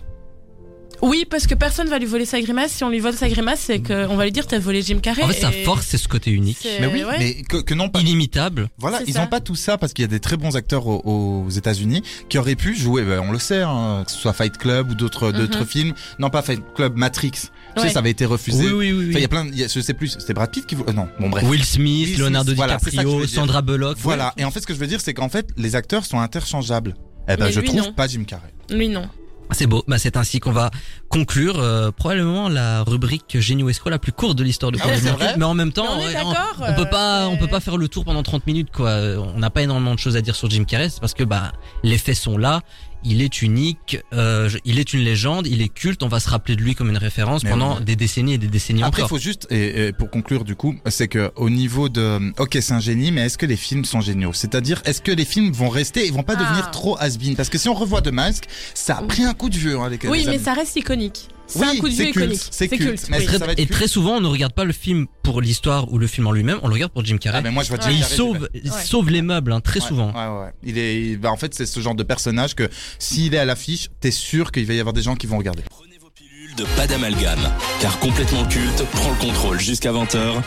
Oui, 1.03 1.25
parce 1.27 1.47
que 1.47 1.55
personne 1.55 1.87
va 1.89 1.97
lui 1.97 2.05
voler 2.05 2.25
sa 2.25 2.39
grimace. 2.41 2.73
Si 2.73 2.83
on 2.83 2.89
lui 2.89 2.99
vole 2.99 3.15
sa 3.15 3.27
grimace, 3.27 3.59
c'est 3.61 3.79
qu'on 3.81 4.15
va 4.15 4.23
lui 4.25 4.31
dire 4.31 4.45
t'as 4.45 4.59
volé 4.59 4.83
Jim 4.83 4.99
Carrey. 4.99 5.23
En 5.23 5.29
fait, 5.29 5.39
sa 5.41 5.51
force, 5.51 5.87
c'est 5.87 5.97
ce 5.97 6.07
côté 6.07 6.29
unique. 6.29 6.67
Mais 6.79 6.85
oui, 6.85 7.03
ouais. 7.03 7.15
mais 7.17 7.33
que, 7.41 7.57
que 7.57 7.73
non 7.73 7.89
pas. 7.89 8.01
Inimitable. 8.01 8.69
Voilà, 8.77 8.99
ils 9.07 9.13
ça. 9.15 9.23
ont 9.23 9.27
pas 9.27 9.39
tout 9.39 9.55
ça 9.55 9.79
parce 9.79 9.93
qu'il 9.93 10.03
y 10.03 10.05
a 10.05 10.09
des 10.09 10.19
très 10.19 10.37
bons 10.37 10.55
acteurs 10.55 10.85
aux, 10.85 11.01
aux 11.45 11.49
États-Unis 11.49 12.03
qui 12.29 12.37
auraient 12.37 12.55
pu 12.55 12.75
jouer. 12.75 13.01
ben, 13.01 13.19
on 13.27 13.31
le 13.31 13.39
sait, 13.39 13.63
hein, 13.63 14.03
que 14.05 14.11
ce 14.11 14.17
soit 14.19 14.33
Fight 14.33 14.55
Club 14.59 14.91
ou 14.91 14.93
d'autres 14.95 15.31
d'autres 15.31 15.65
films. 15.65 15.93
Non, 16.19 16.29
pas 16.29 16.43
Fight 16.43 16.61
Club, 16.75 16.95
Matrix. 16.95 17.31
Tu 17.75 17.81
Ouais. 17.81 17.87
sais, 17.87 17.93
ça 17.93 17.99
avait 17.99 18.09
été 18.11 18.25
refusé. 18.25 18.65
Oui, 18.65 18.71
oui, 18.71 18.91
oui. 18.91 19.05
Enfin, 19.09 19.19
il 19.19 19.21
y 19.21 19.25
a 19.25 19.27
plein. 19.27 19.45
de- 19.45 19.51
il 19.51 19.57
y 19.59 19.63
a- 19.63 19.67
je 19.67 19.79
sais 19.79 19.93
plus. 19.93 20.09
C'était 20.19 20.33
Brad 20.33 20.51
Pitt 20.51 20.65
qui. 20.65 20.75
euh, 20.75 20.91
non, 20.93 21.07
bon 21.19 21.29
bref. 21.29 21.43
Will 21.47 21.63
Smith, 21.63 22.09
Will 22.09 22.19
Leonardo 22.19 22.53
Smith, 22.53 22.65
DiCaprio. 22.89 23.27
Sandra 23.27 23.61
Bullock. 23.61 23.97
Voilà. 23.99 24.33
Et 24.37 24.43
en 24.45 24.51
fait, 24.51 24.59
ce 24.61 24.67
que 24.67 24.73
je 24.73 24.79
veux 24.79 24.87
dire, 24.87 24.99
c'est 25.01 25.13
qu'en 25.13 25.29
fait, 25.29 25.47
les 25.57 25.75
acteurs 25.75 26.05
sont 26.05 26.19
interchangeables. 26.19 26.95
Eh 27.29 27.37
ben, 27.37 27.45
Mais 27.45 27.51
je 27.51 27.59
lui, 27.59 27.67
trouve 27.67 27.81
non. 27.81 27.93
pas 27.93 28.07
Jim 28.07 28.23
Carrey. 28.25 28.53
Lui, 28.69 28.89
non. 28.89 29.07
C'est 29.53 29.67
beau. 29.67 29.83
Bah, 29.85 29.97
c'est 29.99 30.15
ainsi 30.15 30.39
qu'on 30.39 30.53
va 30.53 30.71
conclure 31.09 31.59
euh, 31.59 31.91
probablement 31.91 32.47
la 32.47 32.83
rubrique 32.83 33.37
Génie 33.39 33.63
ou 33.63 33.69
Escroc 33.69 33.89
la 33.89 33.99
plus 33.99 34.13
courte 34.13 34.37
de 34.37 34.45
l'histoire 34.45 34.71
de 34.71 34.77
Ah 34.81 34.87
Culte. 34.87 35.03
vrai 35.03 35.33
Mais 35.37 35.43
en 35.43 35.53
même 35.53 35.73
temps, 35.73 35.87
on 35.89 35.97
on, 35.97 36.01
peut 36.01 36.07
euh, 36.07 36.85
pas, 36.85 37.27
on 37.27 37.33
c'est- 37.33 37.39
peut 37.39 37.47
pas 37.47 37.59
faire 37.59 37.75
le 37.77 37.89
tour 37.89 38.05
pendant 38.05 38.23
30 38.23 38.47
minutes, 38.47 38.69
quoi. 38.71 38.91
On 39.35 39.39
n'a 39.39 39.49
pas 39.49 39.61
énormément 39.61 39.93
de 39.93 39.99
choses 39.99 40.15
à 40.15 40.21
dire 40.21 40.35
sur 40.37 40.49
Jim 40.49 40.63
Carrey, 40.63 40.87
c'est 40.89 41.01
parce 41.01 41.13
que 41.13 41.25
bah 41.25 41.51
les 41.83 41.97
faits 41.97 42.15
sont 42.15 42.37
là. 42.37 42.61
Il 43.03 43.21
est 43.21 43.41
unique, 43.41 43.97
euh, 44.13 44.47
je- 44.47 44.59
il 44.63 44.77
est 44.79 44.93
une 44.93 44.99
légende, 45.01 45.47
il 45.47 45.61
est 45.61 45.69
culte. 45.69 46.03
On 46.03 46.07
va 46.07 46.19
se 46.19 46.29
rappeler 46.29 46.55
de 46.55 46.61
lui 46.61 46.75
comme 46.75 46.89
une 46.89 46.97
référence 46.97 47.43
Mais 47.43 47.49
pendant 47.49 47.77
oui. 47.79 47.83
des 47.85 47.95
décennies 47.95 48.33
et 48.33 48.37
des 48.37 48.47
décennies 48.47 48.83
Après, 48.83 49.01
il 49.01 49.05
encore. 49.05 49.17
faut 49.17 49.23
juste, 49.23 49.47
et, 49.49 49.87
et 49.87 49.91
pour 49.91 50.09
conclure 50.11 50.43
du 50.43 50.55
coup, 50.55 50.75
c'est 50.87 51.07
que 51.07 51.31
au 51.35 51.49
niveau 51.49 51.89
de, 51.89 52.31
ok, 52.39 52.57
c'est 52.61 52.73
un 52.73 52.79
génie, 52.79 53.11
mais 53.11 53.21
est-ce 53.21 53.37
que 53.39 53.45
les 53.47 53.55
films 53.57 53.85
sont 53.85 54.01
géniaux? 54.01 54.33
C'est-à-dire, 54.33 54.81
est-ce 54.85 55.01
que 55.01 55.11
les 55.11 55.25
films 55.25 55.51
vont 55.51 55.69
rester 55.69 56.05
et 56.07 56.11
vont 56.11 56.23
pas 56.23 56.35
Ah. 56.37 56.43
devenir 56.43 56.71
trop 56.71 56.95
has-been? 56.99 57.35
Parce 57.35 57.49
que 57.49 57.57
si 57.57 57.69
on 57.69 57.73
revoit 57.73 58.01
The 58.01 58.11
Mask, 58.11 58.43
ça 58.75 58.97
a 58.97 59.01
pris 59.01 59.23
un 59.23 59.33
coup 59.33 59.49
de 59.49 59.57
vieux. 59.57 59.79
Hein, 59.79 59.89
les, 59.89 59.97
Oui, 60.07 60.19
les 60.19 60.25
mais 60.25 60.29
amis. 60.35 60.43
ça 60.43 60.53
reste 60.53 60.75
iconique. 60.75 61.27
C'est 61.53 61.59
Oui, 61.59 61.67
un 61.67 61.79
coup 61.81 61.89
de 61.89 61.93
vieux 61.93 62.07
iconique. 62.09 62.39
c'est 62.49 62.67
culte, 62.69 63.07
mais 63.09 63.17
oui. 63.17 63.25
ça 63.25 63.29
Très- 63.29 63.37
va 63.39 63.51
être 63.51 63.59
et 63.59 63.65
culte. 63.65 63.71
très 63.71 63.87
souvent, 63.89 64.13
on 64.17 64.21
ne 64.21 64.27
regarde 64.27 64.53
pas 64.53 64.63
le 64.63 64.71
film 64.71 65.05
pour 65.21 65.41
l'histoire 65.41 65.91
ou 65.91 65.97
le 65.97 66.07
film 66.07 66.27
en 66.27 66.31
lui-même, 66.31 66.59
on 66.63 66.67
le 66.69 66.73
regarde 66.75 66.93
pour 66.93 67.03
Jim 67.03 67.17
Carrey. 67.17 67.39
Ah, 67.39 67.41
mais 67.41 67.51
moi, 67.51 67.63
je 67.63 67.69
vois 67.69 67.77
Jim 67.81 67.89
Et 67.89 67.93
il 67.95 67.99
Carrey, 68.01 68.15
sauve, 68.15 68.49
je 68.53 68.59
il 68.63 68.71
Ouais. 68.71 68.81
sauve 68.85 69.09
les 69.09 69.21
meubles 69.21 69.51
hein, 69.51 69.59
très 69.59 69.81
Ouais, 69.81 69.87
souvent. 69.87 70.11
Ouais, 70.13 70.43
ouais. 70.45 70.51
Il 70.63 70.77
est, 70.77 71.01
il- 71.01 71.17
bah, 71.17 71.29
en 71.31 71.35
fait, 71.37 71.53
c'est 71.53 71.65
ce 71.65 71.79
genre 71.81 71.95
de 71.95 72.03
personnage 72.03 72.55
que 72.55 72.69
s'il 72.99 73.33
est 73.35 73.37
à 73.37 73.43
l'affiche, 73.45 73.89
t'es 73.99 74.11
sûr 74.11 74.51
qu'il 74.53 74.65
va 74.65 74.73
y 74.75 74.79
avoir 74.79 74.93
des 74.93 75.01
gens 75.01 75.15
qui 75.15 75.27
vont 75.27 75.37
regarder. 75.37 75.63
Prenez 75.69 75.97
vos 75.99 76.09
pilules 76.09 76.55
de 76.55 76.63
pas 76.77 76.87
d'amalgame, 76.87 77.51
car 77.81 77.99
complètement 77.99 78.45
culte 78.45 78.83
prend 78.93 79.09
le 79.09 79.17
contrôle 79.17 79.59
jusqu'à 79.59 79.91
20h 79.91 80.41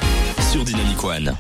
sur 0.53 0.65
Dynamic 0.65 1.05
One. 1.05 1.35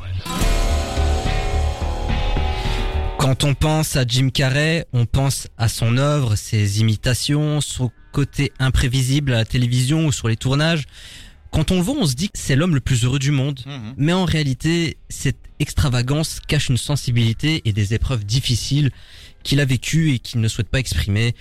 Quand 3.19 3.45
on 3.45 3.55
pense 3.55 3.97
à 3.97 4.05
Jim 4.07 4.29
Carrey, 4.29 4.85
on 4.93 5.07
pense 5.07 5.47
à 5.57 5.69
son 5.69 5.97
œuvre, 5.97 6.37
ses 6.37 6.81
imitations, 6.81 7.63
son 7.63 7.91
côté 8.15 8.53
imprévisible 8.61 9.33
à 9.33 9.39
la 9.39 9.45
télévision 9.45 10.07
ou 10.07 10.13
sur 10.13 10.29
les 10.29 10.37
tournages. 10.37 10.85
Quand 11.51 11.73
on 11.73 11.77
le 11.77 11.83
voit, 11.83 11.97
on 11.99 12.07
se 12.07 12.15
dit 12.15 12.29
que 12.29 12.39
c'est 12.39 12.57
l'homme 12.57 12.75
le 12.75 12.81
plus 12.81 13.05
heureux 13.05 13.19
du 13.19 13.33
monde. 13.33 13.61
Mais 13.97 14.13
en 14.13 14.25
réalité, 14.25 14.97
cette 15.09 15.39
extravagance 15.59 16.41
cache 16.41 16.69
une 16.69 16.77
sensibilité 16.77 17.63
et 17.65 17.73
des 17.73 17.93
épreuves 17.93 18.25
difficiles 18.25 18.91
qu'il 19.43 19.61
a 19.61 19.65
vécues 19.65 20.15
et 20.15 20.19
qu'il 20.21 20.41
ne 20.41 20.49
souhaite 20.49 20.69
pas 20.69 20.79
exprimer. 20.79 21.35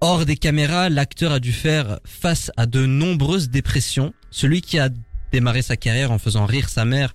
Hors 0.00 0.24
des 0.24 0.36
caméras, 0.36 0.88
l'acteur 0.88 1.32
a 1.32 1.40
dû 1.40 1.52
faire 1.52 2.00
face 2.04 2.50
à 2.56 2.66
de 2.66 2.84
nombreuses 2.86 3.48
dépressions. 3.48 4.12
Celui 4.30 4.60
qui 4.60 4.78
a 4.78 4.88
démarré 5.30 5.62
sa 5.62 5.76
carrière 5.76 6.10
en 6.10 6.18
faisant 6.18 6.46
rire 6.46 6.68
sa 6.68 6.84
mère 6.84 7.14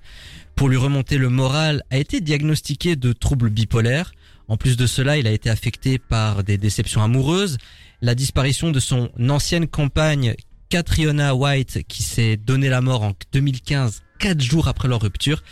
pour 0.56 0.69
lui 0.69 0.78
remonter 0.78 1.17
le 1.17 1.30
moral 1.30 1.84
a 1.89 1.98
été 1.98 2.22
diagnostiqué 2.22 2.95
de 2.95 3.13
troubles 3.13 3.50
bipolaires. 3.50 4.12
En 4.48 4.58
plus 4.58 4.76
de 4.76 4.88
cela, 4.88 5.17
il 5.17 5.28
a 5.28 5.32
été 5.32 5.50
affecté 5.50 6.00
par 6.00 6.43
des 6.43 6.58
déceptions 6.58 7.04
amoureuses. 7.04 7.58
La 8.02 8.16
disparition 8.16 8.72
de 8.72 8.80
son 8.80 9.10
ancienne 9.28 9.68
compagne 9.68 10.36
Catriona 10.70 11.36
White, 11.36 11.84
qui 11.90 12.02
s'est 12.02 12.38
donné 12.38 12.70
la 12.70 12.80
mort 12.80 13.04
en 13.04 13.14
2015, 13.34 14.04
quatre 14.20 14.42
jours 14.42 14.70
après 14.70 14.88
leur 14.88 15.02
rupture, 15.02 15.44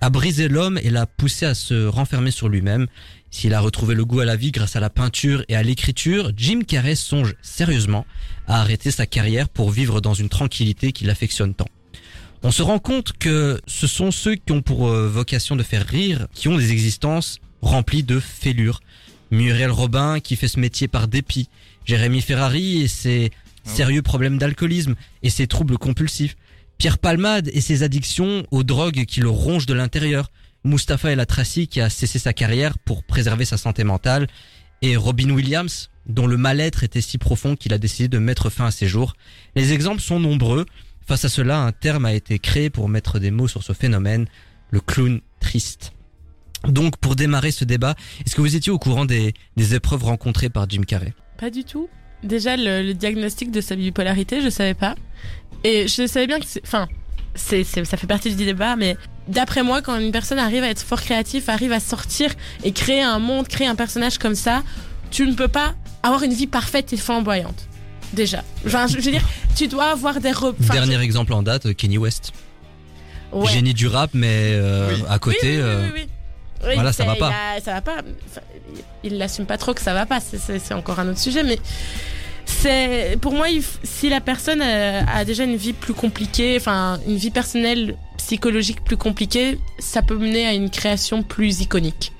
a 0.00 0.08
brisé 0.08 0.46
l'homme 0.46 0.78
et 0.80 0.90
l'a 0.90 1.06
poussé 1.06 1.46
à 1.46 1.54
se 1.54 1.86
renfermer 1.86 2.30
sur 2.30 2.48
lui-même. 2.48 2.86
S'il 3.32 3.54
a 3.54 3.60
retrouvé 3.60 3.96
le 3.96 4.04
goût 4.04 4.20
à 4.20 4.24
la 4.24 4.36
vie 4.36 4.52
grâce 4.52 4.76
à 4.76 4.80
la 4.80 4.88
peinture 4.88 5.44
et 5.48 5.56
à 5.56 5.64
l'écriture, 5.64 6.30
Jim 6.36 6.60
Carrey 6.64 6.94
songe 6.94 7.34
sérieusement 7.42 8.06
à 8.46 8.60
arrêter 8.60 8.92
sa 8.92 9.06
carrière 9.06 9.48
pour 9.48 9.70
vivre 9.70 10.00
dans 10.00 10.14
une 10.14 10.28
tranquillité 10.28 10.92
qu'il 10.92 11.10
affectionne 11.10 11.54
tant. 11.54 11.66
On 12.44 12.52
se 12.52 12.62
rend 12.62 12.78
compte 12.78 13.14
que 13.18 13.60
ce 13.66 13.88
sont 13.88 14.12
ceux 14.12 14.36
qui 14.36 14.52
ont 14.52 14.62
pour 14.62 14.86
euh, 14.86 15.08
vocation 15.08 15.56
de 15.56 15.64
faire 15.64 15.84
rire, 15.84 16.28
qui 16.34 16.46
ont 16.46 16.56
des 16.56 16.70
existences 16.70 17.40
remplies 17.62 18.04
de 18.04 18.20
fêlures. 18.20 18.78
Muriel 19.32 19.72
Robin 19.72 20.20
qui 20.20 20.36
fait 20.36 20.46
ce 20.46 20.60
métier 20.60 20.86
par 20.86 21.08
dépit, 21.08 21.48
Jérémy 21.86 22.20
Ferrari 22.20 22.82
et 22.82 22.88
ses 22.88 23.30
sérieux 23.64 24.02
problèmes 24.02 24.38
d'alcoolisme 24.38 24.94
et 25.22 25.30
ses 25.30 25.46
troubles 25.46 25.78
compulsifs, 25.78 26.36
Pierre 26.78 26.98
Palmade 26.98 27.48
et 27.52 27.60
ses 27.60 27.82
addictions 27.82 28.44
aux 28.50 28.64
drogues 28.64 29.04
qui 29.06 29.20
le 29.20 29.30
rongent 29.30 29.66
de 29.66 29.74
l'intérieur, 29.74 30.30
Mustapha 30.64 31.12
El 31.12 31.20
Atrassi 31.20 31.68
qui 31.68 31.80
a 31.80 31.88
cessé 31.88 32.18
sa 32.18 32.32
carrière 32.32 32.76
pour 32.78 33.04
préserver 33.04 33.44
sa 33.44 33.56
santé 33.56 33.84
mentale, 33.84 34.26
et 34.82 34.96
Robin 34.96 35.30
Williams 35.30 35.90
dont 36.06 36.26
le 36.26 36.36
mal-être 36.36 36.84
était 36.84 37.00
si 37.00 37.18
profond 37.18 37.56
qu'il 37.56 37.72
a 37.72 37.78
décidé 37.78 38.08
de 38.08 38.18
mettre 38.18 38.50
fin 38.50 38.66
à 38.66 38.70
ses 38.70 38.86
jours. 38.86 39.14
Les 39.54 39.72
exemples 39.72 40.00
sont 40.00 40.20
nombreux. 40.20 40.66
Face 41.06 41.24
à 41.24 41.28
cela, 41.28 41.58
un 41.58 41.72
terme 41.72 42.04
a 42.04 42.12
été 42.12 42.38
créé 42.38 42.70
pour 42.70 42.88
mettre 42.88 43.18
des 43.18 43.30
mots 43.30 43.48
sur 43.48 43.62
ce 43.62 43.72
phénomène, 43.72 44.26
le 44.70 44.80
clown 44.80 45.20
triste. 45.40 45.92
Donc, 46.68 46.96
pour 46.96 47.16
démarrer 47.16 47.50
ce 47.50 47.64
débat, 47.64 47.94
est-ce 48.24 48.34
que 48.34 48.40
vous 48.40 48.56
étiez 48.56 48.72
au 48.72 48.78
courant 48.78 49.04
des, 49.04 49.34
des 49.56 49.74
épreuves 49.74 50.04
rencontrées 50.04 50.50
par 50.50 50.68
Jim 50.68 50.82
Carrey? 50.82 51.14
Pas 51.38 51.50
du 51.50 51.64
tout. 51.64 51.88
Déjà, 52.22 52.56
le, 52.56 52.82
le 52.82 52.94
diagnostic 52.94 53.50
de 53.50 53.60
sa 53.60 53.76
bipolarité, 53.76 54.40
je 54.40 54.48
savais 54.48 54.74
pas. 54.74 54.94
Et 55.64 55.86
je 55.88 56.06
savais 56.06 56.26
bien 56.26 56.38
que 56.40 56.46
c'est. 56.46 56.62
Enfin, 56.64 56.88
c'est, 57.34 57.62
c'est- 57.64 57.84
ça 57.84 57.96
fait 57.96 58.06
partie 58.06 58.34
du 58.34 58.44
débat, 58.44 58.76
mais 58.76 58.96
d'après 59.28 59.62
moi, 59.62 59.82
quand 59.82 59.98
une 59.98 60.12
personne 60.12 60.38
arrive 60.38 60.62
à 60.62 60.68
être 60.68 60.80
fort 60.82 61.00
créatif, 61.02 61.48
arrive 61.48 61.72
à 61.72 61.80
sortir 61.80 62.32
et 62.64 62.72
créer 62.72 63.02
un 63.02 63.18
monde, 63.18 63.48
créer 63.48 63.66
un 63.66 63.74
personnage 63.74 64.18
comme 64.18 64.34
ça, 64.34 64.62
tu 65.10 65.26
ne 65.26 65.34
peux 65.34 65.48
pas 65.48 65.74
avoir 66.02 66.22
une 66.22 66.32
vie 66.32 66.46
parfaite 66.46 66.92
et 66.92 66.96
flamboyante. 66.96 67.68
Déjà. 68.12 68.42
Enfin, 68.64 68.86
je 68.86 68.92
je 68.98 69.04
veux 69.04 69.10
dire, 69.10 69.22
tu 69.56 69.68
dois 69.68 69.90
avoir 69.90 70.20
des. 70.20 70.30
re- 70.30 70.54
enfin, 70.60 70.74
Dernier 70.74 71.00
exemple 71.00 71.32
en 71.32 71.42
date, 71.42 71.74
Kenny 71.74 71.98
West. 71.98 72.32
ouais. 73.32 73.50
Génie 73.52 73.74
du 73.74 73.88
rap, 73.88 74.10
mais 74.14 74.52
euh, 74.52 74.94
Oui. 74.94 75.04
à 75.08 75.18
côté... 75.18 75.58
Oui, 75.62 75.90
oui, 75.94 76.06
oui, 76.66 76.74
voilà, 76.74 76.92
ça 76.92 77.04
va 77.04 77.16
pas. 77.16 77.28
a- 77.56 77.60
ça 77.60 77.72
va 77.74 77.80
pas. 77.80 77.96
Enfin, 78.30 78.40
il 79.04 79.18
l'assume 79.18 79.46
pas 79.46 79.58
trop 79.58 79.74
que 79.74 79.80
ça 79.82 79.92
va 79.94 80.06
pas. 80.06 80.20
C'est- 80.20 80.72
encore 80.74 80.98
un 81.00 81.08
autre 81.08 81.18
sujet, 81.18 81.42
mais 81.42 81.58
c'est 82.44 83.18
pour 83.20 83.32
moi, 83.34 83.48
il 83.48 83.62
si 83.82 84.08
la 84.08 84.20
personne 84.20 84.62
euh, 84.62 85.00
a 85.06 85.24
déjà 85.24 85.44
une 85.44 85.56
vie 85.56 85.72
plus 85.72 85.94
compliquée, 85.94 86.56
enfin 86.58 86.98
une 87.06 87.16
vie 87.16 87.30
personnelle, 87.30 87.96
psychologique 88.18 88.82
plus 88.84 88.96
compliquée, 88.96 89.58
ça 89.78 90.02
peut 90.02 90.16
mener 90.16 90.46
à 90.46 90.52
une 90.52 90.70
création 90.70 91.22
plus 91.22 91.60
iconique. 91.60 92.12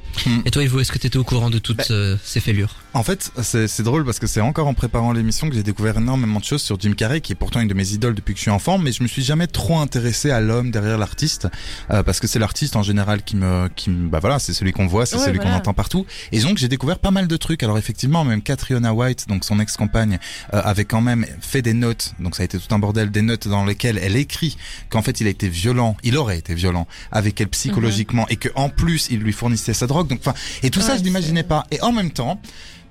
Et 0.47 0.51
toi, 0.51 0.63
Ivo, 0.63 0.81
est-ce 0.81 0.91
que 0.93 0.99
tu 0.99 1.07
étais 1.09 1.19
au 1.19 1.25
courant 1.25 1.51
de 1.51 1.59
toutes 1.59 1.77
Bah, 1.79 1.85
euh, 1.91 2.17
ces 2.25 2.41
fêlures? 2.41 2.75
En 2.97 3.03
fait, 3.03 3.31
c'est 3.43 3.83
drôle 3.83 4.07
parce 4.07 4.19
que 4.19 4.27
c'est 4.27 4.41
encore 4.41 4.67
en 4.67 4.73
préparant 4.73 5.13
l'émission 5.13 5.51
que 5.51 5.55
j'ai 5.55 5.63
découvert 5.63 5.99
énormément 5.99 6.41
de 6.41 6.45
choses 6.47 6.63
sur 6.63 6.81
Jim 6.81 6.95
Carrey, 6.97 7.21
qui 7.21 7.33
est 7.33 7.37
pourtant 7.37 7.61
une 7.61 7.69
de 7.69 7.75
mes 7.75 7.93
idoles 7.93 8.15
depuis 8.15 8.33
que 8.33 8.39
je 8.39 8.43
suis 8.45 8.51
enfant, 8.51 8.79
mais 8.79 8.91
je 8.91 9.03
me 9.03 9.09
suis 9.09 9.23
jamais 9.23 9.47
trop 9.47 9.79
intéressé 9.79 10.31
à 10.31 10.41
l'homme 10.41 10.71
derrière 10.71 10.97
l'artiste, 10.97 11.47
euh, 11.91 12.03
parce 12.03 12.21
que 12.21 12.27
c'est 12.27 12.39
l'artiste 12.39 12.75
en 12.75 12.83
général 12.83 13.23
qui 13.23 13.37
me, 13.37 13.69
qui 13.77 13.91
me, 13.91 14.09
bah 14.09 14.19
voilà, 14.21 14.39
c'est 14.39 14.55
celui 14.55 14.73
qu'on 14.73 14.87
voit, 14.87 15.05
c'est 15.05 15.17
Ouais, 15.19 15.27
celui 15.27 15.39
qu'on 15.39 15.53
entend 15.53 15.75
partout. 15.75 16.07
Et 16.33 16.41
donc 16.41 16.57
j'ai 16.57 16.69
découvert 16.69 16.99
pas 16.99 17.11
mal 17.11 17.29
de 17.29 17.37
trucs. 17.37 17.63
Alors 17.63 17.77
effectivement, 17.77 18.25
même 18.25 18.41
Catriona 18.41 18.95
White, 18.95 19.29
donc 19.29 19.45
son 19.45 19.61
ex-compagne, 19.61 20.19
euh, 20.55 20.63
avait 20.65 20.87
quand 20.87 21.03
même 21.03 21.27
fait 21.43 21.61
des 21.61 21.75
notes, 21.75 22.15
donc 22.19 22.35
ça 22.35 22.43
a 22.43 22.45
été 22.47 22.59
tout 22.59 22.75
un 22.75 22.79
bordel, 22.79 23.11
des 23.11 23.21
notes 23.21 23.47
dans 23.47 23.67
lesquelles 23.67 23.99
elle 24.03 24.17
écrit 24.17 24.57
qu'en 24.89 25.03
fait 25.03 25.21
il 25.21 25.27
a 25.27 25.31
été 25.31 25.51
violent, 25.51 25.99
il 26.03 26.17
aurait 26.17 26.39
été 26.39 26.55
violent 26.55 26.87
avec 27.13 27.39
elle 27.43 27.49
psychologiquement, 27.49 28.27
et 28.31 28.37
que 28.37 28.49
en 28.55 28.71
plus 28.71 29.09
il 29.11 29.19
lui 29.19 29.35
fournissait 29.35 29.75
sa 29.75 29.87
drogue. 29.87 30.09
Donc 30.09 30.21
enfin, 30.21 30.33
et 30.63 30.71
tout 30.71 30.81
ça 30.81 30.97
je 30.97 31.03
l'imaginais 31.03 31.41
c'est- 31.43 31.47
pas. 31.49 31.67
Et 31.71 31.83
en 31.83 31.93
même 31.93 32.11
temps, 32.11 32.41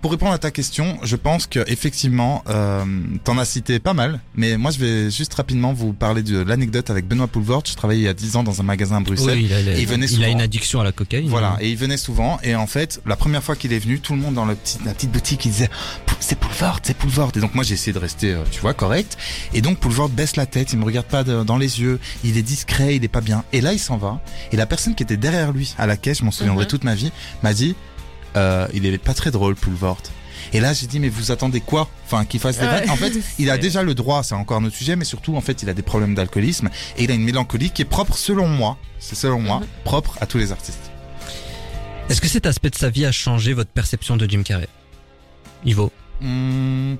pour 0.01 0.12
répondre 0.12 0.31
à 0.34 0.38
ta 0.38 0.51
question, 0.51 0.97
je 1.03 1.15
pense 1.15 1.47
que 1.47 1.60
effectivement, 1.67 2.43
euh, 2.49 2.84
t'en 3.23 3.38
as 3.38 3.45
cité 3.45 3.79
pas 3.79 3.93
mal, 3.93 4.19
mais 4.36 4.58
moi 4.58 4.69
je 4.71 4.77
vais 4.79 5.10
juste 5.12 5.34
rapidement 5.34 5.73
vous 5.73 5.93
parler 5.93 6.21
de 6.23 6.38
l'anecdote 6.39 6.89
avec 6.89 7.08
Benoît 7.08 7.27
Poulvord. 7.27 7.63
Je 7.65 7.73
travaillais 7.75 8.01
il 8.01 8.05
y 8.05 8.08
a 8.08 8.13
10 8.13 8.36
ans 8.36 8.43
dans 8.43 8.60
un 8.62 8.63
magasin 8.63 8.97
à 8.97 8.99
Bruxelles. 8.99 9.38
Oui, 9.39 9.45
il 9.49 9.53
a, 9.53 9.60
Et 9.77 9.81
il 9.81 9.88
venait 9.88 10.05
il 10.05 10.10
souvent. 10.10 10.25
a 10.25 10.29
une 10.29 10.41
addiction 10.41 10.79
à 10.81 10.84
la 10.84 10.91
cocaïne. 10.91 11.29
Voilà, 11.29 11.58
et 11.60 11.69
il 11.71 11.77
venait 11.77 11.97
souvent, 11.97 12.38
et 12.43 12.55
en 12.55 12.67
fait, 12.67 13.01
la 13.05 13.15
première 13.15 13.43
fois 13.43 13.55
qu'il 13.55 13.73
est 13.73 13.79
venu, 13.79 13.99
tout 13.99 14.13
le 14.13 14.19
monde 14.19 14.36
dans 14.36 14.45
le 14.45 14.55
petit, 14.55 14.77
la 14.86 14.93
petite 14.93 15.12
boutique, 15.12 15.45
il 15.45 15.51
disait, 15.51 15.69
c'est 16.19 16.38
Poulvord, 16.38 16.79
c'est 16.84 16.95
Poulvord. 16.95 17.31
Et 17.36 17.39
donc 17.39 17.55
moi, 17.55 17.63
j'ai 17.63 17.73
essayé 17.73 17.93
de 17.93 17.99
rester, 17.99 18.34
euh, 18.34 18.43
tu 18.51 18.60
vois, 18.62 18.73
correct. 18.73 19.17
Et 19.53 19.62
donc 19.62 19.79
Poulvord 19.79 20.10
baisse 20.10 20.36
la 20.36 20.45
tête, 20.45 20.71
il 20.73 20.79
me 20.79 20.86
regarde 20.86 21.08
pas 21.08 21.23
de- 21.23 21.43
dans 21.43 21.58
les 21.58 21.81
yeux, 21.81 21.99
il 22.23 22.38
est 22.38 22.41
discret, 22.43 22.95
il 22.95 23.03
est 23.03 23.08
pas 23.10 23.21
bien. 23.21 23.43
Et 23.53 23.62
là, 23.62 23.73
il 23.73 23.79
s'en 23.79 23.97
va. 23.97 24.21
Et 24.51 24.55
la 24.58 24.65
personne 24.65 24.93
qui 24.95 25.03
était 25.03 25.17
derrière 25.17 25.51
lui, 25.51 25.73
à 25.77 25.88
la 25.88 25.97
caisse, 25.97 26.19
je 26.19 26.25
m'en 26.25 26.31
souviendrai 26.31 26.65
Mhm. 26.65 26.69
toute 26.69 26.84
ma 26.84 26.95
vie, 26.95 27.12
m'a 27.43 27.53
dit, 27.53 27.75
euh, 28.35 28.67
il 28.73 28.85
est 28.85 28.97
pas 28.97 29.13
très 29.13 29.31
drôle, 29.31 29.55
Poulvord. 29.55 29.97
Et 30.53 30.59
là, 30.59 30.73
j'ai 30.73 30.85
dit, 30.87 30.99
mais 30.99 31.09
vous 31.09 31.31
attendez 31.31 31.59
quoi? 31.59 31.89
Enfin, 32.05 32.23
qu'il 32.25 32.39
fasse 32.39 32.59
des 32.59 32.65
vannes 32.65 32.89
En 32.89 32.95
fait, 32.95 33.13
il 33.39 33.49
a 33.49 33.57
déjà 33.57 33.81
le 33.83 33.95
droit, 33.95 34.21
c'est 34.23 34.35
encore 34.35 34.57
un 34.57 34.65
autre 34.65 34.75
sujet, 34.75 34.95
mais 34.95 35.05
surtout, 35.05 35.35
en 35.35 35.41
fait, 35.41 35.63
il 35.63 35.69
a 35.69 35.73
des 35.73 35.81
problèmes 35.81 36.13
d'alcoolisme 36.15 36.69
et 36.97 37.03
il 37.05 37.11
a 37.11 37.15
une 37.15 37.23
mélancolie 37.23 37.71
qui 37.71 37.81
est 37.81 37.85
propre, 37.85 38.15
selon 38.17 38.47
moi, 38.47 38.77
c'est 38.99 39.15
selon 39.15 39.39
moi, 39.39 39.59
Mhm. 39.59 39.65
propre 39.83 40.17
à 40.21 40.25
tous 40.27 40.37
les 40.37 40.51
artistes. 40.51 40.91
Est-ce 42.09 42.21
que 42.21 42.27
cet 42.27 42.45
aspect 42.45 42.69
de 42.69 42.75
sa 42.75 42.89
vie 42.89 43.05
a 43.05 43.11
changé 43.11 43.53
votre 43.53 43.71
perception 43.71 44.15
de 44.17 44.29
Jim 44.29 44.43
Carrey? 44.43 44.67
Ivo? 45.65 45.91
Hmm. 46.21 46.95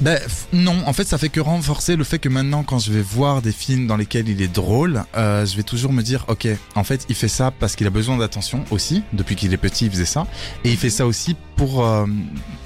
Ben 0.00 0.18
non, 0.52 0.76
en 0.86 0.92
fait 0.92 1.06
ça 1.06 1.18
fait 1.18 1.28
que 1.28 1.40
renforcer 1.40 1.96
le 1.96 2.04
fait 2.04 2.18
que 2.18 2.28
maintenant 2.28 2.62
quand 2.62 2.78
je 2.78 2.92
vais 2.92 3.02
voir 3.02 3.42
des 3.42 3.52
films 3.52 3.86
dans 3.86 3.96
lesquels 3.96 4.28
il 4.28 4.42
est 4.42 4.52
drôle, 4.52 5.04
euh, 5.16 5.46
je 5.46 5.56
vais 5.56 5.62
toujours 5.62 5.92
me 5.92 6.02
dire 6.02 6.24
ok, 6.28 6.48
en 6.74 6.84
fait 6.84 7.06
il 7.08 7.14
fait 7.14 7.28
ça 7.28 7.50
parce 7.50 7.76
qu'il 7.76 7.86
a 7.86 7.90
besoin 7.90 8.16
d'attention 8.16 8.64
aussi, 8.70 9.02
depuis 9.12 9.36
qu'il 9.36 9.52
est 9.52 9.58
petit 9.58 9.86
il 9.86 9.90
faisait 9.90 10.04
ça, 10.04 10.26
et 10.64 10.70
il 10.70 10.76
fait 10.76 10.90
ça 10.90 11.06
aussi 11.06 11.36
pour 11.56 11.84
euh, 11.84 12.06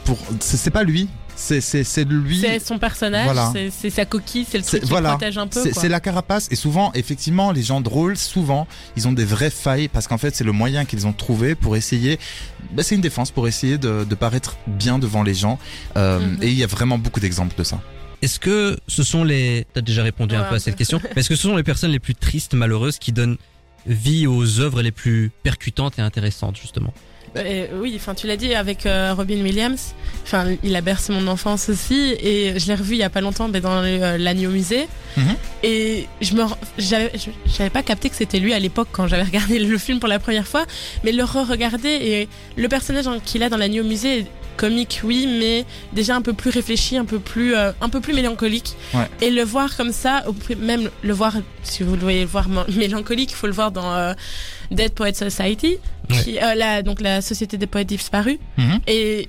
pour 0.05 0.19
c'est 0.40 0.71
pas 0.71 0.85
lui, 0.85 1.09
c'est 1.37 1.61
c'est 1.61 1.85
c'est 1.85 2.05
lui. 2.05 2.40
C'est 2.40 2.59
son 2.59 2.79
personnage, 2.79 3.25
Voilà. 3.27 3.53
c'est- 3.70 3.90
sa 3.90 4.05
coquille, 4.05 4.46
c'est 4.51 4.59
le 4.59 4.64
truc 4.64 4.83
qui 4.83 4.88
voilà. 4.88 5.11
protège 5.11 5.38
un 5.38 5.46
peu. 5.46 5.62
C'est 5.72 5.88
la 5.88 6.01
carapace 6.01 6.49
et 6.51 6.57
souvent 6.57 6.90
effectivement 6.94 7.53
les 7.53 7.62
gens 7.62 7.81
drôles 7.81 8.16
souvent 8.16 8.66
ils 8.96 9.07
ont 9.07 9.12
des 9.12 9.25
vraies 9.25 9.51
failles 9.51 9.88
parce 9.88 10.09
qu'en 10.09 10.18
fait 10.18 10.35
c'est 10.35 10.44
le 10.44 10.53
moyen 10.53 10.85
qu'ils 10.85 11.07
ont 11.07 11.12
trouvé 11.12 11.55
pour 11.55 11.77
essayer 11.77 12.18
ben, 12.72 12.83
c'est 12.83 12.94
une 12.96 13.01
défense 13.01 13.31
pour 13.31 13.46
essayer 13.46 13.79
de, 13.79 14.05
de 14.05 14.14
paraître 14.14 14.57
bien 14.66 14.99
devant 14.99 15.22
les 15.22 15.35
gens 15.35 15.59
euh, 15.96 16.18
Mhm. 16.18 16.38
et 16.42 16.49
il 16.49 16.55
y 16.59 16.64
a 16.64 16.66
vraiment 16.66 16.99
beaucoup 16.99 17.20
d'exemples 17.20 17.55
de 17.57 17.62
ça. 17.64 17.81
Est-ce 18.22 18.40
que 18.40 18.79
ce 18.88 19.03
sont 19.03 19.25
les... 19.25 19.66
T'as 19.75 19.83
déjà 19.83 20.03
répondu 20.03 20.35
un 20.35 20.44
peu 20.44 20.55
à 20.55 20.59
cette 20.59 20.77
question. 20.77 21.01
Est-ce 21.14 21.29
que 21.29 21.37
ce 21.37 21.42
sont 21.42 21.55
les 21.57 21.62
personnes 21.62 21.90
les 21.92 21.99
plus 21.99 22.14
tristes, 22.14 22.55
malheureuses, 22.55 22.99
qui 22.99 23.12
donnent 23.12 23.37
vie 23.87 24.27
aux 24.27 24.59
œuvres 24.61 24.81
les 24.83 24.90
plus 24.90 25.31
percutantes 25.42 25.99
et 25.99 26.03
intéressantes, 26.03 26.57
justement? 26.57 26.94
Euh, 27.37 27.66
oui, 27.81 27.92
enfin 27.96 28.14
tu 28.14 28.27
l'as 28.27 28.37
dit 28.37 28.55
avec 28.55 28.87
euh, 28.87 29.12
Robin 29.14 29.40
Williams. 29.42 29.94
Enfin, 30.25 30.46
il 30.62 30.75
a 30.75 30.81
bercé 30.81 31.12
mon 31.12 31.27
enfance 31.29 31.68
aussi 31.68 32.16
et 32.20 32.59
je 32.59 32.66
l'ai 32.66 32.75
revu 32.75 32.94
il 32.94 32.99
y 32.99 33.03
a 33.05 33.11
pas 33.11 33.20
longtemps 33.20 33.49
mais 33.49 33.61
dans 33.61 33.83
euh, 33.85 34.16
l'agneau 34.18 34.51
musée. 34.51 34.88
Mhm. 35.16 35.35
Et 35.62 36.07
je 36.20 36.35
me, 36.35 36.42
j'avais, 36.79 37.70
pas 37.70 37.83
capté 37.83 38.11
que 38.11 38.16
c'était 38.16 38.38
lui 38.38 38.53
à 38.53 38.59
l'époque 38.59 38.88
quand 38.92 39.07
j'avais 39.09 39.22
regardé 39.33 39.59
le 39.59 39.79
film 39.79 39.99
pour 40.01 40.09
la 40.09 40.18
première 40.18 40.46
fois, 40.46 40.66
mais 41.05 41.12
le 41.12 41.25
re-regarder 41.25 41.88
et 41.88 42.29
le 42.57 42.68
personnage 42.68 43.07
en- 43.07 43.18
qu'il 43.20 43.42
a 43.42 43.49
dans 43.49 43.57
l'agneau 43.57 43.85
musée 43.85 44.27
comique 44.57 45.01
oui, 45.05 45.27
mais 45.38 45.64
déjà 45.92 46.16
un 46.16 46.23
peu 46.23 46.33
plus 46.33 46.51
réfléchi, 46.51 46.97
un 46.97 47.05
peu 47.05 47.19
plus, 47.19 47.55
euh, 47.55 47.73
un 47.81 47.88
peu 47.88 48.01
plus 48.01 48.12
mélancolique. 48.14 48.75
Ouais. 48.95 49.09
Et 49.21 49.31
le 49.31 49.42
voir 49.42 49.77
comme 49.77 49.92
ça, 49.92 50.25
même 50.59 50.90
le 51.03 51.12
voir, 51.12 51.35
si 51.62 51.83
vous 51.83 51.95
le 51.95 52.01
voyez 52.01 52.21
le 52.21 52.27
voir 52.27 52.49
mélancolique, 52.77 53.33
il 53.33 53.37
faut 53.37 53.47
le 53.47 53.53
voir 53.53 53.71
dans 53.73 53.95
euh, 53.95 54.14
Dead 54.71 54.92
Poets 54.92 55.14
Society, 55.14 55.79
qui, 56.09 56.38
euh, 56.38 56.55
la, 56.55 56.83
donc 56.83 57.01
la 57.01 57.21
Société 57.21 57.57
des 57.59 57.66
poètes 57.66 57.88
disparus. 57.88 58.38
Mhm. 58.57 58.81
Et 58.87 59.27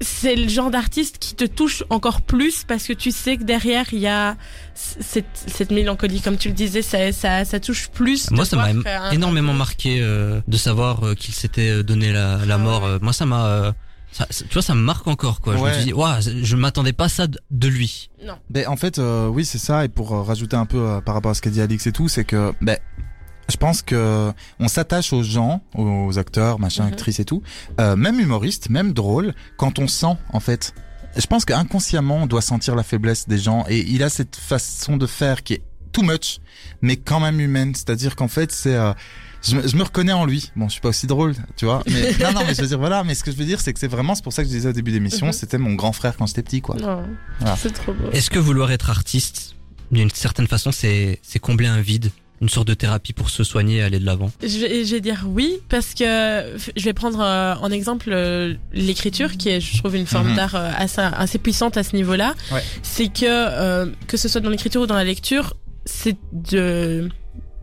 c'est 0.00 0.36
le 0.36 0.48
genre 0.48 0.70
d'artiste 0.70 1.18
qui 1.18 1.34
te 1.34 1.44
touche 1.44 1.82
encore 1.90 2.22
plus 2.22 2.64
parce 2.64 2.84
que 2.84 2.92
tu 2.92 3.10
sais 3.10 3.36
que 3.36 3.42
derrière 3.42 3.86
il 3.92 3.98
y 3.98 4.06
a 4.06 4.36
cette, 4.74 5.26
cette 5.46 5.72
mélancolie, 5.72 6.20
comme 6.20 6.36
tu 6.36 6.48
le 6.48 6.54
disais, 6.54 6.82
ça, 6.82 7.10
ça, 7.12 7.44
ça 7.44 7.58
touche 7.58 7.88
plus. 7.88 8.30
Moi, 8.30 8.44
ça 8.44 8.56
m'a 8.56 9.12
énormément 9.12 9.54
marqué 9.54 9.98
euh, 10.00 10.40
de 10.46 10.56
savoir 10.56 11.04
euh, 11.04 11.14
qu'il 11.14 11.34
s'était 11.34 11.82
donné 11.82 12.12
la, 12.12 12.38
la 12.46 12.54
Ah 12.54 12.58
mort. 12.58 12.84
Euh, 12.84 12.98
Moi, 13.02 13.12
ça 13.12 13.26
m'a... 13.26 13.74
ça- 14.18 14.26
ça- 14.30 14.44
tu 14.46 14.52
vois, 14.54 14.62
ça 14.62 14.74
me 14.74 14.80
marque 14.82 15.06
encore, 15.06 15.40
quoi. 15.40 15.56
Je 15.56 15.62
me 15.62 15.72
suis 15.72 15.84
dit, 15.84 15.92
waouh, 15.92 16.20
je 16.20 16.56
m'attendais 16.56 16.92
pas 16.92 17.04
à 17.04 17.08
ça 17.08 17.26
de, 17.26 17.68
lui. 17.68 18.10
Non. 18.24 18.34
Ben, 18.50 18.66
en 18.68 18.76
fait, 18.76 18.98
euh, 18.98 19.28
oui, 19.28 19.44
c'est 19.44 19.58
ça. 19.58 19.84
Et 19.84 19.88
pour 19.88 20.12
euh, 20.14 20.22
rajouter 20.22 20.56
un 20.56 20.66
peu 20.66 20.78
euh, 20.78 21.00
par 21.00 21.14
rapport 21.14 21.30
à 21.30 21.34
ce 21.34 21.40
qu'a 21.42 21.50
dit 21.50 21.60
Alix 21.60 21.86
et 21.86 21.92
tout, 21.92 22.08
c'est 22.08 22.24
que, 22.24 22.52
ben, 22.60 22.76
je 23.50 23.56
pense 23.56 23.80
que 23.82 24.32
on 24.60 24.68
s'attache 24.68 25.12
aux 25.12 25.22
gens, 25.22 25.62
aux 25.74 26.18
acteurs, 26.18 26.58
machin, 26.58 26.84
Mhm. 26.84 26.92
actrices 26.92 27.20
et 27.20 27.24
tout, 27.24 27.42
euh, 27.80 27.96
même 27.96 28.20
humoristes, 28.20 28.68
même 28.70 28.92
drôles, 28.92 29.34
quand 29.56 29.78
on 29.78 29.86
sent, 29.88 30.16
en 30.32 30.40
fait. 30.40 30.74
Je 31.16 31.26
pense 31.26 31.44
qu'inconsciemment, 31.46 32.16
on 32.18 32.26
doit 32.26 32.42
sentir 32.42 32.74
la 32.76 32.82
faiblesse 32.82 33.26
des 33.26 33.38
gens. 33.38 33.64
Et 33.68 33.78
il 33.88 34.02
a 34.02 34.10
cette 34.10 34.36
façon 34.36 34.96
de 34.98 35.06
faire 35.06 35.42
qui 35.42 35.54
est 35.54 35.62
too 35.92 36.02
much, 36.02 36.40
mais 36.82 36.96
quand 36.96 37.20
même 37.20 37.40
humaine. 37.40 37.74
C'est-à-dire 37.74 38.16
qu'en 38.16 38.28
fait, 38.28 38.52
c'est... 38.52 38.74
euh, 38.74 38.92
je, 39.48 39.54
me- 39.56 39.66
je 39.68 39.76
me 39.76 39.82
reconnais 39.84 40.12
en 40.12 40.24
lui. 40.26 40.50
Bon, 40.56 40.66
je 40.68 40.72
suis 40.72 40.80
pas 40.80 40.88
aussi 40.88 41.06
drôle, 41.06 41.34
tu 41.56 41.64
vois. 41.64 41.82
Mais 41.88 42.12
non, 42.20 42.32
non, 42.32 42.40
mais 42.46 42.54
je 42.54 42.60
veux 42.62 42.66
dire, 42.68 42.78
voilà. 42.78 43.04
Mais 43.04 43.14
ce 43.14 43.22
que 43.22 43.30
je 43.30 43.36
veux 43.36 43.44
dire, 43.44 43.60
c'est 43.60 43.72
que 43.72 43.78
c'est 43.78 43.86
vraiment, 43.88 44.14
c'est 44.14 44.24
pour 44.24 44.32
ça 44.32 44.42
que 44.42 44.48
je 44.48 44.54
disais 44.54 44.68
au 44.68 44.72
début 44.72 44.90
d'émission, 44.92 45.26
Mhm. 45.28 45.32
c'était 45.32 45.58
mon 45.58 45.74
grand 45.74 45.92
frère 45.92 46.16
quand 46.16 46.26
j'étais 46.26 46.42
petit, 46.42 46.60
quoi. 46.60 46.76
Non, 46.76 47.02
Voilà. 47.40 47.56
c'est 47.56 47.72
trop 47.72 47.92
beau. 47.92 48.10
Est-ce 48.12 48.30
que 48.30 48.38
vouloir 48.38 48.70
être 48.72 48.90
artiste, 48.90 49.54
d'une 49.92 50.10
certaine 50.10 50.46
façon, 50.48 50.72
c'est 50.72 51.20
c'est 51.22 51.38
combler 51.38 51.66
un 51.68 51.80
vide 51.80 52.10
Une 52.40 52.48
sorte 52.48 52.68
de 52.68 52.74
thérapie 52.74 53.12
pour 53.12 53.30
se 53.30 53.42
soigner 53.42 53.78
et 53.78 53.82
aller 53.82 53.98
de 53.98 54.04
l'avant? 54.04 54.30
Je 54.42 54.58
vais, 54.60 54.84
je 54.84 54.94
vais 54.94 55.00
dire 55.00 55.24
oui 55.26 55.58
parce 55.68 55.92
que 55.94 56.56
je 56.76 56.84
vais 56.84 56.92
prendre 56.92 57.20
euh, 57.20 57.54
en 57.56 57.70
exemple 57.72 58.10
euh, 58.12 58.54
l'écriture 58.72 59.36
qui 59.36 59.48
est 59.48 59.60
je 59.60 59.78
trouve 59.78 59.96
une 59.96 60.06
forme 60.06 60.28
Mhm. 60.30 60.36
d'art 60.36 60.54
euh, 60.54 60.70
assez, 60.76 61.00
assez 61.00 61.38
puissante 61.38 61.76
à 61.76 61.82
ce 61.82 61.96
niveau-là. 61.96 62.34
Ouais. 62.52 62.62
C'est 62.82 63.08
que 63.08 63.24
euh, 63.26 63.86
que 64.06 64.16
ce 64.16 64.28
soit 64.28 64.40
dans 64.40 64.50
l'écriture 64.50 64.82
ou 64.82 64.86
dans 64.86 64.94
la 64.94 65.02
lecture, 65.04 65.54
c'est 65.88 66.16
de 66.32 67.08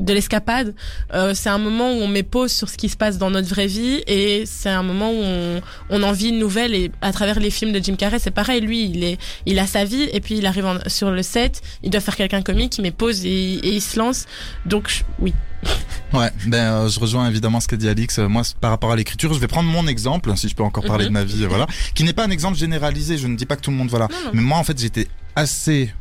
de 0.02 0.12
l'escapade. 0.12 0.76
Euh, 1.14 1.34
c'est 1.34 1.48
un 1.48 1.58
moment 1.58 1.90
où 1.94 2.02
on 2.02 2.10
met 2.10 2.22
pause 2.24 2.52
sur 2.52 2.68
ce 2.68 2.76
qui 2.76 2.90
se 2.90 2.98
passe 2.98 3.18
dans 3.18 3.30
notre 3.30 3.48
vraie 3.48 3.68
vie 3.68 4.04
et 4.08 4.44
c'est 4.46 4.68
un 4.68 4.84
moment 4.84 5.10
où 5.10 5.22
on, 5.24 5.62
on 5.90 6.04
en 6.04 6.12
vit 6.12 6.30
une 6.32 6.38
nouvelle 6.38 6.76
et 6.76 6.92
à 7.02 7.14
travers 7.14 7.40
les 7.40 7.50
films 7.50 7.72
de 7.72 7.82
Jim 7.82 7.96
Carrey 7.96 8.20
c'est 8.20 8.30
pareil. 8.32 8.60
Lui 8.60 8.84
il 8.90 9.06
est 9.06 9.18
il 9.46 9.58
a 9.58 9.66
sa 9.66 9.86
vie 9.86 10.10
et 10.12 10.20
puis 10.20 10.38
il 10.40 10.46
arrive 10.48 10.66
en- 10.66 10.80
sur 10.88 11.12
le 11.12 11.24
set, 11.24 11.62
il 11.82 11.92
doit 11.92 12.02
faire 12.02 12.18
quelqu'un 12.18 12.42
comique, 12.42 12.78
il 12.78 12.82
met 12.82 12.92
pause 12.92 13.26
et, 13.26 13.30
et 13.30 13.70
il 13.76 13.82
se 13.82 13.98
lance. 13.98 14.26
Donc 14.66 14.90
je- 14.90 15.04
oui. 15.20 15.34
Ouais, 16.14 16.30
ben 16.46 16.58
euh, 16.58 16.90
je 16.90 17.00
rejoins 17.00 17.28
évidemment 17.30 17.60
ce 17.62 17.68
qu'a 17.70 17.76
dit 17.78 17.88
Alix. 17.90 18.20
Euh, 18.20 18.28
Moi, 18.28 18.44
par 18.62 18.72
rapport 18.72 18.92
à 18.92 18.96
l'écriture, 18.98 19.34
je 19.34 19.40
vais 19.40 19.48
prendre 19.48 19.70
mon 19.70 19.88
exemple, 19.88 20.32
si 20.38 20.48
je 20.50 20.56
peux 20.56 20.64
encore 20.64 20.84
parler 20.86 21.06
Mhm. 21.06 21.10
de 21.10 21.14
ma 21.14 21.24
vie, 21.24 21.46
voilà, 21.46 21.68
qui 21.94 22.04
n'est 22.04 22.14
pas 22.14 22.24
un 22.26 22.30
exemple 22.30 22.58
généralisé. 22.58 23.18
Je 23.18 23.28
ne 23.28 23.36
dis 23.36 23.46
pas 23.46 23.56
que 23.56 23.62
tout 23.62 23.72
le 23.72 23.76
monde, 23.78 23.90
voilà. 23.90 24.08
Non, 24.12 24.18
non. 24.26 24.32
Mais 24.34 24.42
moi, 24.42 24.58
en 24.60 24.64
fait, 24.64 24.80
j'étais 24.80 25.08
assez, 25.36 25.94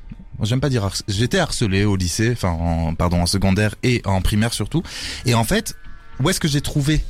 j'aime 0.44 0.60
pas 0.60 0.68
dire, 0.68 0.84
harc- 0.84 1.02
j'étais 1.08 1.38
harcelé 1.38 1.84
au 1.84 1.96
lycée, 1.96 2.30
enfin, 2.32 2.48
en, 2.50 2.94
pardon, 2.94 3.20
en 3.22 3.26
secondaire 3.26 3.74
et 3.82 4.02
en 4.04 4.20
primaire 4.20 4.52
surtout. 4.54 4.82
Et 5.26 5.34
en 5.34 5.44
fait, 5.44 5.74
où 6.22 6.30
est-ce 6.30 6.40
que 6.40 6.48
j'ai 6.48 6.60
trouvé 6.60 7.04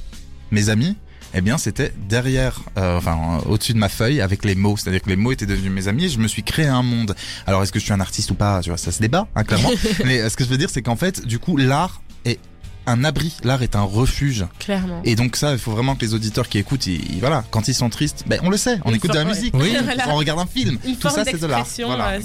mes 0.51 0.69
amis? 0.69 0.97
Eh 1.37 1.41
bien, 1.41 1.59
c'était 1.59 1.93
derrière, 2.09 2.61
euh, 2.79 2.97
enfin, 2.99 3.41
euh, 3.45 3.49
au-dessus 3.51 3.73
de 3.73 3.79
ma 3.79 3.89
feuille 3.89 4.21
avec 4.21 4.45
les 4.45 4.55
mots. 4.55 4.77
C'est-à-dire 4.77 5.03
que 5.03 5.09
les 5.09 5.17
mots 5.17 5.33
étaient 5.33 5.47
devenus 5.47 5.73
mes 5.73 5.89
amis 5.89 6.05
et 6.05 6.09
je 6.09 6.19
me 6.21 6.29
suis 6.29 6.45
créé 6.45 6.67
un 6.69 6.83
monde. 6.83 7.17
Alors, 7.49 7.61
est-ce 7.65 7.73
que 7.73 7.81
je 7.81 7.85
suis 7.85 7.93
un 7.93 7.99
artiste 8.01 8.31
ou 8.31 8.35
pas? 8.37 8.61
Tu 8.63 8.69
vois, 8.71 8.79
ça 8.79 8.93
se 8.93 9.01
débat, 9.01 9.27
hein, 9.35 9.43
clairement. 9.43 9.71
Mais 10.05 10.21
euh, 10.21 10.29
ce 10.29 10.37
que 10.37 10.45
je 10.45 10.49
veux 10.49 10.59
dire, 10.59 10.71
c'est 10.71 10.83
qu'en 10.83 10.95
fait, 10.95 11.27
du 11.27 11.41
coup, 11.41 11.57
l'art 11.57 12.03
est 12.25 12.39
un 12.87 13.03
abri. 13.03 13.35
L'art 13.43 13.63
est 13.65 13.75
un 13.75 13.83
refuge. 13.83 14.45
Clairement. 14.61 15.01
Et 15.05 15.17
donc 15.17 15.35
ça, 15.35 15.51
il 15.53 15.59
faut 15.59 15.73
vraiment 15.73 15.97
que 15.97 16.03
les 16.05 16.15
auditeurs 16.15 16.49
qui 16.49 16.59
écoutent, 16.59 16.87
ils, 16.87 17.19
voilà, 17.19 17.43
quand 17.51 17.67
ils 17.67 17.75
sont 17.75 17.89
tristes, 17.91 18.23
ben 18.29 18.39
on 18.45 18.51
le 18.51 18.57
sait, 18.57 18.79
on 18.85 18.91
Une 18.91 18.97
écoute 18.97 19.11
de 19.11 19.17
la 19.17 19.25
musique, 19.25 19.55
Oui. 19.57 19.75
Voilà. 19.83 20.05
on 20.11 20.15
regarde 20.15 20.39
un 20.39 20.47
film, 20.47 20.79
Une 20.87 20.97
tout 20.97 21.09
ça 21.09 21.25
c'est 21.25 21.41
de 21.41 21.47
l'art. 21.47 21.67
Voilà, 21.85 22.21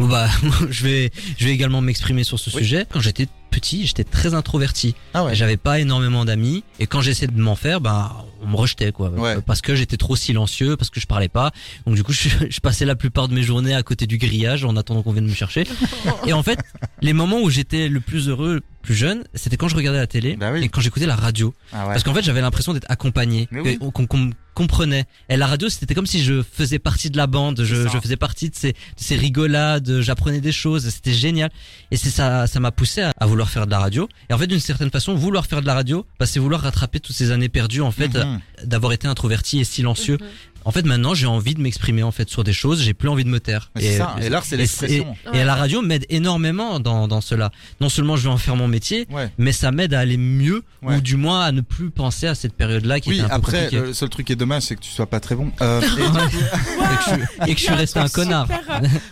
bah, 0.00 0.28
je 0.70 0.84
vais, 0.84 1.10
je 1.38 1.44
vais 1.46 1.52
également 1.52 1.80
m'exprimer 1.80 2.24
sur 2.24 2.38
ce 2.38 2.50
Oui. 2.50 2.62
sujet. 2.62 2.86
Quand 2.90 3.00
j'étais 3.00 3.26
petit, 3.56 3.86
j'étais 3.86 4.04
très 4.04 4.34
introverti. 4.34 4.94
Ah 5.14 5.24
ouais. 5.24 5.34
J'avais 5.34 5.56
pas 5.56 5.80
énormément 5.80 6.24
d'amis 6.26 6.62
et 6.78 6.86
quand 6.86 7.00
j'essayais 7.00 7.26
de 7.32 7.40
m'en 7.40 7.56
faire, 7.56 7.80
bah 7.80 8.24
on 8.42 8.48
me 8.48 8.56
rejetait 8.56 8.92
quoi, 8.92 9.08
Ouais. 9.10 9.36
parce 9.46 9.62
que 9.62 9.74
j'étais 9.74 9.96
trop 9.96 10.14
silencieux, 10.14 10.76
parce 10.76 10.90
que 10.90 11.00
je 11.00 11.06
parlais 11.06 11.28
pas. 11.30 11.52
Donc 11.86 11.94
du 11.96 12.02
coup, 12.04 12.12
je, 12.12 12.28
je 12.50 12.60
passais 12.60 12.84
la 12.84 12.94
plupart 12.96 13.28
de 13.28 13.34
mes 13.34 13.42
journées 13.42 13.74
à 13.74 13.82
côté 13.82 14.06
du 14.06 14.18
grillage 14.18 14.64
en 14.64 14.76
attendant 14.76 15.02
qu'on 15.02 15.12
vienne 15.12 15.26
me 15.26 15.34
chercher. 15.34 15.64
et 16.26 16.32
en 16.34 16.42
fait, 16.42 16.58
les 17.00 17.14
moments 17.14 17.40
où 17.40 17.48
j'étais 17.50 17.88
le 17.88 18.00
plus 18.00 18.28
heureux, 18.28 18.60
plus 18.82 18.94
jeune, 18.94 19.24
c'était 19.34 19.56
quand 19.56 19.66
je 19.68 19.74
regardais 19.74 19.98
la 19.98 20.06
télé 20.06 20.36
Bah 20.36 20.50
oui. 20.52 20.62
et 20.62 20.68
quand 20.68 20.80
j'écoutais 20.80 21.06
la 21.06 21.16
radio, 21.16 21.54
Ah 21.72 21.86
ouais. 21.86 21.92
parce 21.92 22.04
qu'en 22.04 22.14
fait, 22.14 22.22
j'avais 22.22 22.40
l'impression 22.42 22.72
d'être 22.74 22.86
accompagné, 22.88 23.48
oui. 23.50 23.78
qu'on 23.78 24.16
me 24.18 24.32
comprenait. 24.54 25.04
Et 25.28 25.36
la 25.36 25.46
radio, 25.48 25.68
c'était 25.68 25.94
comme 25.94 26.06
si 26.06 26.22
je 26.22 26.42
faisais 26.42 26.78
partie 26.78 27.10
de 27.10 27.16
la 27.16 27.26
bande, 27.26 27.62
je, 27.64 27.88
je 27.88 27.98
faisais 27.98 28.16
partie 28.16 28.48
de 28.48 28.54
ces, 28.54 28.72
de 28.72 28.76
ces 28.96 29.16
rigolades, 29.16 30.00
j'apprenais 30.00 30.40
des 30.40 30.52
choses, 30.52 30.88
c'était 30.88 31.12
génial. 31.12 31.50
Et 31.90 31.96
c'est 31.96 32.10
ça, 32.10 32.46
ça 32.46 32.60
m'a 32.60 32.70
poussé 32.70 33.02
à, 33.02 33.12
à 33.18 33.26
vouloir 33.26 33.45
faire 33.48 33.66
de 33.66 33.70
la 33.70 33.78
radio. 33.78 34.08
Et 34.30 34.34
en 34.34 34.38
fait, 34.38 34.46
d'une 34.46 34.60
certaine 34.60 34.90
façon, 34.90 35.14
vouloir 35.14 35.46
faire 35.46 35.60
de 35.62 35.66
la 35.66 35.74
radio, 35.74 36.06
bah, 36.18 36.26
c'est 36.26 36.40
vouloir 36.40 36.60
rattraper 36.62 37.00
toutes 37.00 37.16
ces 37.16 37.30
années 37.30 37.48
perdues, 37.48 37.82
en 37.82 37.90
fait, 37.90 38.14
Mhm. 38.14 38.40
d'avoir 38.64 38.92
été 38.92 39.06
introverti 39.08 39.58
et 39.60 39.64
silencieux. 39.64 40.18
En 40.64 40.72
fait, 40.72 40.84
maintenant, 40.84 41.14
j'ai 41.14 41.26
envie 41.28 41.54
de 41.54 41.60
m'exprimer 41.60 42.02
en 42.02 42.10
fait 42.10 42.28
sur 42.28 42.42
des 42.42 42.52
choses. 42.52 42.82
J'ai 42.82 42.92
plus 42.92 43.08
envie 43.08 43.22
de 43.22 43.28
me 43.28 43.38
taire. 43.38 43.70
C'est 43.76 43.98
ça. 43.98 44.16
Et 44.20 44.28
l'art, 44.28 44.44
c'est 44.44 44.56
l'expression. 44.56 45.14
Et, 45.32 45.38
et 45.38 45.44
la 45.44 45.54
radio 45.54 45.80
m'aide 45.80 46.04
énormément 46.08 46.80
dans 46.80 47.06
dans 47.06 47.20
cela. 47.20 47.52
Non 47.80 47.88
seulement 47.88 48.16
je 48.16 48.24
vais 48.24 48.30
en 48.30 48.36
faire 48.36 48.56
mon 48.56 48.66
métier, 48.66 49.06
Ouais. 49.12 49.30
mais 49.38 49.52
ça 49.52 49.70
m'aide 49.70 49.94
à 49.94 50.00
aller 50.00 50.16
mieux 50.16 50.64
Ouais. 50.82 50.96
ou 50.96 51.00
du 51.00 51.14
moins 51.14 51.42
à 51.44 51.52
ne 51.52 51.60
plus 51.60 51.90
penser 51.90 52.26
à 52.26 52.34
cette 52.34 52.52
période-là 52.54 52.98
qui 52.98 53.10
Oui, 53.10 53.14
était 53.20 53.26
un 53.26 53.28
peu 53.28 53.34
après, 53.36 53.52
compliquée. 53.66 53.76
euh, 53.76 53.86
le 53.86 53.94
seul 53.94 54.08
truc 54.08 54.26
qui 54.26 54.32
est 54.32 54.36
dommage, 54.36 54.62
c'est 54.64 54.74
que 54.74 54.80
tu 54.80 54.90
sois 54.90 55.06
pas 55.06 55.20
très 55.20 55.36
bon. 55.36 55.52
Euh, 55.62 55.80
et- 55.82 55.84
et, 55.84 55.88
que 55.88 57.04
je, 57.44 57.50
et 57.50 57.54
que 57.54 57.60
je 57.60 57.64
suis 57.64 57.74
resté 57.84 58.00
un 58.00 58.08
connard. 58.08 58.48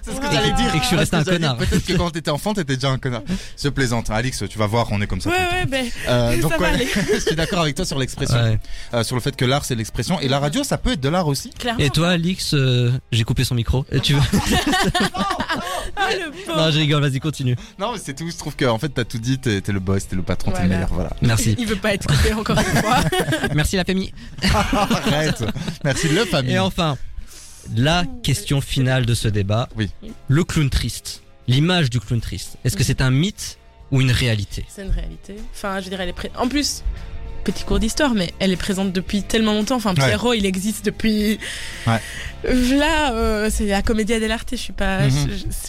C'est 0.02 0.14
ce 0.14 0.20
que 0.20 0.26
j'allais 0.32 0.52
dire. 0.52 0.74
Et 0.74 0.78
que 0.78 0.82
je 0.82 0.88
suis 0.88 0.96
resté 0.96 1.16
un 1.16 1.24
connard. 1.24 1.56
Peut-être 1.56 1.84
que 1.84 1.92
quand 1.94 2.10
t'étais 2.10 2.30
enfant, 2.30 2.54
t'étais 2.54 2.74
déjà 2.76 2.90
un 2.90 2.98
connard. 2.98 3.22
Je 3.62 3.68
plaisante. 3.68 4.10
Alix, 4.10 4.42
tu 4.48 4.58
vas 4.58 4.66
voir, 4.66 4.88
on 4.90 5.00
est 5.00 5.06
comme 5.06 5.20
ça. 5.20 5.30
Ouais, 5.30 5.36
ouais, 5.36 5.66
ben. 5.66 5.86
Euh, 6.08 6.36
donc 6.40 6.52
ça 6.52 6.58
va 6.58 6.64
ouais, 6.68 6.74
aller. 6.74 6.88
je 7.14 7.18
suis 7.20 7.34
d'accord 7.36 7.60
avec 7.60 7.74
toi 7.74 7.84
sur 7.84 7.98
l'expression, 7.98 8.36
Ouais. 8.36 8.58
euh, 8.94 9.02
sur 9.04 9.16
le 9.16 9.20
fait 9.22 9.34
que 9.36 9.44
l'art 9.44 9.64
c'est 9.64 9.74
l'expression 9.74 10.20
et 10.20 10.28
la 10.28 10.38
radio 10.38 10.64
ça 10.64 10.78
peut 10.78 10.92
être 10.92 11.00
de 11.00 11.08
l'art 11.08 11.26
aussi. 11.28 11.50
Clairement. 11.50 11.80
Et 11.82 11.90
toi, 11.90 12.10
Alix, 12.10 12.54
euh, 12.54 12.90
j'ai 13.12 13.24
coupé 13.24 13.44
son 13.44 13.54
micro. 13.54 13.84
Et 13.92 14.00
tu 14.00 14.14
veux 14.14 14.20
Ah, 15.14 16.08
le. 16.12 16.54
Non, 16.56 16.70
je 16.70 16.78
rigole. 16.78 17.02
Vas-y, 17.02 17.20
continue. 17.20 17.56
Non 17.78 17.92
mais 17.92 17.98
c'est 18.02 18.14
tout. 18.14 18.30
Je 18.30 18.36
trouve 18.36 18.56
que 18.56 18.64
en 18.64 18.78
fait 18.78 18.88
t'as 18.88 19.04
tout 19.04 19.18
dit. 19.18 19.38
T'es 19.38 19.60
t'es 19.60 19.72
le 19.72 19.80
boss, 19.80 20.06
t'es 20.08 20.16
le 20.16 20.22
patron, 20.22 20.52
t'es 20.52 20.62
le 20.62 20.68
meilleur. 20.68 20.88
Voilà. 20.92 21.10
Merci. 21.22 21.54
Il 21.58 21.66
veut 21.66 21.76
pas 21.76 21.94
être 21.94 22.06
coupé 22.06 22.32
encore 22.32 22.58
une 22.58 22.80
fois. 22.82 22.98
Merci 23.54 23.76
la 23.76 23.84
famille. 23.84 24.12
Arrête. 24.52 25.44
Merci 25.84 26.08
le 26.08 26.24
famille. 26.24 26.52
Et 26.54 26.58
enfin, 26.58 26.96
la 27.76 28.04
question 28.22 28.60
finale 28.60 29.06
de 29.06 29.14
ce 29.14 29.28
débat. 29.28 29.68
Oui. 29.76 29.90
Le 30.28 30.44
clown 30.44 30.70
triste. 30.70 31.22
L'image 31.48 31.90
du 31.90 32.00
clown 32.00 32.20
triste. 32.20 32.56
Est-ce 32.64 32.76
que 32.76 32.84
c'est 32.84 33.00
un 33.02 33.10
mythe 33.10 33.58
ou 33.90 34.00
une 34.00 34.10
réalité? 34.10 34.64
C'est 34.68 34.82
une 34.84 34.90
réalité. 34.90 35.36
Enfin, 35.52 35.80
je 35.80 35.88
dirais, 35.88 36.04
elle 36.04 36.08
est 36.10 36.12
pré- 36.14 36.30
En 36.38 36.48
plus, 36.48 36.82
petit 37.44 37.64
cours 37.64 37.78
d'histoire, 37.78 38.14
mais 38.14 38.32
elle 38.38 38.52
est 38.52 38.56
présente 38.56 38.92
depuis 38.92 39.22
tellement 39.22 39.52
longtemps. 39.52 39.76
Enfin, 39.76 39.94
Ouais. 39.94 40.06
Pierrot, 40.06 40.32
il 40.34 40.46
existe 40.46 40.84
depuis. 40.86 41.38
Ouais. 41.86 42.00
Là, 42.48 43.14
euh, 43.14 43.48
c'est 43.50 43.66
la 43.66 43.82
comédie 43.82 44.18
dell'arte. 44.20 44.48
Je 44.52 44.56
suis 44.56 44.72
pas. 44.72 45.08
Je- 45.08 45.14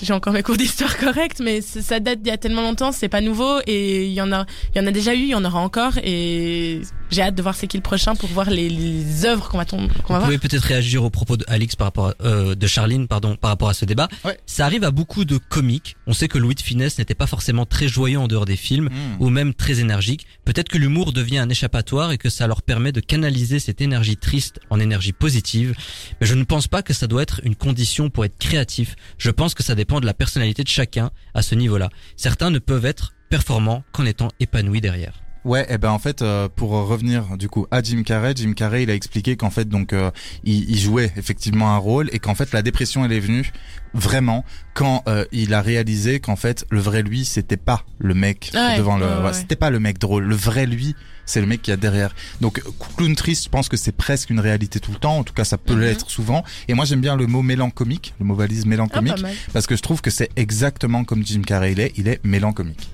J'ai 0.04 0.14
encore 0.14 0.34
mes 0.34 0.44
cours 0.44 0.58
d'histoire 0.58 0.98
corrects, 0.98 1.40
mais 1.40 1.62
ça 1.62 2.00
date 2.00 2.22
d'il 2.22 2.30
y 2.30 2.34
a 2.34 2.38
tellement 2.38 2.62
longtemps. 2.62 2.92
C'est 2.92 3.10
pas 3.10 3.22
nouveau 3.22 3.60
et 3.68 4.06
il 4.08 4.14
y 4.14 4.22
en 4.22 4.32
a, 4.32 4.46
il 4.74 4.82
y 4.82 4.84
en 4.84 4.88
a 4.88 4.92
déjà 4.92 5.14
eu, 5.14 5.20
il 5.20 5.30
y 5.30 5.36
en 5.36 5.46
aura 5.46 5.60
encore 5.60 5.94
et 6.04 6.82
j'ai 7.12 7.22
hâte 7.22 7.36
de 7.36 7.42
voir 7.42 7.56
c'est 7.56 7.68
qui 7.68 7.78
le 7.78 7.84
prochain 7.84 8.16
pour 8.16 8.30
voir 8.30 8.50
les, 8.50 8.68
les 8.70 9.26
œuvres 9.26 9.48
qu'on 9.50 9.58
va 9.58 9.66
tomber, 9.66 9.90
qu'on 10.04 10.14
va 10.14 10.20
Vous 10.20 10.26
pouvez 10.26 10.38
peut-être 10.38 10.64
réagir 10.64 11.04
aux 11.04 11.10
propos 11.10 11.38
de 11.38 11.46
Alix 11.48 11.76
par 11.76 11.88
rapport 11.88 12.08
à, 12.10 12.14
euh, 12.26 12.56
de 12.56 12.68
Charline 12.68 13.08
pardon 13.08 13.36
par 13.36 13.52
rapport 13.52 13.70
à 13.70 13.74
ce 13.74 13.86
débat. 13.86 14.08
Ouais. 14.26 14.38
Ça 14.46 14.66
arrive 14.66 14.84
à 14.84 14.92
beaucoup 14.92 15.24
de 15.26 15.38
comiques. 15.38 15.96
On 16.08 16.14
sait 16.14 16.28
que 16.28 16.38
Louis 16.38 16.56
de 16.56 16.62
Finesse 16.62 16.98
n'était 16.98 17.16
pas 17.16 17.28
forcément 17.28 17.66
très 17.66 17.88
joyeux 17.88 18.20
en 18.20 18.28
dehors 18.28 18.46
des 18.46 18.56
films 18.58 18.86
Mmh. 18.86 19.22
ou 19.22 19.30
même 19.30 19.54
très 19.54 19.80
énergique. 19.80 20.26
Peut-être 20.46 20.70
que 20.70 20.78
l'humour 20.78 21.12
devient 21.14 21.38
un 21.40 21.50
échappatoire 21.50 22.12
et 22.12 22.18
que 22.18 22.30
ça 22.30 22.46
leur 22.48 22.62
permet 22.62 22.92
de 22.92 23.00
canaliser 23.00 23.60
cette 23.60 23.82
énergie 23.82 24.18
triste 24.18 24.60
en 24.70 24.80
énergie 24.80 25.14
positive. 25.14 25.74
Mais 26.20 26.28
je 26.28 26.36
ne 26.36 26.44
pense 26.44 26.65
pas 26.68 26.82
que 26.82 26.94
ça 26.94 27.08
doit 27.08 27.22
être 27.22 27.42
une 27.44 27.56
condition 27.56 28.10
pour 28.10 28.26
être 28.26 28.38
créatif. 28.38 28.96
Je 29.18 29.32
pense 29.32 29.54
que 29.54 29.64
ça 29.64 29.76
dépend 29.76 30.00
de 30.00 30.06
la 30.06 30.14
personnalité 30.14 30.64
de 30.64 30.68
chacun 30.70 31.12
à 31.34 31.42
ce 31.42 31.56
niveau-là. 31.56 31.90
Certains 32.18 32.50
ne 32.50 32.60
peuvent 32.60 32.86
être 32.86 33.14
performants 33.30 33.84
qu'en 33.92 34.06
étant 34.06 34.30
épanouis 34.40 34.82
derrière. 34.82 35.14
Ouais, 35.44 35.64
et 35.72 35.78
ben 35.78 35.92
en 35.92 36.00
fait, 36.00 36.24
euh, 36.24 36.50
pour 36.56 36.72
revenir 36.72 37.38
du 37.38 37.50
coup 37.50 37.68
à 37.70 37.84
Jim 37.84 38.02
Carrey, 38.04 38.34
Jim 38.36 38.54
Carrey, 38.54 38.82
il 38.82 38.90
a 38.90 38.96
expliqué 38.96 39.36
qu'en 39.38 39.52
fait 39.52 39.70
donc 39.70 39.94
euh, 39.94 40.10
il, 40.44 40.68
il 40.72 40.80
jouait 40.80 41.12
effectivement 41.18 41.72
un 41.76 41.78
rôle 41.78 42.10
et 42.14 42.18
qu'en 42.18 42.34
fait 42.34 42.52
la 42.52 42.64
dépression 42.64 43.06
elle 43.06 43.12
est 43.12 43.20
venue 43.20 43.52
vraiment 43.94 44.44
quand 44.74 45.04
euh, 45.08 45.24
il 45.32 45.54
a 45.54 45.62
réalisé 45.62 46.20
qu'en 46.20 46.36
fait 46.36 46.66
le 46.72 46.80
vrai 46.80 47.04
lui 47.04 47.26
c'était 47.26 47.58
pas 47.58 47.84
le 48.00 48.16
mec 48.16 48.50
Ouais, 48.56 48.78
devant 48.78 48.98
le, 48.98 49.06
ouais. 49.06 49.34
c'était 49.34 49.56
pas 49.56 49.70
le 49.70 49.80
mec 49.80 50.00
drôle, 50.00 50.24
le 50.24 50.36
vrai 50.36 50.66
lui 50.66 50.96
c'est 51.26 51.42
le 51.42 51.48
mec 51.48 51.62
qui 51.62 51.72
a 51.72 51.78
derrière. 51.78 52.14
Donc 52.42 52.62
clown 52.98 53.16
triste, 53.16 53.46
je 53.46 53.50
pense 53.50 53.70
que 53.70 53.78
c'est 53.78 53.92
presque 53.92 54.30
une 54.30 54.40
réalité 54.40 54.80
tout 54.80 54.92
le 54.92 54.98
temps. 54.98 55.18
En 55.18 55.24
tout 55.24 55.34
cas, 55.34 55.44
ça 55.44 55.58
peut 55.58 55.74
Mhm. 55.74 55.82
l'être 55.82 56.10
souvent. 56.10 56.44
Et 56.68 56.74
moi 56.74 56.86
j'aime 56.86 57.02
bien 57.02 57.16
le 57.16 57.28
mot 57.28 57.42
mélancomique, 57.42 58.14
le 58.20 58.26
mot 58.26 58.36
valise 58.36 58.64
Ah, 58.66 58.70
mélancomique, 58.70 59.22
mal. 59.22 59.34
parce 59.54 59.68
que 59.68 59.76
je 59.76 59.82
trouve 59.82 60.02
que 60.02 60.10
c'est 60.12 60.30
exactement 60.36 61.04
comme 61.04 61.26
Jim 61.26 61.42
Carrey 61.46 61.72
il 61.74 61.80
est, 61.80 61.94
il 61.98 62.08
est 62.08 62.20
mélancomique. 62.24 62.90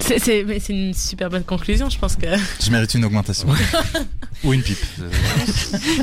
C'est, 0.00 0.20
c'est, 0.20 0.44
mais 0.44 0.60
c'est 0.60 0.72
une 0.72 0.94
super 0.94 1.28
bonne 1.28 1.42
conclusion. 1.42 1.90
Je 1.90 1.98
pense 1.98 2.14
que. 2.14 2.26
Je 2.64 2.70
mérite 2.70 2.94
une 2.94 3.04
augmentation 3.04 3.48
ou 4.44 4.52
une 4.54 4.62
pipe. 4.62 4.78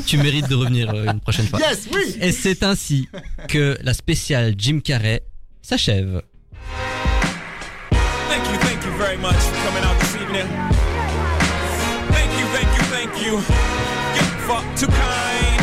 tu 0.06 0.18
mérites 0.18 0.48
de 0.48 0.54
revenir 0.54 0.90
euh, 0.90 1.06
une 1.12 1.20
prochaine 1.20 1.46
fois. 1.46 1.58
Yes, 1.60 1.88
oui. 1.94 2.14
Et 2.20 2.30
c'est 2.30 2.62
ainsi 2.62 3.08
que 3.48 3.78
la 3.82 3.94
spéciale 3.94 4.54
Jim 4.58 4.80
Carrey 4.84 5.22
s'achève. 5.62 6.20
Thank 8.28 8.44
you, 8.52 8.58
thank 8.60 8.84
you 8.84 8.92
very 8.98 9.16
much 9.16 9.34
for 9.36 9.64
coming 9.64 9.82
out 9.84 9.98
this 9.98 10.14
evening. 10.16 10.75
You, 13.26 13.40
too 14.76 14.86
kind. 14.86 15.56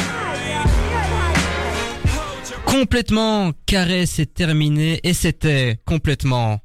Complètement 2.66 3.54
carré, 3.66 4.06
c'est 4.06 4.34
terminé 4.34 5.00
et 5.04 5.14
c'était 5.14 5.80
complètement. 5.86 6.60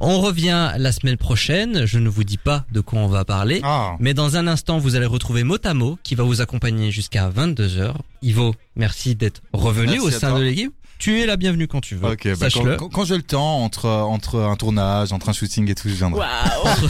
On 0.00 0.20
revient 0.20 0.72
la 0.78 0.90
semaine 0.90 1.16
prochaine. 1.16 1.86
Je 1.86 2.00
ne 2.00 2.08
vous 2.08 2.24
dis 2.24 2.38
pas 2.38 2.64
de 2.72 2.80
quoi 2.80 2.98
on 2.98 3.06
va 3.06 3.24
parler. 3.24 3.60
Ah. 3.62 3.94
Mais 4.00 4.12
dans 4.12 4.36
un 4.36 4.48
instant, 4.48 4.78
vous 4.78 4.96
allez 4.96 5.06
retrouver 5.06 5.44
Motamo 5.44 5.96
qui 6.02 6.16
va 6.16 6.24
vous 6.24 6.40
accompagner 6.40 6.90
jusqu'à 6.90 7.30
22h. 7.30 7.94
Ivo, 8.22 8.52
merci 8.74 9.14
d'être 9.14 9.42
revenu 9.52 9.92
Merci 9.92 10.06
au 10.06 10.10
sein 10.10 10.36
de 10.36 10.42
l'équipe. 10.42 10.72
Tu 11.02 11.18
es 11.18 11.26
la 11.26 11.36
bienvenue 11.36 11.66
quand 11.66 11.80
tu 11.80 11.96
veux. 11.96 12.10
Ok, 12.12 12.28
bah 12.28 12.36
Sache-le. 12.36 12.76
quand, 12.76 12.84
quand- 12.84 12.88
quand 13.00 13.04
j'ai 13.04 13.16
le 13.16 13.24
temps, 13.24 13.64
entre, 13.64 13.88
entre 13.88 14.38
un 14.38 14.54
tournage, 14.54 15.12
entre 15.12 15.30
un 15.30 15.32
shooting 15.32 15.68
et 15.68 15.74
tout, 15.74 15.88
je 15.88 15.94
viendrai. 15.94 16.20
Waouh 16.20 16.88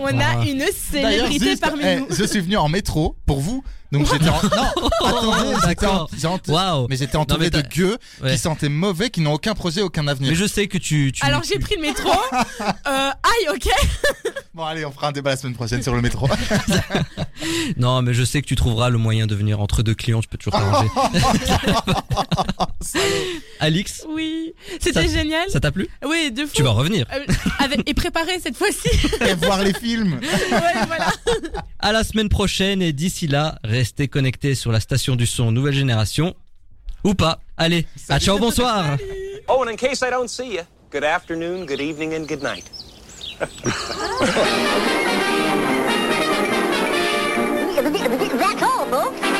On 0.00 0.18
a 0.18 0.42
une 0.46 0.64
célébrité 0.74 1.50
juste, 1.50 1.60
parmi 1.60 1.82
eh, 1.84 1.96
nous. 2.00 2.06
je 2.08 2.24
suis 2.24 2.40
venu 2.40 2.56
en 2.56 2.70
métro 2.70 3.14
pour 3.26 3.40
vous, 3.40 3.62
donc 3.92 4.06
j'étais 4.12 4.28
en... 4.28 4.42
Non, 4.42 4.88
attendez, 5.04 5.56
j'étais 5.68 5.86
en... 5.86 6.38
Waouh. 6.48 6.86
Mais 6.88 6.96
j'étais 6.96 7.16
entouré 7.16 7.40
mais 7.46 7.50
de 7.50 7.60
t'as- 7.60 7.68
gueux 7.68 7.96
Ouais. 8.22 8.32
qui 8.32 8.38
sentaient 8.38 8.68
mauvais, 8.68 9.10
qui 9.10 9.20
n'ont 9.20 9.34
aucun 9.34 9.54
projet, 9.54 9.82
aucun 9.82 10.06
avenir. 10.08 10.30
Mais 10.30 10.36
je 10.36 10.46
sais 10.46 10.66
que 10.68 10.78
tu. 10.78 11.12
tu 11.12 11.24
Alors 11.24 11.42
tu- 11.42 11.52
j'ai 11.52 11.58
pris 11.58 11.74
le 11.76 11.82
métro. 11.82 12.10
euh, 12.60 13.10
aïe, 13.10 13.48
ok. 13.54 13.68
Bon, 14.54 14.64
allez, 14.64 14.86
on 14.86 14.90
fera 14.90 15.08
un 15.08 15.12
débat 15.12 15.30
la 15.32 15.36
semaine 15.36 15.54
prochaine 15.54 15.82
sur 15.82 15.94
le 15.94 16.00
métro. 16.00 16.26
Non, 17.76 18.00
mais 18.00 18.14
je 18.14 18.24
sais 18.24 18.40
que 18.40 18.46
tu 18.46 18.56
trouveras 18.56 18.88
le 18.88 18.96
moyen 18.96 19.26
de 19.26 19.34
venir 19.34 19.60
entre 19.60 19.82
deux 19.82 19.94
clients. 19.94 20.22
Tu 20.22 20.28
peux 20.28 20.38
toujours 20.38 20.58
t'arranger. 20.58 20.88
Alix, 23.60 24.06
Oui, 24.08 24.54
c'était 24.80 25.06
Ça- 25.06 25.06
génial. 25.14 25.50
ça 25.50 25.60
t'a 25.60 25.70
plu 25.70 25.88
Oui, 26.06 26.30
de 26.30 26.42
fou. 26.46 26.52
Tu 26.54 26.62
vas 26.62 26.70
revenir. 26.70 27.06
Euh, 27.12 27.24
avec- 27.58 27.88
et 27.88 27.92
préparé 27.94 28.38
cette 28.42 28.56
fois-ci. 28.56 28.88
et 29.28 29.34
voir 29.34 29.62
les 29.62 29.74
films. 29.74 30.14
ouais, 30.22 30.86
voilà. 30.86 31.12
À 31.78 31.92
la 31.92 32.04
semaine 32.04 32.28
prochaine 32.30 32.80
et 32.82 32.92
d'ici 32.94 33.26
là, 33.26 33.58
restez 33.86 34.08
connectés 34.08 34.56
sur 34.56 34.72
la 34.72 34.80
station 34.80 35.14
du 35.14 35.26
son 35.26 35.52
Nouvelle 35.52 35.74
Génération. 35.74 36.34
Ou 37.04 37.14
pas. 37.14 37.38
Allez, 37.56 37.86
à 38.08 38.18
ciao, 38.18 38.36
bonsoir. 38.36 38.96
Oh, 39.46 39.62
and 39.62 39.70
in 39.70 39.76
case 39.76 40.02
I 40.02 40.10
don't 40.10 40.28
see 40.28 40.54
you, 40.54 40.62
good 40.90 41.04
afternoon, 41.04 41.66
good 41.66 41.80
evening, 41.80 42.12
and 42.12 42.26
good 42.26 42.42
night. 42.42 42.64
That's 48.38 48.62
all, 48.62 48.86
folks. 48.86 49.35